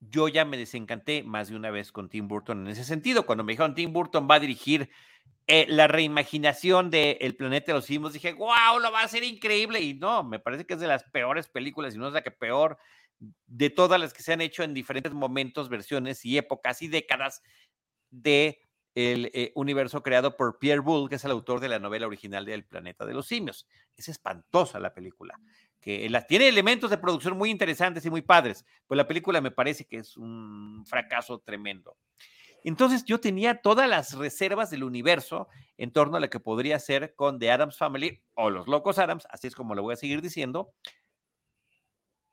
Yo 0.00 0.28
ya 0.28 0.44
me 0.44 0.56
desencanté 0.56 1.22
más 1.22 1.48
de 1.48 1.56
una 1.56 1.70
vez 1.70 1.92
con 1.92 2.08
Tim 2.08 2.26
Burton 2.26 2.66
en 2.66 2.72
ese 2.72 2.84
sentido. 2.84 3.26
Cuando 3.26 3.44
me 3.44 3.52
dijeron 3.52 3.74
Tim 3.74 3.92
Burton 3.92 4.26
va 4.30 4.36
a 4.36 4.40
dirigir 4.40 4.90
eh, 5.46 5.66
la 5.68 5.88
reimaginación 5.88 6.90
de 6.90 7.18
El 7.20 7.36
planeta 7.36 7.72
de 7.72 7.78
los 7.78 7.84
simios, 7.84 8.12
dije, 8.12 8.32
wow, 8.32 8.78
lo 8.80 8.92
va 8.92 9.02
a 9.02 9.08
ser 9.08 9.24
increíble. 9.24 9.80
Y 9.80 9.94
no, 9.94 10.22
me 10.22 10.38
parece 10.38 10.64
que 10.64 10.74
es 10.74 10.80
de 10.80 10.86
las 10.86 11.04
peores 11.04 11.48
películas, 11.48 11.94
y 11.94 11.98
no 11.98 12.08
es 12.08 12.14
la 12.14 12.22
que 12.22 12.30
peor 12.30 12.78
de 13.46 13.68
todas 13.68 14.00
las 14.00 14.12
que 14.12 14.22
se 14.22 14.32
han 14.32 14.40
hecho 14.40 14.62
en 14.62 14.74
diferentes 14.74 15.12
momentos, 15.12 15.68
versiones 15.68 16.24
y 16.24 16.38
épocas 16.38 16.82
y 16.82 16.88
décadas 16.88 17.42
de 18.10 18.60
el 18.94 19.30
eh, 19.34 19.52
universo 19.54 20.02
creado 20.02 20.36
por 20.36 20.58
Pierre 20.58 20.80
Boulle, 20.80 21.08
que 21.08 21.16
es 21.16 21.24
el 21.24 21.30
autor 21.30 21.60
de 21.60 21.68
la 21.68 21.78
novela 21.78 22.06
original 22.06 22.44
de 22.44 22.54
El 22.54 22.64
planeta 22.64 23.04
de 23.06 23.14
los 23.14 23.26
simios. 23.26 23.66
Es 23.96 24.08
espantosa 24.08 24.80
la 24.80 24.94
película, 24.94 25.38
que 25.80 26.08
la, 26.10 26.26
tiene 26.26 26.48
elementos 26.48 26.90
de 26.90 26.98
producción 26.98 27.36
muy 27.36 27.50
interesantes 27.50 28.04
y 28.04 28.10
muy 28.10 28.22
padres, 28.22 28.64
pues 28.86 28.96
la 28.96 29.06
película 29.06 29.40
me 29.40 29.50
parece 29.50 29.86
que 29.86 29.98
es 29.98 30.16
un 30.16 30.84
fracaso 30.86 31.38
tremendo. 31.40 31.96
Entonces 32.62 33.04
yo 33.04 33.20
tenía 33.20 33.62
todas 33.62 33.88
las 33.88 34.12
reservas 34.14 34.70
del 34.70 34.84
universo 34.84 35.48
en 35.78 35.92
torno 35.92 36.18
a 36.18 36.20
lo 36.20 36.28
que 36.28 36.40
podría 36.40 36.78
ser 36.78 37.14
con 37.14 37.38
The 37.38 37.50
Adams 37.50 37.78
Family 37.78 38.20
o 38.34 38.50
los 38.50 38.68
Locos 38.68 38.98
Adams, 38.98 39.26
así 39.30 39.46
es 39.46 39.54
como 39.54 39.74
lo 39.74 39.82
voy 39.82 39.94
a 39.94 39.96
seguir 39.96 40.20
diciendo. 40.20 40.74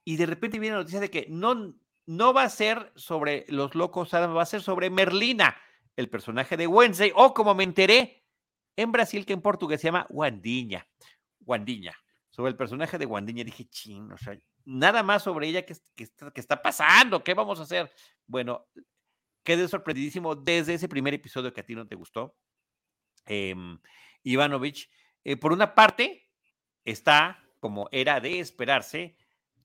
Y 0.04 0.18
de 0.18 0.26
repente 0.26 0.60
viene 0.60 0.76
la 0.76 0.82
noticia 0.82 1.00
de 1.00 1.10
que 1.10 1.28
no, 1.30 1.76
no 2.06 2.34
va 2.34 2.44
a 2.44 2.50
ser 2.50 2.92
sobre 2.96 3.46
los 3.48 3.76
Locos 3.76 4.14
Adams, 4.14 4.36
va 4.36 4.42
a 4.42 4.46
ser 4.48 4.62
sobre 4.62 4.90
Merlina, 4.90 5.56
el 5.96 6.10
personaje 6.10 6.58
de 6.58 6.68
Wednesday, 6.68 7.12
o 7.16 7.34
como 7.34 7.56
me 7.56 7.64
enteré 7.64 8.24
en 8.76 8.92
Brasil, 8.92 9.26
que 9.26 9.34
en 9.34 9.42
portugués 9.42 9.82
se 9.82 9.88
llama 9.88 10.06
Wandiña. 10.10 10.88
Wandiña. 11.46 11.98
Sobre 12.38 12.52
el 12.52 12.56
personaje 12.56 13.00
de 13.00 13.08
Wandiña 13.08 13.43
dije, 13.43 13.65
ching, 13.65 14.12
o 14.12 14.17
sea, 14.17 14.38
nada 14.63 15.02
más 15.02 15.23
sobre 15.23 15.47
ella 15.47 15.65
que, 15.65 15.76
que, 15.95 16.08
que 16.08 16.39
está 16.39 16.62
pasando, 16.62 17.23
¿qué 17.23 17.34
vamos 17.34 17.60
a 17.60 17.63
hacer? 17.63 17.91
Bueno, 18.28 18.67
quedé 19.43 19.67
sorprendidísimo 19.67 20.36
desde 20.36 20.76
ese 20.76 20.88
primer 20.88 21.15
episodio 21.15 21.52
que 21.52 21.62
a 21.62 21.65
ti 21.65 21.73
no 21.73 21.88
te 21.88 21.95
gustó, 21.95 22.38
eh, 23.26 23.56
Ivanovich. 24.21 24.88
Por 25.41 25.52
una 25.52 25.73
parte, 25.73 26.30
está, 26.86 27.43
como 27.60 27.89
era 27.91 28.19
de 28.19 28.39
esperarse, 28.39 29.17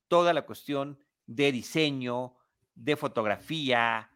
toda 0.08 0.32
la 0.32 0.46
cuestión 0.46 0.98
de 1.26 1.52
diseño, 1.52 2.36
de 2.74 2.96
fotografía 2.96 4.10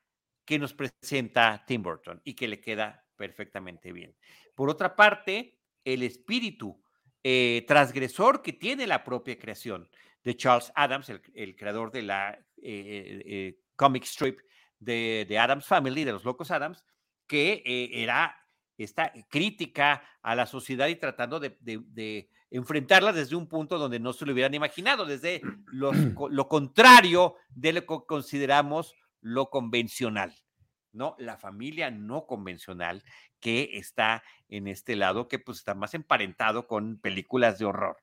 que 0.47 0.59
nos 0.59 0.73
presenta 0.73 1.63
Tim 1.67 1.83
Burton 1.83 2.23
y 2.25 2.33
que 2.33 2.49
le 2.49 2.59
queda 2.59 3.07
perfectamente 3.17 3.93
bien. 3.93 4.17
Por 4.55 4.71
otra 4.71 4.97
parte, 4.97 5.61
el 5.85 6.03
espíritu 6.03 6.83
eh, 7.29 7.65
transgresor 7.67 8.41
que 8.41 8.53
tiene 8.53 8.87
la 8.87 9.03
propia 9.03 9.37
creación 9.37 9.89
de 10.23 10.37
Charles 10.37 10.71
Adams, 10.77 11.09
el, 11.09 11.57
creador 11.57 11.91
de 11.91 12.03
la 12.03 12.39
eh, 12.63 13.59
comic 13.75 14.05
strip 14.05 14.39
de, 14.79 15.37
Adams 15.37 15.67
Family, 15.67 16.05
de 16.05 16.13
los 16.13 16.25
locos 16.25 16.53
Adams, 16.53 16.85
que 17.27 17.65
eh, 17.67 18.01
era 18.01 18.37
esta 18.79 19.13
crítica 19.29 20.05
a 20.23 20.37
la 20.37 20.47
sociedad 20.47 20.87
y 20.87 20.95
tratando 20.95 21.41
de, 21.41 22.31
enfrentarla 22.49 23.13
desde 23.13 23.35
un 23.35 23.49
punto 23.49 23.77
donde 23.77 23.99
no 23.99 24.13
se 24.13 24.25
lo 24.25 24.33
hubieran 24.33 24.55
imaginado, 24.55 25.05
desde 25.05 25.43
lo 25.73 26.49
contrario 26.49 27.35
de 27.49 27.73
lo 27.73 27.81
que 27.81 28.07
consideramos 28.07 28.95
lo 29.21 29.51
convencional, 29.51 30.33
¿no? 30.97 31.15
La 31.19 31.37
familia 31.37 31.91
no 31.91 32.27
convencional 32.27 33.05
que 33.41 33.71
está 33.75 34.23
en 34.49 34.67
este 34.67 34.97
lado, 34.97 35.29
que 35.29 35.39
pues 35.39 35.59
está 35.59 35.75
más 35.75 35.95
emparentado 35.95 36.67
con 36.67 36.99
películas 36.99 37.59
de 37.59 37.67
horror. 37.67 37.99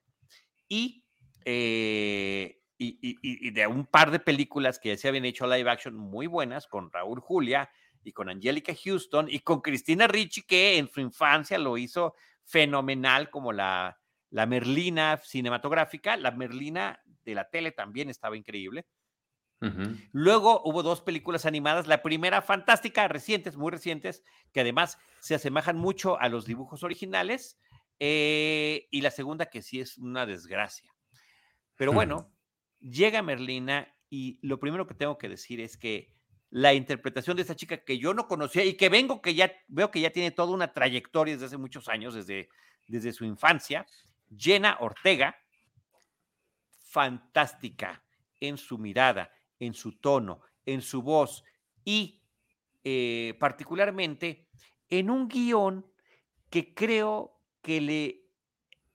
Y 0.69 1.03
eh, 1.45 2.63
y, 2.77 3.51
de 3.51 3.67
un 3.67 3.85
par 3.85 4.11
de 4.11 4.19
películas 4.19 4.79
que 4.79 4.89
ya 4.89 4.97
se 4.97 5.07
habían 5.07 5.25
hecho 5.25 5.47
live 5.47 5.69
action 5.69 5.95
muy 5.95 6.27
buenas 6.27 6.67
con 6.67 6.91
Raúl 6.91 7.19
Julia 7.19 7.69
y 8.03 8.11
con 8.11 8.29
Angélica 8.29 8.73
Houston 8.83 9.27
y 9.29 9.39
con 9.39 9.61
Cristina 9.61 10.07
Ricci, 10.07 10.41
que 10.43 10.77
en 10.77 10.89
su 10.89 10.99
infancia 10.99 11.57
lo 11.57 11.77
hizo 11.77 12.15
fenomenal 12.43 13.29
como 13.29 13.53
la, 13.53 13.97
la 14.29 14.45
Merlina 14.45 15.19
cinematográfica, 15.23 16.17
la 16.17 16.31
Merlina 16.31 17.01
de 17.23 17.35
la 17.35 17.49
tele 17.49 17.71
también 17.71 18.09
estaba 18.09 18.35
increíble. 18.35 18.85
Luego 20.11 20.61
hubo 20.65 20.83
dos 20.83 21.01
películas 21.01 21.45
animadas, 21.45 21.87
la 21.87 22.01
primera 22.01 22.41
fantástica, 22.41 23.07
recientes, 23.07 23.55
muy 23.55 23.71
recientes, 23.71 24.23
que 24.51 24.61
además 24.61 24.97
se 25.19 25.35
asemejan 25.35 25.77
mucho 25.77 26.19
a 26.19 26.29
los 26.29 26.45
dibujos 26.45 26.83
originales, 26.83 27.57
eh, 27.99 28.87
y 28.91 29.01
la 29.01 29.11
segunda 29.11 29.45
que 29.45 29.61
sí 29.61 29.79
es 29.79 29.97
una 29.97 30.25
desgracia. 30.25 30.93
Pero 31.75 31.93
bueno, 31.93 32.31
llega 32.79 33.21
Merlina 33.21 33.95
y 34.09 34.39
lo 34.41 34.59
primero 34.59 34.85
que 34.87 34.93
tengo 34.93 35.17
que 35.17 35.29
decir 35.29 35.61
es 35.61 35.77
que 35.77 36.13
la 36.49 36.73
interpretación 36.73 37.35
de 37.35 37.41
esta 37.41 37.55
chica 37.55 37.77
que 37.77 37.97
yo 37.97 38.13
no 38.13 38.27
conocía 38.27 38.63
y 38.63 38.75
que 38.75 38.89
vengo 38.89 39.21
que 39.21 39.33
ya 39.33 39.51
veo 39.67 39.89
que 39.89 40.01
ya 40.01 40.11
tiene 40.11 40.31
toda 40.31 40.53
una 40.53 40.71
trayectoria 40.71 41.33
desde 41.33 41.47
hace 41.47 41.57
muchos 41.57 41.87
años, 41.87 42.13
desde, 42.13 42.49
desde 42.87 43.11
su 43.11 43.25
infancia, 43.25 43.87
Jenna 44.37 44.77
Ortega, 44.79 45.35
fantástica 46.83 48.03
en 48.39 48.57
su 48.57 48.77
mirada, 48.77 49.31
en 49.65 49.73
su 49.73 49.93
tono, 49.93 50.41
en 50.65 50.81
su 50.81 51.01
voz 51.01 51.43
y 51.83 52.21
eh, 52.83 53.35
particularmente 53.39 54.47
en 54.89 55.09
un 55.09 55.27
guion 55.27 55.85
que 56.49 56.73
creo 56.73 57.39
que 57.61 57.81
le 57.81 58.23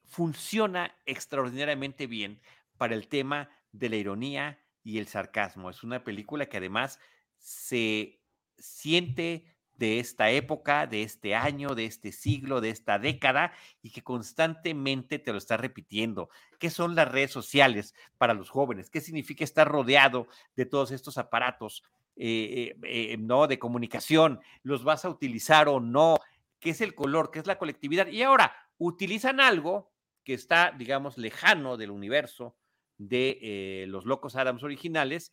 funciona 0.05 0.97
extraordinariamente 1.07 2.07
bien 2.07 2.41
para 2.77 2.95
el 2.95 3.09
tema 3.09 3.51
de 3.73 3.89
la 3.89 3.97
ironía 3.97 4.65
y 4.83 4.99
el 4.99 5.09
sarcasmo. 5.09 5.71
Es 5.71 5.83
una 5.83 6.05
película 6.05 6.47
que 6.47 6.57
además 6.57 6.99
se 7.37 8.21
siente 8.57 9.58
de 9.79 10.01
esta 10.01 10.31
época, 10.31 10.87
de 10.87 11.03
este 11.03 11.35
año, 11.35 11.75
de 11.75 11.87
este 11.87 12.11
siglo, 12.11 12.61
de 12.61 12.71
esta 12.71 12.99
década, 12.99 13.53
y 13.81 13.91
que 13.91 14.03
constantemente 14.03 15.21
te 15.21 15.33
lo 15.33 15.39
está 15.39 15.57
repitiendo. 15.57 16.29
¿Qué 16.59 16.69
son 16.69 16.97
las 16.97 17.11
redes 17.11 17.31
sociales 17.31 17.95
para 18.19 18.35
los 18.35 18.51
jóvenes? 18.51 18.91
¿Qué 18.91 19.01
significa 19.01 19.45
estar 19.45 19.69
rodeado 19.69 20.27
de 20.57 20.67
todos 20.67 20.91
estos 20.91 21.17
aparatos 21.17 21.85
eh, 22.17 22.75
eh, 22.83 23.13
eh, 23.13 23.17
¿no? 23.19 23.47
de 23.47 23.61
comunicación? 23.61 24.41
¿Los 24.65 24.83
vas 24.83 25.05
a 25.05 25.11
utilizar 25.11 25.69
o 25.69 25.79
no? 25.79 26.17
¿Qué 26.59 26.71
es 26.71 26.81
el 26.81 26.97
color? 26.97 27.31
¿Qué 27.31 27.39
es 27.39 27.47
la 27.47 27.59
colectividad? 27.59 28.09
Y 28.09 28.23
ahora 28.23 28.53
utilizan 28.79 29.39
algo 29.39 29.93
que 30.25 30.35
está, 30.35 30.75
digamos, 30.77 31.19
lejano 31.19 31.77
del 31.77 31.93
universo 31.93 32.57
de 32.99 33.85
los 33.87 34.05
Locos 34.07 34.35
Adams 34.35 34.65
originales, 34.65 35.33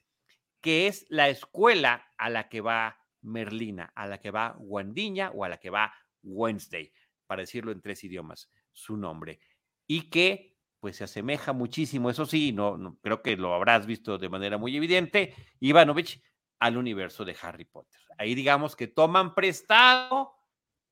que 0.61 0.85
es 0.85 1.07
la 1.09 1.29
escuela 1.29 2.11
a 2.19 2.29
la 2.29 2.47
que 2.47 2.61
va 2.61 3.04
Merlina, 3.25 3.91
a 3.95 4.07
la 4.07 4.19
que 4.19 4.31
va 4.31 4.55
Wandiña 4.59 5.31
o 5.31 5.43
a 5.43 5.49
la 5.49 5.57
que 5.57 5.69
va 5.69 5.93
Wednesday, 6.23 6.91
para 7.27 7.41
decirlo 7.41 7.71
en 7.71 7.81
tres 7.81 8.03
idiomas, 8.03 8.49
su 8.71 8.95
nombre. 8.95 9.39
Y 9.87 10.09
que 10.09 10.55
pues 10.79 10.97
se 10.97 11.03
asemeja 11.03 11.51
muchísimo, 11.51 12.11
eso 12.11 12.27
sí, 12.27 12.51
no, 12.51 12.99
creo 13.01 13.23
que 13.23 13.35
lo 13.37 13.55
habrás 13.55 13.87
visto 13.87 14.19
de 14.19 14.29
manera 14.29 14.59
muy 14.59 14.77
evidente, 14.77 15.33
Ivanovich, 15.59 16.21
al 16.59 16.77
universo 16.77 17.25
de 17.25 17.35
Harry 17.41 17.65
Potter. 17.65 17.99
Ahí 18.17 18.35
digamos 18.35 18.75
que 18.75 18.87
toman 18.87 19.33
prestado 19.33 20.35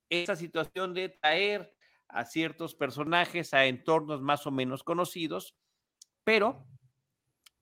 esa 0.09 0.36
situación 0.36 0.93
de 0.93 1.09
traer 1.09 1.75
a 2.07 2.25
ciertos 2.25 2.75
personajes 2.75 3.53
a 3.53 3.65
entornos 3.65 4.21
más 4.21 4.45
o 4.47 4.51
menos 4.51 4.84
conocidos, 4.84 5.55
pero 6.23 6.65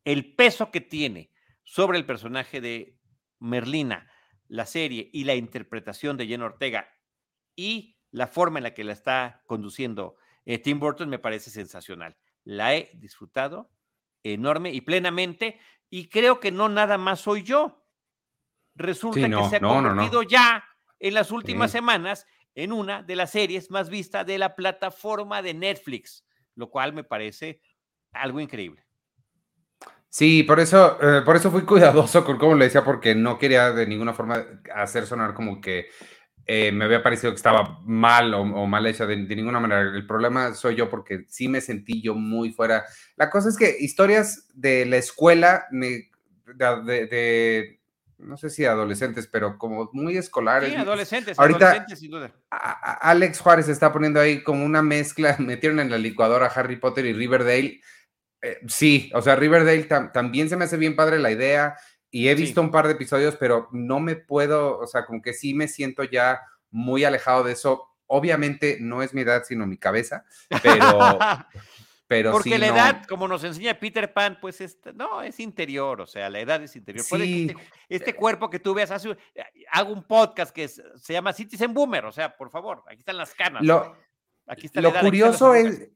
el 0.04 0.36
peso 0.36 0.72
que 0.72 0.82
tiene 0.82 1.32
sobre 1.64 1.98
el 1.98 2.06
personaje 2.06 2.62
de 2.62 2.98
Merlina 3.40 4.11
la 4.52 4.66
serie 4.66 5.10
y 5.14 5.24
la 5.24 5.36
interpretación 5.36 6.18
de 6.18 6.28
Jenna 6.28 6.46
Ortega 6.46 6.90
y 7.56 7.98
la 8.12 8.28
forma 8.28 8.60
en 8.60 8.64
la 8.64 8.74
que 8.74 8.84
la 8.84 8.92
está 8.92 9.42
conduciendo 9.48 10.18
eh, 10.44 10.60
Tim 10.60 10.78
Burton 10.78 11.08
me 11.08 11.20
parece 11.20 11.50
sensacional. 11.50 12.18
La 12.44 12.76
he 12.76 12.92
disfrutado 12.96 13.72
enorme 14.24 14.74
y 14.74 14.82
plenamente 14.82 15.58
y 15.90 16.10
creo 16.10 16.42
que 16.42 16.52
no 16.52 16.68
nada 16.68 16.98
más 16.98 17.22
soy 17.22 17.44
yo. 17.44 17.86
Resulta 18.76 19.22
que 19.22 19.50
se 19.50 19.56
ha 19.56 19.60
convertido 19.62 20.22
ya 20.24 20.66
en 21.00 21.14
las 21.14 21.32
últimas 21.32 21.72
semanas 21.72 22.26
en 22.54 22.74
una 22.74 23.04
de 23.04 23.16
las 23.16 23.32
series 23.32 23.72
más 23.72 23.90
vistas 23.90 24.26
de 24.26 24.38
la 24.38 24.56
plataforma 24.56 25.42
de 25.42 25.54
Netflix, 25.54 26.26
lo 26.56 26.70
cual 26.70 26.92
me 26.92 27.06
parece 27.06 27.62
algo 28.12 28.42
increíble. 28.42 28.86
Sí, 30.12 30.44
por 30.44 30.60
eso, 30.60 30.98
eh, 31.02 31.22
por 31.24 31.38
eso 31.38 31.50
fui 31.50 31.62
cuidadoso 31.62 32.26
con 32.26 32.38
cómo 32.38 32.54
le 32.56 32.66
decía, 32.66 32.84
porque 32.84 33.16
no 33.16 33.40
quería 33.40 33.72
de 33.72 33.88
ninguna 33.88 34.12
forma 34.12 34.46
hacer 34.76 35.08
sonar 35.08 35.34
como 35.34 35.62
que 35.62 35.88
eh, 36.46 36.74
me 36.74 36.84
había 36.84 37.02
parecido 37.02 37.32
que 37.32 37.38
estaba 37.38 37.80
mal 37.86 38.34
o, 38.34 38.44
mal 38.44 38.86
hecha 38.88 39.06
de, 39.06 39.16
ninguna 39.16 39.62
manera. 39.62 39.84
El 39.84 40.06
problema 40.06 40.54
soy 40.54 40.76
yo 40.76 40.90
porque 40.90 41.24
sí 41.30 41.48
me 41.48 41.62
sentí 41.62 42.02
yo 42.02 42.14
muy 42.14 42.52
fuera. 42.52 42.84
La 43.16 43.30
cosa 43.30 43.48
es 43.48 43.58
que 43.58 43.78
historias 43.80 44.50
de 44.54 44.86
la 44.86 44.98
escuela, 44.98 45.64
de, 45.72 46.10
de, 46.58 47.80
no 48.18 48.36
sé 48.36 48.50
si 48.50 48.66
adolescentes, 48.66 49.28
pero 49.28 49.58
como 49.58 49.90
muy 49.94 50.18
escolares. 50.18 50.72
Sí, 50.72 50.76
adolescentes, 50.76 51.40
Ahorita, 51.40 51.68
adolescentes, 51.68 52.00
sin 52.00 52.12
duda. 52.12 52.34
Alex 52.50 53.40
Juárez 53.40 53.70
está 53.70 53.94
poniendo 53.94 54.20
ahí 54.20 54.44
como 54.44 54.66
una 54.66 54.82
mezcla, 54.82 55.38
metieron 55.40 55.80
en 55.80 55.90
la 55.90 55.98
licuadora 55.98 56.48
Harry 56.48 56.76
Potter 56.76 57.06
y 57.06 57.14
Riverdale 57.14 57.80
eh, 58.42 58.60
sí, 58.68 59.12
o 59.14 59.22
sea, 59.22 59.36
Riverdale 59.36 59.84
también 60.12 60.50
se 60.50 60.58
me 60.58 60.66
hace 60.66 60.78
bien 60.78 60.96
padre 60.96 61.20
la 61.20 61.32
idea 61.32 61.78
y 62.10 62.28
he 62.28 62.36
visto 62.36 62.62
un 62.62 62.72
par 62.72 62.88
de 62.88 62.94
episodios, 62.94 63.36
pero 63.38 63.70
no 63.72 64.00
me 64.00 64.16
puedo, 64.16 64.80
o 64.80 64.88
sea, 64.88 65.06
como 65.06 65.22
que 65.22 65.34
sí 65.34 65.54
me 65.54 65.68
siento 65.68 66.04
ya 66.04 66.42
muy 66.72 67.04
alejado 67.04 67.44
de 67.44 67.54
eso. 67.54 67.88
Obviamente 68.08 68.78
no 68.82 69.02
es 69.04 69.14
mi 69.14 69.22
edad, 69.22 69.44
sino 69.46 69.66
mi 69.66 69.78
cabeza, 69.78 70.26
pero... 70.62 71.20
pero 72.08 72.34
Porque 72.34 72.60
la 72.60 72.68
edad, 72.68 73.06
como 73.08 73.26
nos 73.26 73.42
enseña 73.46 73.80
Peter 73.80 74.12
Pan, 74.12 74.38
pues 74.42 74.60
no, 74.96 75.22
es 75.22 75.40
interior, 75.40 76.02
o 76.02 76.08
sea, 76.08 76.30
la 76.30 76.42
edad 76.42 76.62
es 76.62 76.76
interior. 76.76 77.06
Este, 77.10 77.56
este, 77.88 78.14
cuerpo 78.14 78.50
que 78.50 78.60
tú 78.60 78.74
veas, 78.74 78.92
hace, 78.92 79.16
hago 79.72 79.94
un 79.94 80.04
podcast 80.04 80.54
que 80.54 80.68
se 80.68 81.14
llama 81.14 81.32
Citizen 81.32 81.74
Boomer, 81.74 82.04
o 82.04 82.12
sea, 82.12 82.36
por 82.36 82.50
favor, 82.50 82.84
aquí 82.88 83.00
están 83.00 83.16
las 83.16 83.34
canas. 83.34 83.64
Lo, 83.64 83.96
aquí 84.46 84.66
está 84.66 84.82
lo 84.82 84.94
curioso 85.00 85.56
es, 85.56 85.90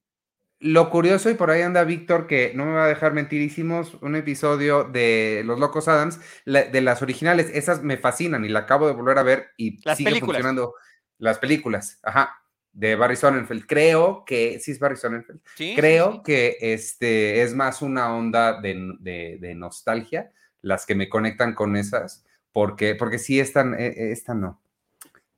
lo 0.66 0.90
curioso, 0.90 1.30
y 1.30 1.36
por 1.36 1.52
ahí 1.52 1.62
anda 1.62 1.84
Víctor, 1.84 2.26
que 2.26 2.52
no 2.56 2.66
me 2.66 2.74
va 2.74 2.86
a 2.86 2.88
dejar 2.88 3.14
mentir, 3.14 3.40
hicimos 3.42 3.94
un 4.02 4.16
episodio 4.16 4.84
de 4.84 5.44
Los 5.46 5.60
Locos 5.60 5.88
Adams, 5.88 6.20
de 6.46 6.82
las 6.82 7.04
originales, 7.04 7.52
esas 7.54 7.84
me 7.84 7.98
fascinan 7.98 8.44
y 8.46 8.50
la 8.50 8.62
acabo 8.62 8.88
de 8.88 8.94
volver 8.94 9.20
a 9.20 9.24
ver 9.24 9.52
y 9.58 9.78
sigue 9.96 10.20
funcionando. 10.20 10.74
Las 11.18 11.38
películas, 11.38 12.00
ajá, 12.04 12.42
de 12.74 12.96
Barry 12.96 13.16
Sonnenfeld. 13.16 13.68
Creo 13.68 14.26
que, 14.26 14.60
sí 14.60 14.72
es 14.72 14.80
Barry 14.80 14.98
Sonnenfeld, 14.98 15.40
creo 15.56 16.24
que 16.24 16.58
este, 16.60 17.44
es 17.44 17.54
más 17.54 17.84
una 17.84 18.14
onda 18.14 18.60
de, 18.60 19.54
nostalgia, 19.56 20.32
las 20.62 20.88
que 20.88 20.96
me 20.96 21.10
conectan 21.10 21.54
con 21.54 21.78
esas, 21.78 22.26
porque, 22.52 22.96
porque 22.96 23.20
sí, 23.20 23.40
están, 23.40 23.76
e, 23.76 23.86
e, 23.86 24.12
esta 24.12 24.34
no. 24.34 24.60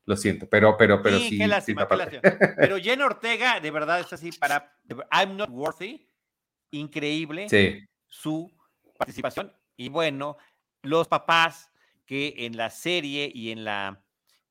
Lo 0.08 0.16
siento, 0.16 0.48
pero, 0.50 0.78
pero, 0.78 1.04
pero 1.04 1.20
sí. 1.20 1.38
qué 1.38 1.48
lástima, 1.48 1.86
qué 1.86 1.98
lástima. 1.98 2.22
Pero 2.58 2.78
Jenna 2.78 3.06
Ortega, 3.06 3.60
de 3.60 3.72
verdad, 3.72 4.00
es 4.00 4.14
así 4.14 4.32
para 4.32 4.74
I'm 5.12 5.36
Not 5.36 5.50
Worthy. 5.50 6.08
Increíble 6.72 7.48
su 8.08 8.50
participación. 8.98 9.54
Y 9.76 9.90
bueno, 9.90 10.38
los 10.82 11.10
papás 11.10 11.74
que 12.06 12.34
en 12.38 12.56
la 12.56 12.70
serie 12.70 13.30
y 13.34 13.52
en 13.52 13.66
la 13.66 14.02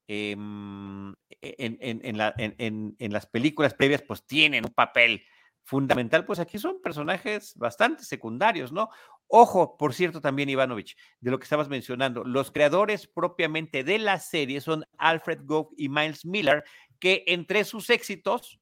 em, 0.07 1.15
en, 1.41 1.79
en, 1.81 2.19
la, 2.19 2.35
en, 2.37 2.95
las 2.99 3.25
películas 3.25 3.73
previas, 3.73 4.03
pues 4.03 4.27
tienen 4.27 4.67
un 4.67 4.75
papel 4.75 5.25
fundamental, 5.63 6.27
pues 6.27 6.39
aquí 6.39 6.59
son 6.59 6.83
personajes 6.83 7.55
bastante 7.57 8.05
secundarios, 8.05 8.73
¿no? 8.73 8.91
Ojo, 9.29 9.77
por 9.77 9.93
cierto, 9.93 10.21
también 10.21 10.49
Ivanovich, 10.49 10.97
de 11.21 11.31
lo 11.31 11.39
que 11.39 11.45
estabas 11.45 11.69
mencionando, 11.69 12.23
los 12.23 12.53
creadores 12.53 13.09
propiamente 13.09 13.83
de 13.83 13.99
la 13.99 14.21
serie 14.21 14.61
son 14.61 14.85
Alfred 14.99 15.41
Gough 15.45 15.73
y 15.77 15.89
Miles 15.89 16.25
Miller, 16.25 16.65
que 17.01 17.25
entre 17.27 17.65
sus 17.65 17.91
éxitos, 17.91 18.61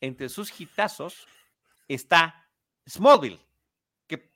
entre 0.00 0.28
sus 0.28 0.52
hitazos, 0.60 1.26
está 1.88 2.46
Smallville, 2.86 3.40
que, 4.06 4.30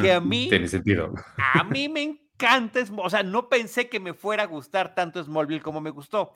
que 0.00 0.12
a 0.12 0.20
mm, 0.20 0.28
mí... 0.28 0.48
Tiene 0.48 0.68
sentido. 0.68 1.12
A 1.36 1.64
mí 1.64 1.88
me 1.90 2.02
encanta, 2.02 2.80
o 2.96 3.10
sea, 3.10 3.22
no 3.22 3.50
pensé 3.50 3.90
que 3.90 4.00
me 4.00 4.14
fuera 4.14 4.44
a 4.44 4.46
gustar 4.46 4.94
tanto 4.94 5.22
Smallville 5.22 5.62
como 5.62 5.82
me 5.82 5.90
gustó, 5.90 6.32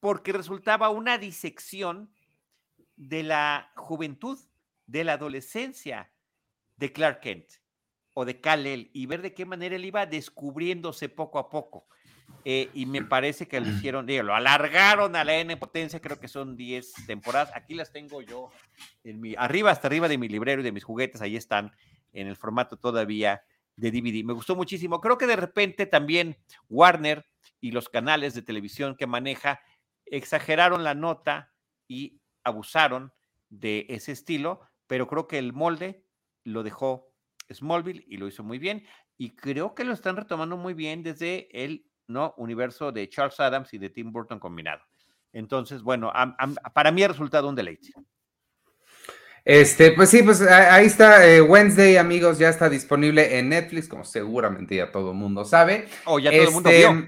porque 0.00 0.32
resultaba 0.32 0.88
una 0.88 1.16
disección 1.16 2.12
de 2.96 3.22
la 3.22 3.72
juventud, 3.76 4.38
de 4.86 5.04
la 5.04 5.12
adolescencia 5.12 6.10
de 6.76 6.92
Clark 6.92 7.20
Kent 7.20 7.63
o 8.14 8.24
de 8.24 8.40
Kal-El 8.40 8.90
y 8.92 9.06
ver 9.06 9.22
de 9.22 9.34
qué 9.34 9.44
manera 9.44 9.76
él 9.76 9.84
iba 9.84 10.06
descubriéndose 10.06 11.08
poco 11.08 11.38
a 11.38 11.50
poco. 11.50 11.86
Eh, 12.44 12.70
y 12.74 12.86
me 12.86 13.02
parece 13.02 13.46
que 13.46 13.60
lo 13.60 13.68
hicieron, 13.70 14.06
digo, 14.06 14.22
lo 14.22 14.34
alargaron 14.34 15.16
a 15.16 15.24
la 15.24 15.36
N 15.36 15.56
potencia, 15.56 16.00
creo 16.00 16.18
que 16.18 16.28
son 16.28 16.56
10 16.56 17.06
temporadas. 17.06 17.50
Aquí 17.54 17.74
las 17.74 17.92
tengo 17.92 18.22
yo 18.22 18.50
en 19.02 19.20
mi, 19.20 19.34
arriba, 19.36 19.70
hasta 19.70 19.88
arriba 19.88 20.08
de 20.08 20.18
mi 20.18 20.28
librero 20.28 20.60
y 20.60 20.64
de 20.64 20.72
mis 20.72 20.84
juguetes, 20.84 21.20
ahí 21.20 21.36
están 21.36 21.72
en 22.12 22.28
el 22.28 22.36
formato 22.36 22.78
todavía 22.78 23.42
de 23.76 23.90
DVD. 23.90 24.24
Me 24.24 24.32
gustó 24.32 24.54
muchísimo. 24.54 25.00
Creo 25.00 25.18
que 25.18 25.26
de 25.26 25.36
repente 25.36 25.86
también 25.86 26.36
Warner 26.68 27.26
y 27.60 27.72
los 27.72 27.88
canales 27.88 28.34
de 28.34 28.42
televisión 28.42 28.96
que 28.96 29.06
maneja 29.06 29.60
exageraron 30.06 30.84
la 30.84 30.94
nota 30.94 31.52
y 31.88 32.20
abusaron 32.44 33.12
de 33.48 33.86
ese 33.88 34.12
estilo, 34.12 34.60
pero 34.86 35.08
creo 35.08 35.26
que 35.26 35.38
el 35.38 35.52
molde 35.52 36.04
lo 36.44 36.62
dejó 36.62 37.13
Smallville 37.52 38.04
y 38.08 38.16
lo 38.16 38.28
hizo 38.28 38.42
muy 38.42 38.58
bien. 38.58 38.84
Y 39.16 39.34
creo 39.36 39.74
que 39.74 39.84
lo 39.84 39.92
están 39.92 40.16
retomando 40.16 40.56
muy 40.56 40.74
bien 40.74 41.02
desde 41.02 41.48
el 41.52 41.86
¿no? 42.06 42.34
universo 42.36 42.92
de 42.92 43.08
Charles 43.08 43.38
Adams 43.40 43.72
y 43.74 43.78
de 43.78 43.90
Tim 43.90 44.12
Burton 44.12 44.38
combinado. 44.38 44.82
Entonces, 45.32 45.82
bueno, 45.82 46.12
para 46.72 46.92
mí 46.92 47.02
ha 47.02 47.08
resultado 47.08 47.48
un 47.48 47.54
deleite. 47.54 47.92
Este, 49.44 49.92
pues 49.92 50.08
sí, 50.08 50.22
pues 50.22 50.40
ahí 50.40 50.86
está 50.86 51.26
eh, 51.26 51.42
Wednesday, 51.42 51.96
amigos, 51.96 52.38
ya 52.38 52.48
está 52.48 52.70
disponible 52.70 53.38
en 53.38 53.50
Netflix, 53.50 53.88
como 53.88 54.04
seguramente 54.04 54.76
ya 54.76 54.90
todo 54.90 55.10
el 55.10 55.16
mundo 55.16 55.44
sabe. 55.44 55.86
Oh, 56.06 56.18
ya 56.18 56.30
todo 56.30 56.42
el 56.42 56.50
mundo 56.50 56.70
vio. 56.70 57.06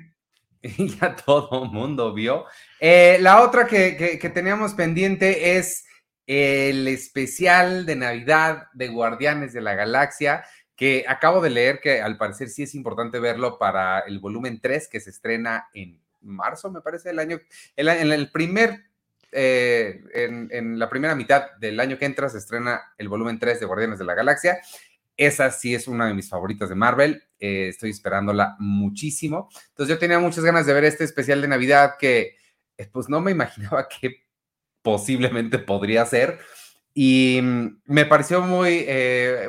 Este, 0.60 0.88
ya 1.00 1.16
todo 1.16 1.64
el 1.64 1.70
mundo 1.70 2.12
vio. 2.12 2.44
Eh, 2.78 3.16
la 3.20 3.42
otra 3.42 3.66
que, 3.66 4.18
que, 4.20 4.30
teníamos 4.30 4.74
pendiente 4.74 5.56
es 5.56 5.85
el 6.26 6.88
especial 6.88 7.86
de 7.86 7.96
Navidad 7.96 8.68
de 8.74 8.88
Guardianes 8.88 9.52
de 9.52 9.60
la 9.60 9.74
Galaxia, 9.74 10.44
que 10.74 11.04
acabo 11.08 11.40
de 11.40 11.50
leer 11.50 11.80
que 11.80 12.00
al 12.00 12.16
parecer 12.16 12.48
sí 12.48 12.64
es 12.64 12.74
importante 12.74 13.18
verlo 13.18 13.58
para 13.58 14.00
el 14.00 14.18
volumen 14.18 14.60
3 14.60 14.88
que 14.88 15.00
se 15.00 15.10
estrena 15.10 15.68
en 15.72 16.00
marzo, 16.20 16.70
me 16.70 16.80
parece, 16.80 17.10
el 17.10 17.18
año, 17.18 17.40
en 17.76 18.30
primer 18.30 18.86
eh, 19.32 20.00
en, 20.14 20.78
la 20.78 20.88
primera 20.88 21.14
mitad 21.14 21.50
del 21.58 21.78
año 21.80 21.98
que 21.98 22.06
entra 22.06 22.28
se 22.28 22.38
estrena 22.38 22.94
el 22.96 23.08
volumen 23.08 23.38
3 23.38 23.60
de 23.60 23.66
Guardianes 23.66 23.98
de 23.98 24.04
la 24.04 24.14
Galaxia. 24.14 24.58
Esa 25.16 25.50
sí 25.50 25.74
es 25.74 25.88
una 25.88 26.06
de 26.06 26.14
mis 26.14 26.28
favoritas 26.28 26.68
de 26.68 26.74
Marvel. 26.74 27.22
Eh, 27.38 27.68
estoy 27.68 27.90
esperándola 27.90 28.56
muchísimo. 28.58 29.48
Entonces 29.68 29.94
yo 29.94 29.98
tenía 29.98 30.18
muchas 30.18 30.44
ganas 30.44 30.66
de 30.66 30.72
ver 30.72 30.84
este 30.84 31.04
especial 31.04 31.40
de 31.42 31.48
Navidad 31.48 31.96
que 31.98 32.36
eh, 32.76 32.88
pues 32.90 33.08
no 33.08 33.20
me 33.20 33.30
imaginaba 33.30 33.88
que 34.00 34.25
posiblemente 34.86 35.58
podría 35.58 36.06
ser. 36.06 36.38
Y 36.94 37.40
mm, 37.42 37.80
me 37.86 38.06
pareció 38.06 38.40
muy, 38.40 38.86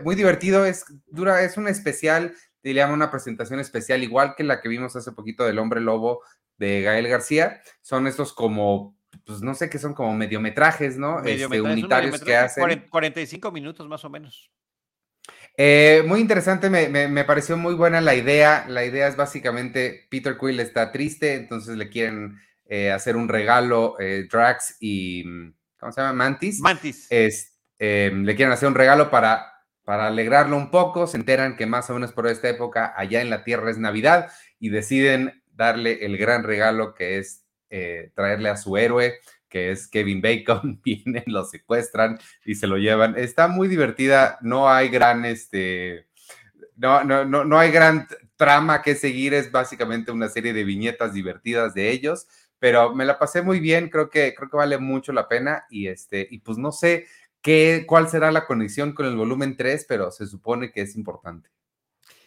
muy 0.04 0.16
divertido. 0.16 0.66
Es, 0.66 0.84
dura, 1.06 1.44
es 1.44 1.58
un 1.58 1.68
especial, 1.68 2.34
diríamos 2.64 2.96
una 2.96 3.12
presentación 3.12 3.60
especial, 3.60 4.02
igual 4.02 4.34
que 4.36 4.44
la 4.44 4.62
que 4.62 4.68
vimos 4.68 4.96
hace 4.96 5.12
poquito 5.12 5.46
del 5.46 5.60
Hombre 5.60 5.80
Lobo 5.80 6.24
de 6.58 6.82
Gael 6.82 7.08
García. 7.08 7.62
Son 7.84 8.08
estos 8.08 8.34
como 8.34 8.98
pues 9.26 9.42
no 9.42 9.54
sé 9.54 9.70
qué 9.70 9.78
son 9.78 9.94
como 9.94 10.14
mediometrajes, 10.14 10.98
¿no? 10.98 11.24
Este, 11.24 11.62
unitarios 11.62 12.22
que 12.22 12.36
hacen. 12.36 12.86
45 12.90 13.52
minutos 13.52 13.88
más 13.88 14.04
o 14.06 14.10
menos. 14.10 14.52
Eh, 15.60 16.04
muy 16.06 16.20
interesante, 16.20 16.70
me, 16.70 17.24
pareció 17.26 17.58
muy 17.58 17.74
buena 17.74 18.00
la 18.00 18.16
idea. 18.16 18.66
La 18.68 18.86
idea 18.86 19.08
es 19.08 19.16
básicamente, 19.16 20.08
Peter 20.10 20.38
Quill 20.38 20.60
está 20.60 20.92
triste, 20.92 21.34
entonces 21.34 21.78
le 21.78 21.90
quieren 21.90 22.40
eh, 22.70 22.92
hacer 22.92 23.16
un 23.16 23.30
regalo, 23.30 23.96
eh, 24.00 24.28
Drax 24.32 24.78
y, 24.80 25.24
¿cómo 25.80 25.92
se 25.92 26.02
llama? 26.02 26.14
Mantis. 26.14 26.60
Mantis. 26.60 27.08
Es, 27.10 27.54
le 27.80 28.36
quieren 28.36 28.52
hacer 28.52 28.68
un 28.68 28.76
regalo 28.76 29.12
para, 29.12 29.58
para 29.88 30.08
alegrarlo 30.08 30.58
un 30.58 30.70
poco, 30.70 31.08
se 31.08 31.16
enteran 31.16 31.56
que 31.56 31.66
más 31.66 31.90
o 31.90 31.94
menos 31.94 32.12
por 32.12 32.28
esta 32.28 32.50
época 32.50 32.94
allá 32.98 33.22
en 33.22 33.30
la 33.30 33.44
Tierra 33.46 33.72
es 33.72 33.78
Navidad 33.78 34.30
y 34.60 34.70
deciden 34.70 35.44
darle 35.58 36.06
el 36.06 36.18
gran 36.18 36.44
regalo 36.44 36.94
que 36.94 37.20
es 37.20 37.46
eh, 37.70 38.12
traerle 38.16 38.50
a 38.50 38.58
su 38.58 38.78
héroe, 38.78 39.16
que 39.50 39.72
es 39.72 39.88
Kevin 39.88 40.22
Bacon, 40.22 40.82
vienen, 40.86 41.24
lo 41.26 41.44
secuestran 41.44 42.20
y 42.46 42.56
se 42.56 42.68
lo 42.68 42.78
llevan. 42.78 43.18
Está 43.18 43.48
muy 43.48 43.68
divertida, 43.68 44.38
no 44.42 44.70
hay 44.70 44.90
gran, 44.90 45.26
este, 45.26 46.08
no, 46.76 47.04
no, 47.04 47.26
no, 47.26 47.44
no 47.44 47.60
hay 47.60 47.72
gran 47.72 48.08
trama 48.36 48.82
que 48.82 48.96
seguir, 48.96 49.34
es 49.34 49.52
básicamente 49.52 50.12
una 50.12 50.30
serie 50.30 50.54
de 50.54 50.64
viñetas 50.64 51.14
divertidas 51.14 51.74
de 51.74 51.92
ellos, 51.92 52.28
pero 52.60 52.94
me 52.94 53.06
la 53.06 53.20
pasé 53.20 53.42
muy 53.42 53.60
bien, 53.60 53.90
creo 53.90 54.10
que, 54.10 54.34
creo 54.36 54.50
que 54.50 54.58
vale 54.58 54.78
mucho 54.78 55.14
la 55.14 55.28
pena 55.28 55.66
y 55.70 55.88
este, 55.88 56.28
y 56.30 56.40
pues 56.40 56.58
no 56.58 56.72
sé 56.72 57.08
qué, 57.42 57.86
cuál 57.88 58.10
será 58.10 58.32
la 58.32 58.46
conexión 58.46 58.94
con 58.94 59.06
el 59.06 59.16
volumen 59.16 59.56
3, 59.56 59.86
pero 59.88 60.12
se 60.12 60.28
supone 60.28 60.72
que 60.72 60.82
es 60.82 60.96
importante. 60.96 61.50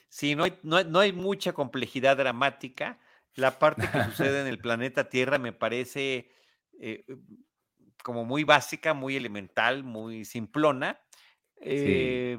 Sí, 0.09 0.35
no 0.35 0.45
hay, 0.45 0.59
no, 0.63 0.83
no 0.85 1.01
hay 1.01 1.13
mucha 1.13 1.53
complejidad 1.53 2.17
dramática 2.17 2.99
la 3.35 3.59
parte 3.59 3.89
que 3.91 4.05
sucede 4.05 4.41
en 4.41 4.47
el 4.47 4.59
planeta 4.61 5.09
Tierra 5.09 5.39
me 5.39 5.53
parece 5.53 6.31
eh, 6.81 7.05
como 8.03 8.25
muy 8.25 8.45
básica, 8.45 8.95
muy 8.95 9.17
elemental, 9.17 9.85
muy 9.85 10.25
simplona. 10.25 11.01
Eh, 11.61 12.39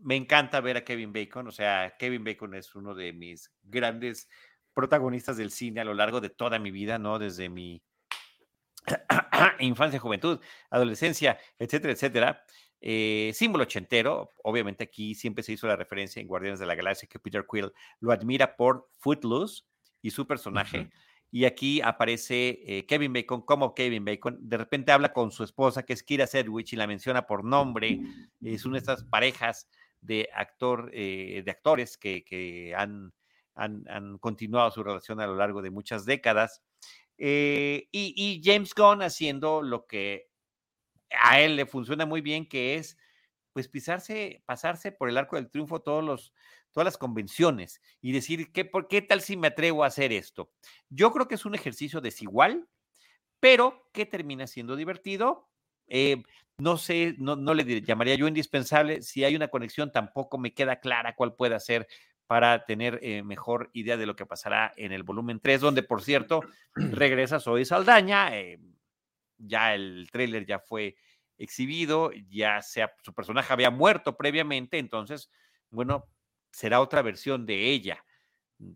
me 0.00 0.16
encanta 0.16 0.60
ver 0.60 0.76
a 0.76 0.84
Kevin 0.84 1.12
Bacon, 1.12 1.48
o 1.48 1.52
sea, 1.52 1.94
Kevin 1.98 2.24
Bacon 2.24 2.54
es 2.54 2.74
uno 2.74 2.94
de 2.94 3.12
mis 3.12 3.50
grandes 3.62 4.28
protagonistas 4.74 5.36
del 5.36 5.50
cine 5.50 5.80
a 5.80 5.84
lo 5.84 5.94
largo 5.94 6.20
de 6.20 6.30
toda 6.30 6.58
mi 6.58 6.70
vida, 6.70 6.98
¿no? 6.98 7.18
Desde 7.18 7.48
mi 7.48 7.82
infancia, 9.60 9.98
juventud, 9.98 10.40
adolescencia, 10.70 11.38
etcétera, 11.58 11.92
etcétera. 11.92 12.44
Eh, 12.86 13.32
símbolo 13.34 13.64
ochentero, 13.64 14.30
obviamente 14.42 14.84
aquí 14.84 15.14
siempre 15.14 15.42
se 15.42 15.52
hizo 15.52 15.66
la 15.66 15.76
referencia 15.76 16.20
en 16.20 16.28
Guardianes 16.28 16.60
de 16.60 16.66
la 16.66 16.74
Galaxia 16.74 17.08
que 17.08 17.18
Peter 17.18 17.46
Quill 17.50 17.72
lo 18.00 18.12
admira 18.12 18.56
por 18.56 18.90
Footloose 18.98 19.62
y 20.02 20.10
su 20.10 20.26
personaje. 20.26 20.90
Y 21.30 21.46
aquí 21.46 21.80
aparece 21.80 22.60
eh, 22.64 22.86
Kevin 22.86 23.12
Bacon 23.12 23.40
como 23.42 23.74
Kevin 23.74 24.04
Bacon. 24.04 24.38
De 24.40 24.56
repente 24.56 24.92
habla 24.92 25.12
con 25.12 25.32
su 25.32 25.42
esposa, 25.42 25.82
que 25.82 25.94
es 25.94 26.02
Kira 26.02 26.26
Sedgwick, 26.26 26.72
y 26.72 26.76
la 26.76 26.86
menciona 26.86 27.26
por 27.26 27.42
nombre. 27.42 28.00
Es 28.42 28.66
una 28.66 28.74
de 28.74 28.80
estas 28.80 29.02
parejas 29.02 29.68
de, 30.00 30.28
actor, 30.34 30.90
eh, 30.92 31.42
de 31.44 31.50
actores 31.50 31.96
que, 31.96 32.74
han, 32.76 33.12
han, 33.54 34.18
continuado 34.18 34.70
su 34.70 34.82
relación 34.82 35.20
a 35.20 35.26
lo 35.26 35.36
largo 35.36 35.62
de 35.62 35.70
muchas 35.70 36.04
décadas. 36.04 36.62
y, 37.16 37.86
y, 37.92 38.40
James 38.44 38.74
Gunn 38.74 39.02
haciendo 39.02 39.62
lo 39.62 39.86
que 39.86 40.28
a 41.10 41.40
él 41.40 41.56
le 41.56 41.66
funciona 41.66 42.06
muy 42.06 42.20
bien, 42.20 42.48
que 42.48 42.74
es 42.76 42.96
pues 43.52 43.68
pisarse, 43.68 44.42
pasarse 44.46 44.90
por 44.90 45.08
el 45.08 45.16
arco 45.16 45.36
del 45.36 45.48
triunfo 45.48 45.80
todos 45.80 46.02
los, 46.02 46.34
todas 46.72 46.84
las 46.84 46.98
convenciones 46.98 47.80
y 48.02 48.12
decir, 48.12 48.52
¿qué, 48.52 48.64
¿por 48.64 48.88
qué 48.88 49.00
tal 49.00 49.22
si 49.22 49.36
me 49.36 49.46
atrevo 49.46 49.84
a 49.84 49.86
hacer 49.86 50.12
esto? 50.12 50.50
Yo 50.90 51.12
creo 51.12 51.28
que 51.28 51.36
es 51.36 51.46
un 51.46 51.54
ejercicio 51.54 52.00
desigual, 52.00 52.68
pero 53.38 53.88
que 53.92 54.06
termina 54.06 54.48
siendo 54.48 54.74
divertido. 54.74 55.48
Eh, 55.86 56.24
no 56.58 56.76
sé, 56.78 57.14
no, 57.18 57.36
no, 57.36 57.54
le 57.54 57.80
llamaría 57.82 58.16
yo 58.16 58.26
indispensable. 58.26 59.02
Si 59.02 59.22
hay 59.22 59.36
una 59.36 59.48
conexión, 59.48 59.92
tampoco 59.92 60.36
me 60.36 60.52
queda 60.52 60.80
clara 60.80 61.14
cuál 61.14 61.36
puede 61.36 61.58
ser 61.60 61.86
para 62.26 62.64
tener 62.64 62.98
eh, 63.02 63.22
mejor 63.22 63.70
idea 63.72 63.96
de 63.96 64.06
lo 64.06 64.16
que 64.16 64.26
pasará 64.26 64.72
en 64.76 64.92
el 64.92 65.02
volumen 65.02 65.40
3, 65.40 65.60
donde, 65.60 65.82
por 65.82 66.02
cierto, 66.02 66.40
regresa 66.74 67.40
Zoe 67.40 67.64
Saldaña. 67.64 68.36
Eh, 68.38 68.58
ya 69.38 69.74
el 69.74 70.08
tráiler 70.10 70.46
ya 70.46 70.58
fue 70.58 70.96
exhibido, 71.36 72.12
ya 72.30 72.62
sea 72.62 72.92
su 73.02 73.12
personaje 73.12 73.52
había 73.52 73.70
muerto 73.70 74.16
previamente, 74.16 74.78
entonces, 74.78 75.30
bueno, 75.70 76.06
será 76.50 76.80
otra 76.80 77.02
versión 77.02 77.44
de 77.44 77.70
ella, 77.70 78.04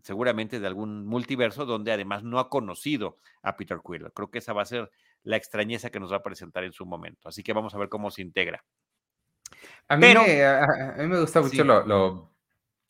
seguramente 0.03 0.59
de 0.59 0.67
algún 0.67 1.05
multiverso 1.05 1.65
donde 1.65 1.91
además 1.91 2.23
no 2.23 2.39
ha 2.39 2.49
conocido 2.49 3.17
a 3.41 3.55
Peter 3.55 3.79
Quill. 3.83 4.11
Creo 4.13 4.29
que 4.29 4.39
esa 4.39 4.53
va 4.53 4.63
a 4.63 4.65
ser 4.65 4.91
la 5.23 5.37
extrañeza 5.37 5.89
que 5.89 5.99
nos 5.99 6.11
va 6.11 6.17
a 6.17 6.23
presentar 6.23 6.63
en 6.63 6.73
su 6.73 6.85
momento. 6.85 7.29
Así 7.29 7.43
que 7.43 7.53
vamos 7.53 7.73
a 7.73 7.77
ver 7.77 7.89
cómo 7.89 8.11
se 8.11 8.21
integra. 8.21 8.63
A 9.87 9.97
mí, 9.97 10.07
me, 10.13 10.43
a, 10.45 10.95
mí 10.97 11.07
me 11.07 11.19
gusta 11.19 11.41
mucho 11.41 11.63
lo, 11.63 12.31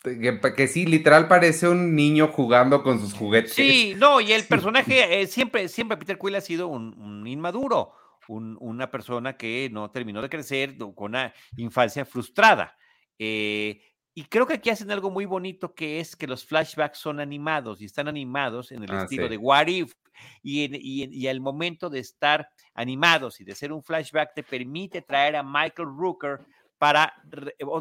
que, 0.01 0.67
sí, 0.67 0.85
literal 0.85 1.27
parece 1.27 1.67
un 1.67 1.95
niño 1.95 2.29
jugando 2.29 2.83
con 2.83 2.99
sus 2.99 3.13
juguetes. 3.13 3.53
Sí, 3.53 3.95
no, 3.97 4.21
y 4.21 4.31
el 4.31 4.45
personaje, 4.45 5.21
eh, 5.21 5.27
siempre, 5.27 5.67
siempre 5.67 5.97
Peter 5.97 6.17
Quill 6.17 6.35
ha 6.35 6.41
sido 6.41 6.67
un, 6.67 7.27
inmaduro, 7.27 7.91
una 8.27 8.89
persona 8.89 9.35
que 9.35 9.69
no 9.71 9.91
terminó 9.91 10.21
de 10.21 10.29
crecer 10.29 10.77
con 10.77 11.11
una 11.11 11.33
infancia 11.57 12.05
frustrada. 12.05 12.77
Eh, 13.17 13.81
y 14.13 14.23
creo 14.25 14.47
que 14.47 14.53
aquí 14.53 14.69
hacen 14.69 14.91
algo 14.91 15.11
muy 15.11 15.25
bonito 15.25 15.73
que 15.73 15.99
es 15.99 16.15
que 16.15 16.27
los 16.27 16.45
flashbacks 16.45 16.97
son 16.97 17.19
animados 17.19 17.81
y 17.81 17.85
están 17.85 18.07
animados 18.07 18.71
en 18.71 18.83
el 18.83 18.91
ah, 18.91 19.03
estilo 19.03 19.27
de 19.27 19.37
What 19.37 19.67
If. 19.67 19.93
Y, 20.43 20.65
y, 20.75 21.09
y, 21.09 21.27
al 21.27 21.39
momento 21.39 21.89
de 21.89 21.99
estar 21.99 22.49
animados 22.73 23.39
y 23.39 23.45
de 23.45 23.55
ser 23.55 23.71
un 23.71 23.81
flashback 23.81 24.33
te 24.33 24.43
permite 24.43 25.01
traer 25.01 25.37
a 25.37 25.43
Michael 25.43 25.87
Rooker 25.97 26.41
para 26.77 27.13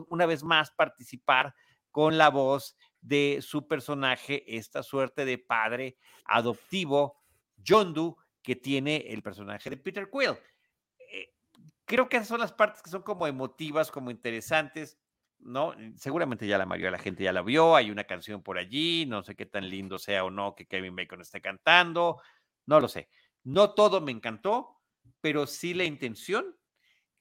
una 0.08 0.26
vez 0.26 0.44
más 0.44 0.70
participar 0.70 1.54
con 1.90 2.18
la 2.18 2.30
voz 2.30 2.76
de 3.00 3.40
su 3.42 3.66
personaje, 3.66 4.56
esta 4.56 4.82
suerte 4.82 5.24
de 5.24 5.38
padre 5.38 5.96
adoptivo, 6.24 7.22
Yondu, 7.56 8.16
que 8.42 8.56
tiene 8.56 8.96
el 9.08 9.22
personaje 9.22 9.70
de 9.70 9.76
Peter 9.76 10.08
Quill. 10.10 10.36
Eh, 10.98 11.34
creo 11.84 12.08
que 12.08 12.16
esas 12.16 12.28
son 12.28 12.40
las 12.40 12.52
partes 12.52 12.82
que 12.82 12.90
son 12.90 13.02
como 13.02 13.26
emotivas, 13.26 13.90
como 13.90 14.10
interesantes, 14.10 14.98
¿no? 15.38 15.74
Seguramente 15.96 16.46
ya 16.46 16.58
la 16.58 16.66
mayoría 16.66 16.88
de 16.88 16.96
la 16.96 17.02
gente 17.02 17.24
ya 17.24 17.32
la 17.32 17.42
vio, 17.42 17.76
hay 17.76 17.90
una 17.90 18.04
canción 18.04 18.42
por 18.42 18.58
allí, 18.58 19.06
no 19.06 19.22
sé 19.22 19.36
qué 19.36 19.46
tan 19.46 19.68
lindo 19.68 19.98
sea 19.98 20.24
o 20.24 20.30
no 20.30 20.54
que 20.54 20.66
Kevin 20.66 20.96
Bacon 20.96 21.20
esté 21.20 21.40
cantando, 21.40 22.20
no 22.66 22.80
lo 22.80 22.88
sé. 22.88 23.08
No 23.44 23.74
todo 23.74 24.00
me 24.00 24.12
encantó, 24.12 24.80
pero 25.20 25.46
sí 25.46 25.74
la 25.74 25.84
intención 25.84 26.56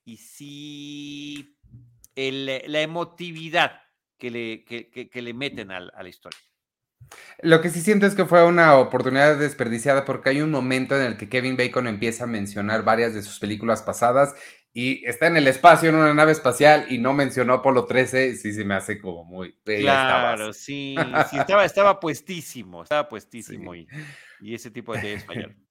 y 0.03 0.17
sí 0.17 1.57
la 2.15 2.81
emotividad 2.81 3.86
que 4.17 4.31
le, 4.31 4.63
que, 4.65 5.21
le 5.21 5.33
meten 5.33 5.71
a, 5.71 5.79
la 5.79 6.09
historia. 6.09 6.39
Lo 7.41 7.61
que 7.61 7.69
sí 7.69 7.81
siento 7.81 8.05
es 8.05 8.15
que 8.15 8.25
fue 8.25 8.43
una 8.45 8.75
oportunidad 8.77 9.37
desperdiciada 9.37 10.05
porque 10.05 10.29
hay 10.29 10.41
un 10.41 10.51
momento 10.51 10.95
en 10.95 11.03
el 11.03 11.17
que 11.17 11.29
Kevin 11.29 11.55
Bacon 11.55 11.87
empieza 11.87 12.23
a 12.23 12.27
mencionar 12.27 12.83
varias 12.83 13.13
de 13.13 13.21
sus 13.21 13.39
películas 13.39 13.81
pasadas 13.83 14.33
y 14.73 15.05
está 15.05 15.27
en 15.27 15.37
el 15.37 15.47
espacio 15.47 15.89
en 15.89 15.95
una 15.95 16.13
nave 16.13 16.31
espacial 16.31 16.85
y 16.89 16.97
no 16.97 17.13
mencionó 17.13 17.53
Apolo 17.53 17.85
13, 17.85 18.35
sí 18.35 18.53
se 18.53 18.65
me 18.65 18.75
hace 18.75 18.99
como 18.99 19.23
muy... 19.23 19.57
Claro, 19.63 20.53
sí, 20.53 20.95
sí, 21.29 21.37
estaba, 21.37 21.65
estaba 21.65 21.99
puestísimo, 21.99 22.83
estaba 22.83 23.07
puestísimo 23.07 23.73
y, 23.73 23.87
y, 24.39 24.53
ese 24.53 24.71
tipo 24.71 24.93
de 24.93 25.13
español. 25.13 25.55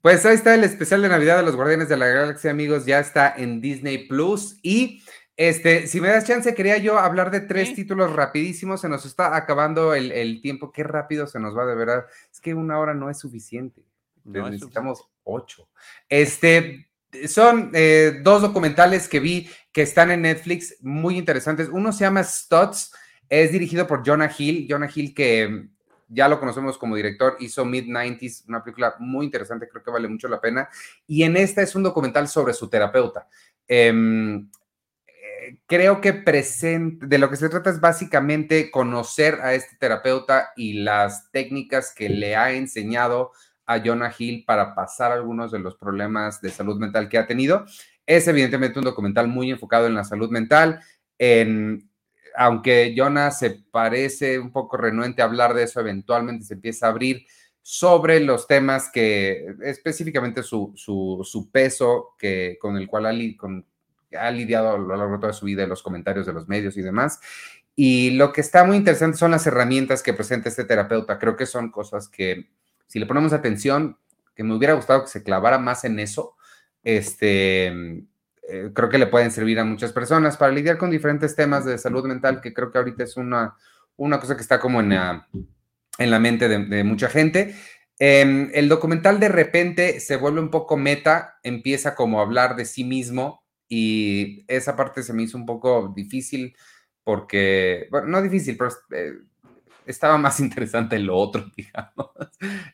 Pues 0.00 0.24
ahí 0.26 0.34
está 0.34 0.54
el 0.54 0.64
especial 0.64 1.00
de 1.00 1.08
Navidad 1.08 1.38
de 1.38 1.44
los 1.44 1.56
Guardianes 1.56 1.88
de 1.88 1.96
la 1.96 2.06
Galaxia, 2.06 2.50
amigos, 2.50 2.84
ya 2.84 2.98
está 2.98 3.34
en 3.34 3.62
Disney 3.62 4.06
Plus 4.06 4.58
y 4.62 5.02
este, 5.36 5.86
si 5.86 6.00
me 6.00 6.08
das 6.08 6.24
chance, 6.24 6.54
quería 6.54 6.78
yo 6.78 6.98
hablar 6.98 7.30
de 7.30 7.40
tres 7.40 7.74
títulos 7.74 8.12
rapidísimos. 8.12 8.80
Se 8.80 8.88
nos 8.88 9.04
está 9.04 9.36
acabando 9.36 9.94
el, 9.94 10.40
tiempo. 10.40 10.70
Qué 10.72 10.84
rápido 10.84 11.26
se 11.26 11.40
nos 11.40 11.56
va, 11.56 11.66
de 11.66 11.74
verdad. 11.74 12.06
Es 12.32 12.40
que 12.40 12.54
una 12.54 12.78
hora 12.78 12.94
no 12.94 13.10
es 13.10 13.18
suficiente. 13.18 13.82
necesitamos 14.24 15.08
ocho. 15.24 15.68
Este, 16.08 16.88
son 17.26 17.70
eh, 17.74 18.20
dos 18.22 18.42
documentales 18.42 19.08
que 19.08 19.20
vi 19.20 19.50
que 19.72 19.82
están 19.82 20.10
en 20.10 20.22
Netflix 20.22 20.76
muy 20.82 21.18
interesantes. 21.18 21.68
Uno 21.68 21.92
se 21.92 22.04
llama 22.04 22.22
Studs, 22.22 22.92
es 23.28 23.50
dirigido 23.50 23.86
por 23.86 24.06
Jonah 24.06 24.30
Hill. 24.36 24.66
Jonah 24.70 24.90
Hill 24.92 25.14
que 25.14 25.68
ya 26.08 26.28
lo 26.28 26.38
conocemos 26.38 26.78
como 26.78 26.96
director, 26.96 27.36
hizo 27.40 27.64
Mid-90s, 27.64 28.44
una 28.48 28.62
película 28.62 28.94
muy 28.98 29.24
interesante, 29.26 29.68
creo 29.68 29.82
que 29.82 29.90
vale 29.90 30.06
mucho 30.06 30.28
la 30.28 30.40
pena. 30.40 30.68
Y 31.06 31.24
en 31.24 31.36
esta 31.36 31.62
es 31.62 31.74
un 31.74 31.82
documental 31.82 32.28
sobre 32.28 32.54
su 32.54 32.68
terapeuta. 32.68 33.26
Em, 33.66 34.48
creo 35.66 36.00
que 36.00 36.12
presente, 36.12 37.06
de 37.06 37.18
lo 37.18 37.30
que 37.30 37.36
se 37.36 37.48
trata 37.48 37.70
es 37.70 37.80
básicamente 37.80 38.70
conocer 38.70 39.40
a 39.42 39.54
este 39.54 39.76
terapeuta 39.76 40.50
y 40.56 40.82
las 40.82 41.30
técnicas 41.30 41.94
que 41.94 42.08
le 42.08 42.36
ha 42.36 42.52
enseñado 42.52 43.32
a 43.66 43.82
Jonah 43.82 44.14
Hill 44.16 44.44
para 44.46 44.74
pasar 44.74 45.12
algunos 45.12 45.52
de 45.52 45.58
los 45.58 45.76
problemas 45.76 46.40
de 46.40 46.50
salud 46.50 46.78
mental 46.78 47.08
que 47.08 47.18
ha 47.18 47.26
tenido. 47.26 47.64
Es 48.06 48.28
evidentemente 48.28 48.78
un 48.78 48.84
documental 48.84 49.28
muy 49.28 49.50
enfocado 49.50 49.86
en 49.86 49.94
la 49.94 50.04
salud 50.04 50.30
mental. 50.30 50.80
En, 51.18 51.88
aunque 52.36 52.94
Jonah 52.96 53.30
se 53.30 53.50
parece 53.70 54.38
un 54.38 54.52
poco 54.52 54.76
renuente 54.76 55.22
a 55.22 55.26
hablar 55.26 55.54
de 55.54 55.62
eso, 55.62 55.80
eventualmente 55.80 56.44
se 56.44 56.54
empieza 56.54 56.86
a 56.86 56.90
abrir 56.90 57.26
sobre 57.62 58.20
los 58.20 58.46
temas 58.46 58.90
que 58.92 59.54
específicamente 59.62 60.42
su, 60.42 60.72
su, 60.76 61.48
peso 61.50 62.10
que, 62.18 62.58
con 62.60 62.76
el 62.76 62.86
cual 62.86 63.36
con, 63.38 63.64
ha 64.16 64.30
lidiado 64.30 64.74
a 64.74 64.78
lo 64.78 64.96
largo 64.96 65.14
de 65.14 65.20
toda 65.20 65.32
su 65.32 65.46
vida 65.46 65.62
en 65.62 65.68
los 65.68 65.82
comentarios 65.82 66.26
de 66.26 66.32
los 66.32 66.48
medios 66.48 66.76
y 66.76 66.82
demás. 66.82 67.20
Y 67.76 68.10
lo 68.10 68.32
que 68.32 68.40
está 68.40 68.64
muy 68.64 68.76
interesante 68.76 69.18
son 69.18 69.32
las 69.32 69.46
herramientas 69.46 70.02
que 70.02 70.14
presenta 70.14 70.48
este 70.48 70.64
terapeuta. 70.64 71.18
Creo 71.18 71.36
que 71.36 71.46
son 71.46 71.70
cosas 71.70 72.08
que, 72.08 72.50
si 72.86 72.98
le 72.98 73.06
ponemos 73.06 73.32
atención, 73.32 73.98
que 74.34 74.44
me 74.44 74.54
hubiera 74.54 74.74
gustado 74.74 75.02
que 75.02 75.10
se 75.10 75.22
clavara 75.22 75.58
más 75.58 75.84
en 75.84 75.98
eso, 75.98 76.36
este, 76.82 77.66
eh, 78.48 78.70
creo 78.74 78.88
que 78.88 78.98
le 78.98 79.06
pueden 79.06 79.30
servir 79.30 79.58
a 79.58 79.64
muchas 79.64 79.92
personas 79.92 80.36
para 80.36 80.52
lidiar 80.52 80.76
con 80.76 80.90
diferentes 80.90 81.34
temas 81.34 81.64
de 81.64 81.78
salud 81.78 82.04
mental, 82.06 82.40
que 82.40 82.52
creo 82.52 82.70
que 82.70 82.78
ahorita 82.78 83.04
es 83.04 83.16
una, 83.16 83.56
una 83.96 84.20
cosa 84.20 84.36
que 84.36 84.42
está 84.42 84.60
como 84.60 84.80
en 84.80 84.90
la, 84.90 85.28
en 85.98 86.10
la 86.10 86.18
mente 86.18 86.48
de, 86.48 86.84
mucha 86.84 87.08
gente. 87.08 87.56
Em, 87.98 88.50
el 88.54 88.68
documental 88.68 89.20
de 89.20 89.28
repente 89.28 90.00
se 90.00 90.16
vuelve 90.16 90.40
un 90.40 90.50
poco 90.50 90.76
meta, 90.76 91.38
empieza 91.42 91.94
como 91.94 92.18
a 92.18 92.22
hablar 92.22 92.56
de 92.56 92.64
sí 92.64 92.84
mismo 92.84 93.43
y 93.68 94.44
esa 94.48 94.76
parte 94.76 95.02
se 95.02 95.12
me 95.12 95.22
hizo 95.22 95.38
un 95.38 95.46
poco 95.46 95.92
difícil 95.94 96.54
porque, 97.02 97.86
bueno, 97.90 98.08
no 98.08 98.22
difícil, 98.22 98.56
pero 98.56 98.70
eh, 98.90 99.12
estaba 99.86 100.18
más 100.18 100.40
interesante 100.40 100.98
lo 100.98 101.16
otro, 101.16 101.44
digamos. 101.56 102.10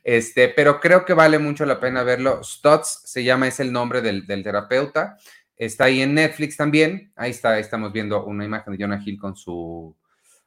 Este, 0.02 0.48
pero 0.48 0.80
creo 0.80 1.04
que 1.04 1.14
vale 1.14 1.38
mucho 1.38 1.66
la 1.66 1.80
pena 1.80 2.02
verlo. 2.02 2.42
Stutz 2.42 3.02
se 3.04 3.24
llama, 3.24 3.48
es 3.48 3.60
el 3.60 3.72
nombre 3.72 4.00
del, 4.00 4.26
terapeuta. 4.26 5.16
Está 5.56 5.84
ahí 5.84 6.00
en 6.00 6.14
Netflix 6.14 6.56
también. 6.56 7.12
Ahí 7.16 7.32
está, 7.32 7.58
estamos 7.58 7.92
viendo 7.92 8.24
una 8.24 8.44
imagen 8.44 8.74
de 8.74 8.82
Jonah 8.82 9.02
Hill 9.04 9.18
con 9.18 9.36
su, 9.36 9.94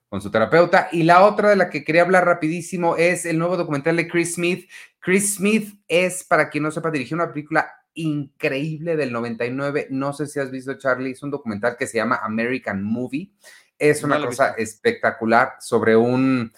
con 0.09 0.21
su 0.21 0.31
terapeuta. 0.31 0.89
Y 0.91 1.03
la 1.03 1.23
otra 1.23 1.49
de 1.49 1.55
la 1.55 1.69
que 1.69 1.83
quería 1.83 2.01
hablar 2.01 2.25
rapidísimo 2.25 2.95
es 2.95 3.25
el 3.25 3.37
nuevo 3.37 3.57
documental 3.57 3.95
de 3.95 4.07
Chris 4.07 4.35
Smith. 4.35 4.67
Chris 4.99 5.35
Smith 5.35 5.79
es, 5.87 6.23
para 6.23 6.49
quien 6.49 6.63
no 6.63 6.71
sepa, 6.71 6.89
dirigir 6.89 7.15
una 7.15 7.31
película 7.31 7.71
increíble 7.95 8.95
del 8.95 9.11
99. 9.11 9.87
No 9.89 10.13
sé 10.13 10.27
si 10.27 10.39
has 10.39 10.51
visto, 10.51 10.73
Charlie, 10.75 11.11
es 11.11 11.23
un 11.23 11.31
documental 11.31 11.75
que 11.77 11.87
se 11.87 11.97
llama 11.97 12.19
American 12.23 12.83
Movie. 12.83 13.31
Es 13.77 14.03
una 14.03 14.23
cosa 14.23 14.51
espectacular 14.51 15.53
sobre 15.59 15.95
un... 15.95 16.51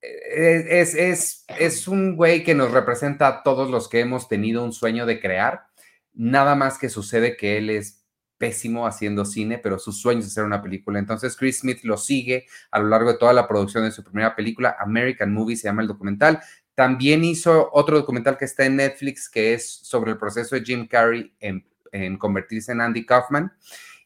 Eh, 0.00 0.80
es, 0.80 0.94
es, 0.94 1.44
es 1.58 1.88
un 1.88 2.16
güey 2.16 2.44
que 2.44 2.54
nos 2.54 2.70
representa 2.70 3.28
a 3.28 3.42
todos 3.42 3.70
los 3.70 3.88
que 3.88 4.00
hemos 4.00 4.28
tenido 4.28 4.64
un 4.64 4.72
sueño 4.72 5.06
de 5.06 5.20
crear. 5.20 5.66
Nada 6.14 6.54
más 6.54 6.78
que 6.78 6.88
sucede 6.88 7.36
que 7.36 7.58
él 7.58 7.70
es 7.70 7.98
pésimo 8.38 8.86
haciendo 8.86 9.24
cine, 9.24 9.58
pero 9.58 9.78
su 9.78 9.92
sueño 9.92 10.20
es 10.20 10.28
hacer 10.28 10.44
una 10.44 10.62
película. 10.62 10.98
Entonces 10.98 11.36
Chris 11.36 11.58
Smith 11.58 11.80
lo 11.82 11.96
sigue 11.96 12.46
a 12.70 12.78
lo 12.78 12.88
largo 12.88 13.12
de 13.12 13.18
toda 13.18 13.32
la 13.32 13.48
producción 13.48 13.84
de 13.84 13.90
su 13.90 14.02
primera 14.02 14.34
película, 14.34 14.76
American 14.78 15.34
Movie 15.34 15.56
se 15.56 15.64
llama 15.64 15.82
el 15.82 15.88
documental. 15.88 16.40
También 16.78 17.24
hizo 17.24 17.70
otro 17.72 17.96
documental 17.96 18.38
que 18.38 18.44
está 18.44 18.64
en 18.64 18.76
Netflix, 18.76 19.28
que 19.28 19.52
es 19.52 19.68
sobre 19.68 20.12
el 20.12 20.16
proceso 20.16 20.54
de 20.54 20.62
Jim 20.62 20.86
Carrey 20.86 21.34
en, 21.40 21.66
convertirse 22.18 22.70
en 22.70 22.80
Andy 22.80 23.04
Kaufman. 23.04 23.52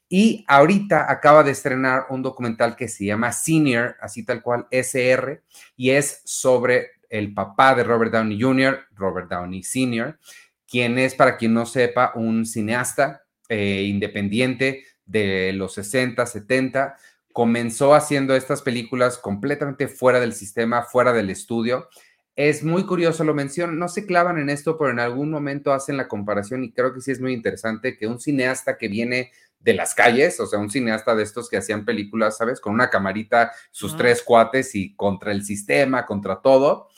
Y 0.08 0.42
ahorita 0.48 1.12
acaba 1.12 1.42
de 1.42 1.50
estrenar 1.50 2.06
un 2.08 2.22
documental 2.22 2.74
que 2.74 2.88
se 2.88 3.04
llama 3.04 3.30
Senior, 3.30 3.96
así 4.00 4.24
tal 4.24 4.40
cual, 4.40 4.68
SR, 4.70 5.42
y 5.76 5.90
es 5.90 6.22
sobre 6.24 6.92
el 7.10 7.34
papá 7.34 7.74
de 7.74 7.84
Robert 7.84 8.10
Downey 8.10 8.40
Jr., 8.40 8.80
Robert 8.92 9.28
Downey 9.28 9.62
Sr., 9.62 10.18
quien 10.66 10.98
es, 10.98 11.14
para 11.14 11.36
quien 11.36 11.52
no 11.52 11.66
sepa, 11.66 12.12
un 12.14 12.46
cineasta 12.46 13.22
eh, 13.50 13.82
independiente 13.82 14.82
de 15.04 15.52
los 15.52 15.74
60, 15.74 16.24
70. 16.24 16.96
Comenzó 17.34 17.94
haciendo 17.94 18.34
estas 18.34 18.62
películas 18.62 19.18
completamente 19.18 19.88
fuera 19.88 20.20
del 20.20 20.32
sistema, 20.32 20.84
fuera 20.84 21.12
del 21.12 21.28
estudio 21.28 21.90
es 22.36 22.62
muy 22.62 22.86
curioso, 22.86 23.24
lo 23.24 23.34
menciono, 23.34 23.72
no 23.72 23.88
se 23.88 24.06
clavan 24.06 24.38
en 24.38 24.48
esto, 24.48 24.78
pero 24.78 24.90
en 24.90 25.00
algún 25.00 25.30
momento 25.30 25.72
hacen 25.72 25.96
la 25.96 26.08
comparación 26.08 26.64
y 26.64 26.72
creo 26.72 26.94
que 26.94 27.00
sí 27.00 27.10
es 27.10 27.20
muy 27.20 27.32
interesante 27.32 27.96
que 27.96 28.06
un 28.06 28.20
cineasta 28.20 28.78
que 28.78 28.88
viene 28.88 29.32
de 29.58 29.74
las 29.74 29.94
calles, 29.94 30.40
o 30.40 30.46
sea, 30.46 30.58
un 30.58 30.70
cineasta 30.70 31.14
de 31.14 31.22
estos 31.22 31.48
que 31.48 31.56
hacían 31.56 31.84
películas, 31.84 32.38
¿sabes? 32.38 32.60
Con 32.60 32.74
una 32.74 32.90
camarita, 32.90 33.52
sus 33.70 33.96
tres 33.96 34.22
cuates 34.22 34.74
y 34.74 34.96
contra 34.96 35.30
el 35.30 35.44
sistema, 35.44 36.04
contra 36.04 36.40
todo, 36.40 36.88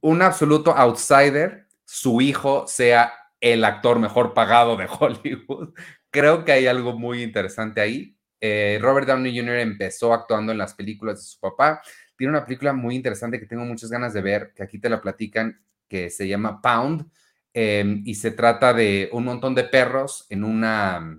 un 0.00 0.22
absoluto 0.22 0.74
outsider, 0.76 1.66
su 1.84 2.20
hijo 2.20 2.66
sea 2.66 3.12
el 3.40 3.64
actor 3.64 3.98
mejor 3.98 4.32
pagado 4.32 4.76
de 4.76 4.88
Hollywood. 4.98 5.74
Creo 6.10 6.44
que 6.44 6.52
hay 6.52 6.66
algo 6.66 6.98
muy 6.98 7.22
interesante 7.22 7.80
ahí. 7.80 8.16
Eh, 8.40 8.78
Robert 8.80 9.06
Downey 9.06 9.36
Jr. 9.38 9.56
empezó 9.56 10.14
actuando 10.14 10.52
en 10.52 10.58
las 10.58 10.74
películas 10.74 11.18
de 11.18 11.24
su 11.24 11.38
papá 11.38 11.82
tiene 12.20 12.32
una 12.32 12.44
película 12.44 12.74
muy 12.74 12.96
interesante 12.96 13.40
que 13.40 13.46
tengo 13.46 13.64
muchas 13.64 13.88
ganas 13.88 14.12
de 14.12 14.20
ver, 14.20 14.52
que 14.54 14.62
aquí 14.62 14.78
te 14.78 14.90
la 14.90 15.00
platican, 15.00 15.58
que 15.88 16.10
se 16.10 16.28
llama 16.28 16.60
Pound, 16.60 17.10
em, 17.54 18.02
y 18.04 18.14
se 18.14 18.32
trata 18.32 18.74
de 18.74 19.08
un 19.14 19.24
montón 19.24 19.54
de 19.54 19.64
perros 19.64 20.26
en 20.28 20.44
una, 20.44 21.18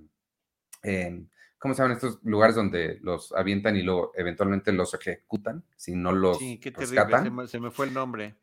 em, 0.83 1.27
¿cómo 1.57 1.73
se 1.73 1.81
llaman 1.81 1.97
estos 1.97 2.19
lugares 2.21 2.55
donde 2.55 2.99
los 3.01 3.31
avientan 3.31 3.77
y 3.77 3.81
luego 3.81 4.11
eventualmente 4.15 4.71
los 4.71 4.93
ejecutan, 4.93 5.63
si 5.75 5.95
no 5.95 6.11
los 6.11 6.37
sí, 6.37 6.59
qué 6.59 6.69
terrible, 6.69 7.47
se 7.47 7.59
me, 7.59 7.71
fue 7.71 7.87
el 7.87 7.95
nombre. 7.95 8.35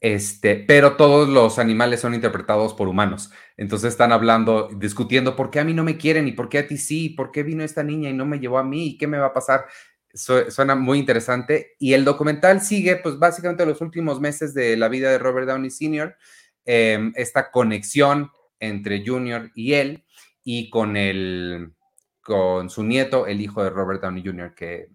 Este, 0.00 0.56
pero 0.56 0.96
todos 0.96 1.28
los 1.28 1.60
animales 1.60 2.00
son 2.00 2.12
interpretados 2.12 2.74
por 2.74 2.88
humanos. 2.88 3.30
Entonces 3.56 3.92
están 3.92 4.10
hablando, 4.10 4.68
discutiendo 4.76 5.36
por 5.36 5.50
qué 5.52 5.60
a 5.60 5.64
mí 5.64 5.72
no 5.72 5.84
me 5.84 5.96
quieren 5.96 6.26
y 6.26 6.32
por 6.32 6.48
qué 6.48 6.58
a 6.58 6.66
ti 6.66 6.76
sí, 6.76 7.10
por 7.10 7.30
qué 7.30 7.44
vino 7.44 7.62
esta 7.62 7.84
niña 7.84 8.10
y 8.10 8.14
no 8.14 8.26
me 8.26 8.40
llevó 8.40 8.58
a 8.58 8.64
mí 8.64 8.88
y 8.88 8.98
qué 8.98 9.06
me 9.06 9.16
va 9.16 9.26
a 9.26 9.32
pasar 9.32 9.66
suena 10.14 10.74
muy 10.74 10.98
interesante. 10.98 11.74
Y 11.78 11.92
el 11.92 12.04
documental 12.04 12.60
sigue, 12.60 12.96
pues 12.96 13.18
básicamente 13.18 13.66
los 13.66 13.80
últimos 13.80 14.20
meses 14.20 14.54
de 14.54 14.76
la 14.76 14.88
vida 14.88 15.10
de 15.10 15.18
Robert 15.18 15.48
Downey 15.48 15.70
Sr., 15.70 16.16
em, 16.64 17.12
esta 17.16 17.50
conexión 17.50 18.30
entre 18.60 19.04
Jr. 19.04 19.50
y 19.54 19.74
él, 19.74 20.04
y 20.44 20.70
con, 20.70 20.96
el, 20.96 21.72
con 22.22 22.70
su 22.70 22.84
nieto, 22.84 23.26
el 23.26 23.40
hijo 23.40 23.62
de 23.62 23.70
Robert 23.70 24.00
Downey 24.00 24.24
Jr., 24.24 24.54
que, 24.54 24.88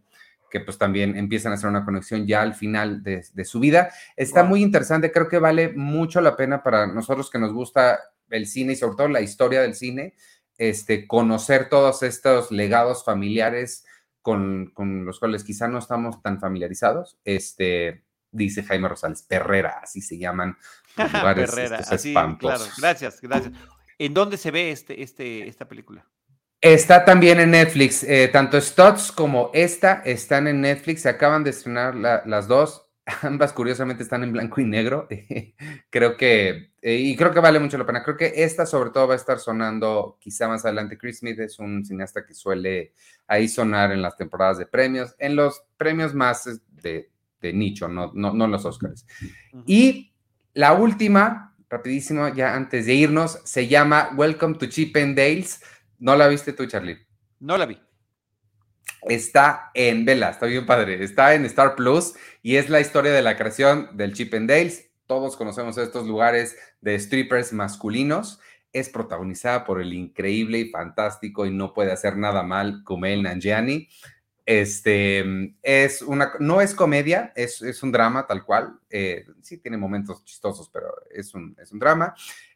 que 0.49 0.59
pues 0.59 0.77
también 0.77 1.15
empiezan 1.15 1.51
a 1.51 1.55
hacer 1.55 1.69
una 1.69 1.85
conexión 1.85 2.25
ya 2.25 2.41
al 2.41 2.55
final 2.55 3.03
de, 3.03 3.23
su 3.45 3.59
vida. 3.59 3.91
Está 4.15 4.43
muy 4.43 4.61
interesante, 4.61 5.11
creo 5.11 5.27
que 5.27 5.39
vale 5.39 5.69
mucho 5.69 6.21
la 6.21 6.35
pena 6.35 6.63
para 6.63 6.87
nosotros 6.87 7.29
que 7.29 7.39
nos 7.39 7.53
gusta 7.53 7.99
el 8.29 8.47
cine 8.47 8.73
y 8.73 8.75
sobre 8.75 8.95
todo 8.95 9.07
la 9.07 9.21
historia 9.21 9.61
del 9.61 9.75
cine, 9.75 10.15
este, 10.57 11.07
conocer 11.07 11.69
todos 11.69 12.03
estos 12.03 12.51
legados 12.51 13.05
familiares 13.05 13.85
con, 14.21 14.73
los 15.05 15.19
cuales 15.19 15.43
quizá 15.43 15.67
no 15.67 15.79
estamos 15.79 16.21
tan 16.21 16.39
familiarizados. 16.39 17.17
Este, 17.23 18.03
dice 18.31 18.63
Jaime 18.63 18.87
Rosales, 18.87 19.23
Perrera, 19.23 19.79
así 19.81 20.01
se 20.01 20.17
llaman 20.17 20.57
los 20.97 21.13
lugares 21.13 21.49
Perrera, 21.49 21.77
así, 21.77 22.13
claro. 22.13 22.63
Gracias, 22.77 23.21
gracias. 23.21 23.53
¿En 23.97 24.13
dónde 24.13 24.37
se 24.37 24.51
ve 24.51 24.71
este, 24.71 25.03
este, 25.03 25.47
esta 25.47 25.67
película? 25.67 26.07
Está 26.61 27.05
también 27.05 27.39
en 27.39 27.51
Netflix. 27.51 28.03
Eh, 28.03 28.29
tanto 28.31 28.59
Stutz 28.59 29.11
como 29.11 29.49
esta 29.53 30.01
están 30.05 30.47
en 30.47 30.61
Netflix. 30.61 31.03
Se 31.03 31.09
acaban 31.09 31.43
de 31.43 31.51
estrenar 31.51 31.95
las 31.95 32.47
dos. 32.47 32.88
Ambas, 33.21 33.53
curiosamente, 33.53 34.03
están 34.03 34.23
en 34.23 34.31
blanco 34.31 34.61
y 34.61 34.65
negro. 34.65 35.07
creo 35.89 36.17
que, 36.17 36.71
eh, 36.81 36.95
y 36.95 37.15
creo 37.15 37.31
que 37.31 37.39
vale 37.39 37.59
mucho 37.59 37.77
la 37.77 37.85
pena. 37.85 38.03
Creo 38.03 38.17
que 38.17 38.31
esta, 38.35 38.65
sobre 38.65 38.91
todo, 38.91 39.07
va 39.07 39.13
a 39.13 39.17
estar 39.17 39.39
sonando 39.39 40.17
quizá 40.19 40.47
más 40.47 40.65
adelante. 40.65 40.97
Chris 40.97 41.19
Smith 41.19 41.39
es 41.39 41.59
un 41.59 41.85
cineasta 41.85 42.25
que 42.25 42.33
suele 42.33 42.93
ahí 43.27 43.47
sonar 43.47 43.91
en 43.91 44.01
las 44.01 44.17
temporadas 44.17 44.57
de 44.57 44.65
premios, 44.65 45.15
en 45.19 45.35
los 45.35 45.63
premios 45.77 46.13
más 46.13 46.59
de, 46.81 47.09
nicho, 47.41 47.87
no, 47.87 48.11
no, 48.13 48.47
los 48.47 48.65
Oscars. 48.65 49.05
Y 49.65 50.11
la 50.53 50.73
última, 50.73 51.55
rapidísimo, 51.69 52.27
ya 52.29 52.55
antes 52.55 52.85
de 52.85 52.93
irnos, 52.95 53.39
se 53.45 53.67
llama 53.67 54.11
Welcome 54.15 54.55
to 54.55 54.67
Chip 54.67 54.95
and 54.97 55.15
Dales. 55.15 55.61
¿No 55.99 56.15
la 56.15 56.27
viste 56.27 56.53
tú, 56.53 56.65
Charlie? 56.65 56.97
No 57.39 57.57
la 57.57 57.65
vi. 57.65 57.77
Está 59.03 59.71
en 59.73 60.05
Vela, 60.05 60.31
está 60.31 60.45
bien 60.45 60.65
padre. 60.65 61.03
Está 61.03 61.33
en 61.35 61.45
Star 61.45 61.75
Plus 61.75 62.15
y 62.41 62.55
es 62.55 62.69
la 62.69 62.81
historia 62.81 63.11
de 63.11 63.21
la 63.21 63.37
creación 63.37 63.89
del 63.93 64.13
Chip 64.13 64.33
and 64.33 64.49
Dales. 64.49 64.89
Todos 65.07 65.35
conocemos 65.35 65.77
estos 65.77 66.07
lugares 66.07 66.57
de 66.81 66.99
strippers 66.99 67.53
masculinos. 67.53 68.39
Es 68.73 68.89
protagonizada 68.89 69.63
por 69.65 69.81
el 69.81 69.93
increíble 69.93 70.59
y 70.59 70.69
fantástico 70.69 71.45
y 71.45 71.51
no 71.51 71.73
puede 71.73 71.91
hacer 71.91 72.17
nada 72.17 72.43
mal 72.43 72.83
Kumail 72.83 73.23
Nanjiani. 73.23 73.87
Este 74.45 75.53
es 75.61 76.01
una, 76.01 76.33
no 76.39 76.59
es 76.59 76.73
comedia, 76.73 77.31
es, 77.35 77.61
es 77.61 77.83
un 77.83 77.91
drama 77.91 78.25
tal 78.25 78.43
cual. 78.43 78.79
Eh, 78.89 79.25
sí 79.41 79.57
tiene 79.59 79.77
momentos 79.77 80.23
chistosos, 80.23 80.69
pero 80.69 80.91
es 81.11 81.33
un, 81.33 81.55
es 81.61 81.71
un 81.71 81.79
drama. 81.79 82.15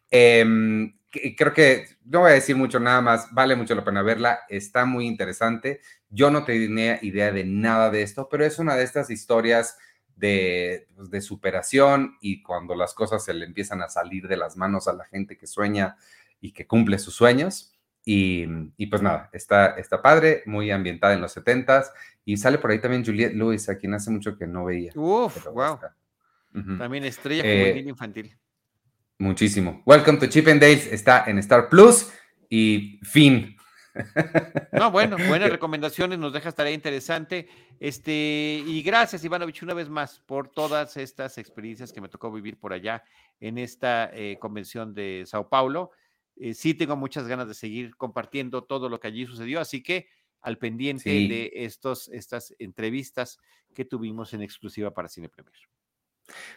Em, 0.09 0.93
creo 1.37 1.53
que 1.53 1.85
no 2.05 2.21
voy 2.21 2.31
a 2.31 2.35
decir 2.35 2.55
mucho 2.55 2.79
nada 2.79 3.01
más, 3.01 3.27
vale 3.31 3.55
mucho 3.55 3.75
la 3.75 3.83
pena 3.83 4.01
verla, 4.01 4.39
está 4.49 4.85
muy 4.85 5.07
interesante. 5.07 5.81
Yo 6.13 6.29
no 6.29 6.45
tenía 6.45 6.99
idea 7.01 7.31
de 7.31 7.43
nada 7.43 7.89
de 7.89 8.03
esto, 8.03 8.29
pero 8.29 8.45
es 8.45 8.59
una 8.59 8.75
de 8.75 8.83
estas 8.83 9.09
historias 9.09 9.77
de, 10.15 10.87
pues, 10.95 11.09
de 11.09 11.21
superación 11.21 12.17
y 12.21 12.43
cuando 12.43 12.75
las 12.75 12.93
cosas 12.93 13.25
se 13.25 13.33
le 13.33 13.45
empiezan 13.45 13.81
a 13.81 13.89
salir 13.89 14.27
de 14.27 14.37
las 14.37 14.55
manos 14.55 14.87
a 14.87 14.93
la 14.93 15.05
gente 15.05 15.37
que 15.37 15.47
sueña 15.47 15.97
y 16.39 16.51
que 16.51 16.67
cumple 16.67 16.99
sus 16.99 17.15
sueños. 17.15 17.73
Y, 18.05 18.45
y 18.77 18.87
pues 18.87 19.01
nada, 19.01 19.29
está, 19.33 19.77
está 19.77 20.01
padre, 20.01 20.43
muy 20.45 20.69
ambientada 20.69 21.13
en 21.13 21.21
los 21.21 21.31
70 21.31 21.85
y 22.25 22.37
sale 22.37 22.57
por 22.57 22.69
ahí 22.69 22.79
también 22.79 23.03
Juliette 23.03 23.33
Lewis, 23.33 23.69
a 23.69 23.77
quien 23.77 23.93
hace 23.93 24.11
mucho 24.11 24.37
que 24.37 24.45
no 24.45 24.65
veía. 24.65 24.91
Uf, 24.95 25.47
wow. 25.47 25.79
También 26.77 27.05
estrella 27.05 27.41
eh, 27.43 27.83
infantil. 27.87 28.37
Muchísimo. 29.17 29.81
Welcome 29.85 30.19
to 30.19 30.27
Chip 30.27 30.47
and 30.47 30.61
Dales 30.61 30.85
está 30.91 31.23
en 31.27 31.39
Star 31.39 31.69
Plus 31.69 32.11
y 32.49 32.99
fin. 33.03 33.55
No, 34.71 34.91
bueno, 34.91 35.17
buenas 35.27 35.49
recomendaciones, 35.49 36.19
nos 36.19 36.33
deja 36.33 36.51
tarea 36.51 36.73
interesante. 36.73 37.47
Este, 37.79 38.63
y 38.65 38.81
gracias, 38.81 39.23
Ivanovich, 39.23 39.63
una 39.63 39.73
vez 39.73 39.89
más 39.89 40.19
por 40.19 40.49
todas 40.49 40.97
estas 40.97 41.37
experiencias 41.37 41.91
que 41.93 42.01
me 42.01 42.09
tocó 42.09 42.31
vivir 42.31 42.57
por 42.57 42.73
allá 42.73 43.03
en 43.39 43.57
esta 43.57 44.09
eh, 44.13 44.37
convención 44.39 44.93
de 44.93 45.23
Sao 45.25 45.49
Paulo. 45.49 45.91
Eh, 46.35 46.53
sí 46.53 46.73
tengo 46.73 46.95
muchas 46.95 47.27
ganas 47.27 47.47
de 47.47 47.53
seguir 47.53 47.95
compartiendo 47.95 48.63
todo 48.63 48.89
lo 48.89 48.99
que 48.99 49.07
allí 49.07 49.25
sucedió, 49.25 49.59
así 49.59 49.83
que 49.83 50.07
al 50.41 50.57
pendiente 50.57 51.09
de 51.09 51.51
estos, 51.53 52.09
estas 52.09 52.53
entrevistas 52.59 53.37
que 53.73 53.85
tuvimos 53.85 54.33
en 54.33 54.41
exclusiva 54.41 54.91
para 54.91 55.07
Cine 55.07 55.29
Premier. 55.29 55.55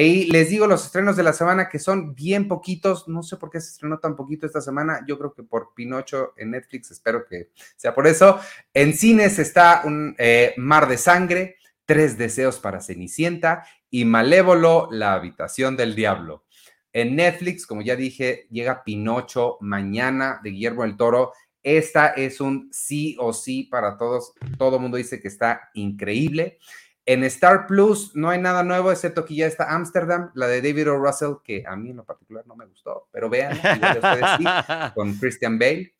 Y 0.00 0.26
les 0.26 0.48
digo 0.48 0.68
los 0.68 0.84
estrenos 0.84 1.16
de 1.16 1.24
la 1.24 1.32
semana 1.32 1.68
que 1.68 1.80
son 1.80 2.14
bien 2.14 2.46
poquitos. 2.46 3.08
No 3.08 3.24
sé 3.24 3.36
por 3.36 3.50
qué 3.50 3.60
se 3.60 3.70
estrenó 3.70 3.98
tan 3.98 4.14
poquito 4.14 4.46
esta 4.46 4.60
semana. 4.60 5.04
Yo 5.08 5.18
creo 5.18 5.34
que 5.34 5.42
por 5.42 5.74
Pinocho 5.74 6.34
en 6.36 6.52
Netflix, 6.52 6.92
espero 6.92 7.26
que 7.26 7.50
sea 7.74 7.94
por 7.96 8.06
eso. 8.06 8.38
En 8.72 8.94
cines 8.94 9.40
está 9.40 9.82
un 9.84 10.14
eh, 10.18 10.54
Mar 10.56 10.86
de 10.86 10.98
Sangre, 10.98 11.56
Tres 11.84 12.16
Deseos 12.16 12.60
para 12.60 12.80
Cenicienta 12.80 13.64
y 13.90 14.04
Malévolo, 14.04 14.88
La 14.92 15.14
Habitación 15.14 15.76
del 15.76 15.96
Diablo. 15.96 16.44
En 16.92 17.16
Netflix, 17.16 17.66
como 17.66 17.82
ya 17.82 17.96
dije, 17.96 18.46
llega 18.50 18.84
Pinocho 18.84 19.58
mañana 19.60 20.38
de 20.44 20.50
Guillermo 20.50 20.82
del 20.82 20.96
Toro. 20.96 21.32
Esta 21.60 22.08
es 22.08 22.40
un 22.40 22.68
sí 22.72 23.16
o 23.18 23.32
sí 23.32 23.64
para 23.64 23.98
todos. 23.98 24.32
Todo 24.58 24.76
el 24.76 24.82
mundo 24.82 24.96
dice 24.96 25.20
que 25.20 25.26
está 25.26 25.70
increíble. 25.74 26.58
En 27.08 27.24
Star 27.24 27.66
Plus 27.66 28.14
no 28.14 28.28
hay 28.28 28.38
nada 28.38 28.62
nuevo, 28.62 28.92
excepto 28.92 29.24
que 29.24 29.34
ya 29.34 29.46
está 29.46 29.74
Amsterdam, 29.74 30.30
la 30.34 30.46
de 30.46 30.60
David 30.60 30.90
O. 30.90 30.98
Russell, 30.98 31.36
que 31.42 31.64
a 31.66 31.74
mí 31.74 31.88
en 31.88 31.96
lo 31.96 32.04
particular 32.04 32.46
no 32.46 32.54
me 32.54 32.66
gustó, 32.66 33.08
pero 33.10 33.30
vean, 33.30 33.54
sí, 33.56 34.44
con 34.94 35.14
Christian 35.14 35.58
Bale. 35.58 35.94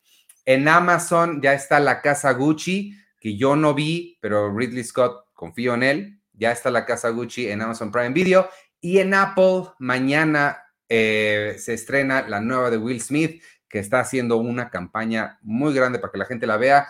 En 0.45 0.67
Amazon 0.67 1.41
ya 1.41 1.53
está 1.53 1.79
La 1.79 2.03
Casa 2.03 2.31
Gucci, 2.33 2.95
que 3.19 3.35
yo 3.35 3.55
no 3.55 3.73
vi, 3.73 4.19
pero 4.21 4.55
Ridley 4.55 4.83
Scott, 4.83 5.25
confío 5.33 5.73
en 5.73 5.81
él. 5.81 6.21
Ya 6.33 6.51
está 6.51 6.69
La 6.69 6.85
Casa 6.85 7.09
Gucci 7.09 7.49
en 7.49 7.63
Amazon 7.63 7.91
Prime 7.91 8.11
Video. 8.11 8.47
Y 8.79 8.99
en 8.99 9.15
Apple, 9.15 9.63
mañana 9.79 10.63
eh, 10.87 11.55
se 11.57 11.73
estrena 11.73 12.27
la 12.27 12.39
nueva 12.39 12.69
de 12.69 12.77
Will 12.77 13.01
Smith, 13.01 13.41
que 13.67 13.79
está 13.79 13.99
haciendo 13.99 14.37
una 14.37 14.69
campaña 14.69 15.39
muy 15.41 15.73
grande 15.73 15.97
para 15.97 16.11
que 16.11 16.19
la 16.19 16.25
gente 16.25 16.45
la 16.45 16.57
vea 16.57 16.87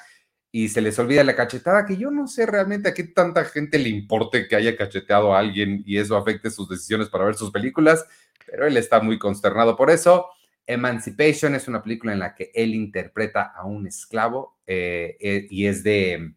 y 0.52 0.70
se 0.70 0.82
les 0.82 0.98
olvida 0.98 1.24
la 1.24 1.36
cachetada, 1.36 1.86
que 1.86 1.98
yo 1.98 2.10
no 2.10 2.28
sé 2.28 2.46
realmente 2.46 2.90
a 2.90 2.94
qué 2.94 3.04
tanta 3.04 3.46
gente 3.46 3.78
le 3.78 3.90
importe 3.90 4.48
que 4.48 4.56
haya 4.56 4.76
cacheteado 4.76 5.34
a 5.34 5.40
alguien 5.40 5.84
y 5.86 5.98
eso 5.98 6.18
afecte 6.18 6.50
sus 6.50 6.68
decisiones 6.68 7.10
para 7.10 7.26
ver 7.26 7.36
sus 7.36 7.52
películas, 7.52 8.06
pero 8.46 8.66
él 8.66 8.76
está 8.78 9.00
muy 9.00 9.20
consternado 9.20 9.76
por 9.76 9.92
eso. 9.92 10.28
Emancipation 10.66 11.56
es 11.56 11.68
una 11.68 11.84
película 11.84 12.14
en 12.14 12.20
la 12.20 12.36
que 12.36 12.52
él 12.54 12.74
interpreta 12.74 13.54
a 13.56 13.66
un 13.66 13.88
esclavo 13.88 14.60
eh, 14.66 15.18
eh, 15.20 15.48
y 15.50 15.68
es 15.68 15.84
de, 15.84 16.34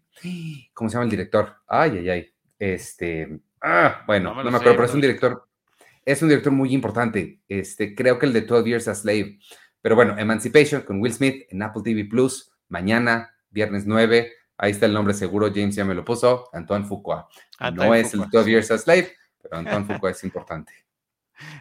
¿cómo 0.75 0.91
se 0.91 0.95
llama 0.95 1.05
el 1.05 1.11
director? 1.11 1.57
Ay, 1.67 1.99
ay, 1.99 2.09
ay. 2.11 2.35
Este, 2.59 3.41
ah, 3.61 4.05
bueno, 4.07 4.35
no 4.35 4.51
me, 4.51 4.57
acuerdo, 4.57 4.77
pero 4.77 4.85
es 4.85 4.95
un 4.95 5.01
director, 5.01 5.49
es 6.05 6.23
un 6.23 6.29
director 6.29 6.53
muy 6.53 6.73
importante. 6.75 7.41
Este, 7.49 7.95
creo 7.95 8.19
que 8.19 8.27
el 8.27 8.33
de 8.33 8.43
12 8.43 8.69
Years 8.69 8.89
a 8.89 8.95
Slave. 8.95 9.39
Pero 9.81 9.97
bueno, 9.97 10.17
Emancipation 10.19 10.83
con 10.83 11.01
Will 11.01 11.13
Smith 11.13 11.47
en 11.51 11.63
Apple 11.63 11.83
TV 11.83 12.05
Plus 12.05 12.53
mañana 12.69 13.32
viernes 13.53 13.87
9. 13.87 14.33
Ahí 14.59 14.73
está 14.73 14.87
el 14.87 14.93
nombre 14.93 15.15
seguro, 15.15 15.51
James 15.55 15.75
ya 15.75 15.85
me 15.85 15.95
lo 15.95 16.05
puso, 16.05 16.49
Antoine 16.53 16.85
Foucault. 16.85 17.27
no 17.75 17.95
es 17.95 18.15
el 18.15 18.29
12 18.31 18.51
Years 18.51 18.71
a 18.71 18.79
Slave, 18.79 19.13
pero 19.41 19.57
Antoine 19.59 19.85
Foucault 19.87 20.15
es 20.15 20.25
importante. 20.25 20.73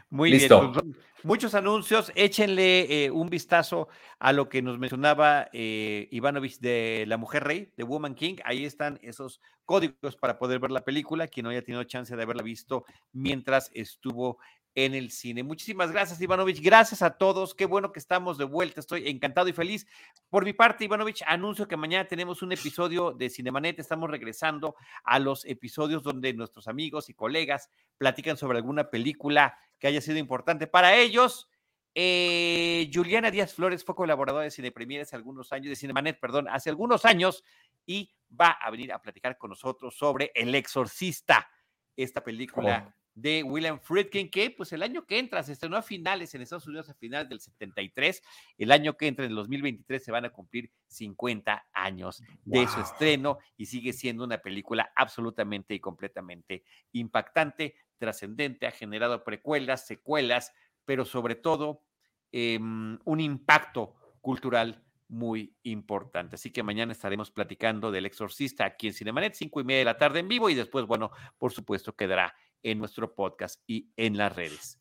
Muy 0.10 0.32
Listo. 0.32 0.60
bien. 0.60 0.74
Pues, 0.74 0.86
muchos 1.24 1.56
anuncios. 1.56 2.12
Échenle 2.16 3.06
eh, 3.06 3.12
un 3.12 3.30
vistazo 3.30 3.88
a 4.20 4.34
lo 4.34 4.50
que 4.50 4.62
nos 4.62 4.78
mencionaba 4.78 5.50
eh, 5.54 6.08
Ivanovich 6.12 6.60
de 6.60 7.06
La 7.08 7.18
Mujer 7.18 7.44
Rey, 7.44 7.72
de 7.76 7.84
Woman 7.84 8.16
King. 8.16 8.36
Ahí 8.44 8.66
están 8.66 9.00
esos 9.02 9.42
códigos 9.66 10.16
para 10.18 10.38
poder 10.38 10.60
ver 10.60 10.72
la 10.72 10.84
película. 10.84 11.28
Quien 11.28 11.46
no 11.46 11.50
haya 11.50 11.64
tenido 11.64 11.84
chance 11.84 12.16
de 12.16 12.24
haberla 12.24 12.44
visto 12.44 12.86
mientras 13.12 13.72
estuvo 13.74 14.39
en 14.76 14.93
el 14.93 15.11
cine. 15.11 15.43
Muchísimas 15.43 15.91
gracias, 15.91 16.22
Ivanovich. 16.22 16.61
Gracias 16.61 17.01
a 17.01 17.17
todos. 17.17 17.53
Qué 17.53 17.65
bueno 17.65 17.91
que 17.91 17.99
estamos 17.99 18.38
de 18.38 18.45
vuelta. 18.45 18.80
Estoy 18.80 19.07
encantado 19.09 19.47
y 19.47 19.53
feliz. 19.53 19.86
Por 20.30 20.45
mi 20.45 20.53
parte, 20.53 20.86
Ivanovich, 20.86 21.24
anuncio 21.28 21.67
que 21.67 21.78
mañana 21.78 22.07
tenemos 22.07 22.41
un 22.41 22.51
episodio 22.51 23.11
de 23.11 23.30
Cinemanet. 23.30 23.80
Estamos 23.80 24.09
regresando 24.09 24.76
a 25.03 25.19
los 25.19 25.45
episodios 25.45 26.03
donde 26.03 26.34
nuestros 26.34 26.67
amigos 26.67 27.09
y 27.09 27.13
colegas 27.13 27.69
platican 27.97 28.38
sobre 28.38 28.57
alguna 28.57 28.89
película 28.89 29.57
que 29.78 29.88
haya 29.88 30.01
sido 30.01 30.17
importante 30.17 30.67
para 30.67 30.95
ellos. 30.95 31.49
Eh, 31.93 32.89
Juliana 32.93 33.32
Díaz 33.32 33.53
Flores 33.53 33.84
fue 33.84 33.95
colaboradora 33.95 34.45
de 34.45 34.51
Cine 34.51 34.72
Premier 34.72 35.01
hace 35.01 35.17
algunos 35.17 35.51
años, 35.51 35.69
de 35.69 35.76
Cinemanet, 35.76 36.19
perdón, 36.19 36.47
hace 36.47 36.69
algunos 36.69 37.03
años, 37.03 37.43
y 37.86 38.13
va 38.39 38.51
a 38.51 38.72
venir 38.72 38.93
a 38.93 39.01
platicar 39.01 39.38
con 39.38 39.49
nosotros 39.49 39.97
sobre 39.97 40.32
El 40.34 40.55
Exorcista, 40.55 41.49
esta 41.97 42.24
película. 42.24 42.95
De 43.14 43.43
William 43.43 43.80
Friedkin, 43.80 44.30
que 44.30 44.51
pues 44.51 44.72
el 44.74 44.84
año 44.84 45.05
que 45.05 45.20
entra 45.20 45.43
se 45.43 45.53
estrenó 45.53 45.78
a 45.78 45.82
finales 45.82 46.34
en 46.34 46.41
Estados 46.41 46.68
Unidos 46.68 46.89
a 46.89 46.93
finales 46.93 47.30
del 47.30 47.39
73, 47.39 48.22
el 48.57 48.72
año 48.72 48.95
que 48.95 49.07
entra 49.07 49.26
en 49.26 49.32
el 49.32 49.36
2023 49.36 50.03
se 50.03 50.12
van 50.12 50.26
a 50.26 50.30
cumplir 50.30 50.72
50 50.88 51.68
años 51.74 52.24
de 52.45 52.68
su 52.68 52.80
estreno 52.80 53.38
y 53.57 53.66
sigue 53.66 53.93
siendo 53.93 54.24
una 54.24 54.38
película 54.38 54.91
absolutamente 54.95 55.74
y 55.74 55.80
completamente 55.80 56.64
impactante, 56.93 57.76
trascendente, 57.97 58.68
ha 58.68 58.72
generado 58.72 59.24
precuelas, 59.24 59.86
secuelas, 59.86 60.53
pero 60.86 61.05
sobre 61.05 61.36
todo 61.36 61.84
em, 62.32 62.97
un 63.03 63.20
impacto 63.20 63.95
cultural 64.22 64.84
muy 65.12 65.53
importante. 65.64 66.36
Así 66.36 66.51
que 66.51 66.64
mañana 66.64 66.93
estaremos 66.93 67.32
platicando 67.32 67.91
del 67.91 68.05
exorcista 68.05 68.64
aquí 68.64 68.88
en 68.88 68.93
Cinemanet, 68.93 69.34
cinco 69.34 69.59
y 69.59 69.66
media 69.66 69.80
de 69.80 69.86
la 69.86 69.97
tarde 69.97 70.20
en 70.20 70.30
vivo 70.30 70.49
y 70.49 70.55
después, 70.55 70.86
bueno, 70.86 71.12
por 71.38 71.51
supuesto, 71.51 71.95
quedará 71.95 72.34
en 72.64 72.80
nuestro 72.80 73.14
podcast 73.16 73.62
y 73.68 73.91
en 73.95 74.18
las 74.18 74.36
redes. 74.36 74.80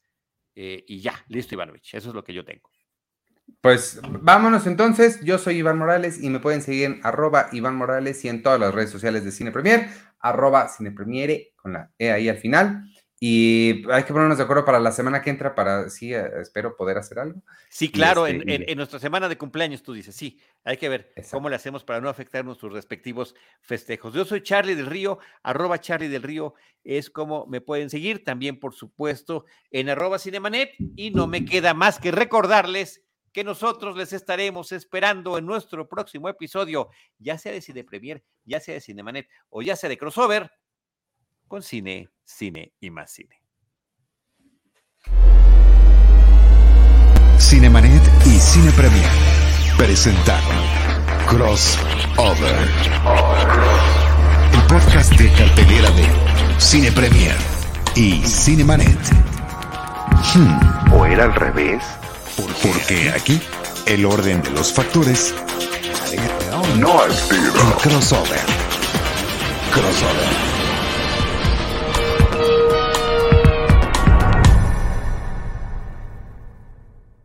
Eh, 0.55 0.85
y 0.87 1.01
ya, 1.01 1.25
listo, 1.29 1.55
Ivanovich, 1.55 1.95
eso 1.95 2.09
es 2.09 2.15
lo 2.15 2.25
que 2.25 2.35
yo 2.35 2.45
tengo. 2.45 2.71
Pues 3.61 4.01
vámonos 4.21 4.67
entonces, 4.67 5.21
yo 5.23 5.39
soy 5.39 5.57
Iván 5.57 5.79
Morales 5.79 6.23
y 6.23 6.31
me 6.31 6.39
pueden 6.39 6.63
seguir 6.63 6.85
en 6.85 7.01
arroba 7.03 7.49
Iván 7.53 7.75
Morales 7.75 8.25
y 8.25 8.29
en 8.29 8.43
todas 8.43 8.61
las 8.61 8.75
redes 8.75 8.91
sociales 8.91 9.25
de 9.25 9.33
Cine 9.33 9.51
Premier, 9.51 9.89
arroba 10.21 10.69
Cine 10.69 10.93
Premiere 10.93 11.53
con 11.57 11.73
la 11.73 11.91
E 11.99 12.11
ahí 12.11 12.29
al 12.29 12.39
final. 12.39 12.85
Y 13.23 13.85
hay 13.91 14.05
que 14.05 14.15
ponernos 14.15 14.39
de 14.39 14.45
acuerdo 14.45 14.65
para 14.65 14.81
la 14.81 14.93
semana 14.93 15.21
que 15.21 15.29
entra 15.29 15.55
para, 15.55 15.91
sí, 15.91 16.15
eh, 16.15 16.25
espero 16.41 16.75
poder 16.75 16.97
hacer 16.97 17.19
algo. 17.19 17.43
Sí, 17.69 17.93
claro, 17.93 18.27
en, 18.27 18.49
este, 18.49 18.75
nuestra 18.75 18.99
semana 18.99 19.29
de 19.29 19.37
cumpleaños 19.37 19.83
tú 19.83 19.93
dices, 19.93 20.17
sí, 20.17 20.41
hay 20.65 20.79
que 20.79 20.89
ver 20.89 21.13
cómo 21.31 21.51
le 21.51 21.57
hacemos 21.57 21.85
para 21.85 22.01
no 22.01 22.09
afectar 22.09 22.43
nuestros 22.47 22.73
respectivos 22.73 23.35
festejos. 23.61 24.15
Yo 24.15 24.25
soy 24.25 24.43
Charlie 24.43 24.75
del 24.75 24.87
Río, 24.87 25.19
arroba 25.43 25.79
Charlie 25.79 26.09
del 26.09 26.23
Río 26.23 26.55
es 26.83 27.11
como 27.11 27.45
me 27.47 27.61
pueden 27.61 27.91
seguir, 27.91 28.25
también 28.25 28.59
por 28.59 28.73
supuesto 28.73 29.45
en 29.71 29.91
arroba 29.91 30.19
Cinemanet 30.19 30.71
y 30.97 31.11
no 31.11 31.27
me 31.27 31.45
queda 31.45 31.75
más 31.75 31.99
que 31.99 32.13
recordarles 32.13 33.05
que 33.35 33.45
nosotros 33.45 33.99
les 33.99 34.15
estaremos 34.15 34.73
esperando 34.73 35.37
en 35.37 35.45
nuestro 35.45 35.87
próximo 35.87 36.31
episodio, 36.31 36.89
ya 37.19 37.37
sea 37.37 37.53
de 37.53 37.61
Cine 37.61 37.85
Premier, 37.85 38.25
ya 38.47 38.61
sea 38.61 38.75
de 38.75 38.81
Cinemanet 38.81 39.29
o 39.51 39.61
ya 39.61 39.77
sea 39.77 39.91
de 39.91 39.99
Crossover 39.99 40.51
con 41.51 41.65
cine, 41.65 42.09
cine 42.25 42.73
y 42.79 42.91
más 42.91 43.11
cine. 43.11 43.43
Cinemanet 47.41 48.03
y 48.25 48.39
Cine 48.39 48.71
Premier 48.71 49.11
presentaron 49.77 50.57
Crossover, 51.27 52.69
el 54.53 54.63
podcast 54.69 55.13
de 55.15 55.29
cartelera 55.33 55.91
de 55.91 56.07
Cine 56.59 56.93
Premier 56.93 57.35
y 57.97 58.23
Cinemanet. 58.25 59.01
Hmm. 60.33 60.93
¿O 60.93 61.05
era 61.05 61.25
al 61.25 61.35
revés? 61.35 61.83
Porque 62.63 63.11
aquí 63.11 63.41
el 63.87 64.07
orden 64.07 64.41
de 64.43 64.51
los 64.51 64.73
factores 64.73 65.35
no 66.79 67.01
ha 67.01 67.11
sido. 67.11 67.53
crossover. 67.83 68.41
Crossover. 69.73 70.50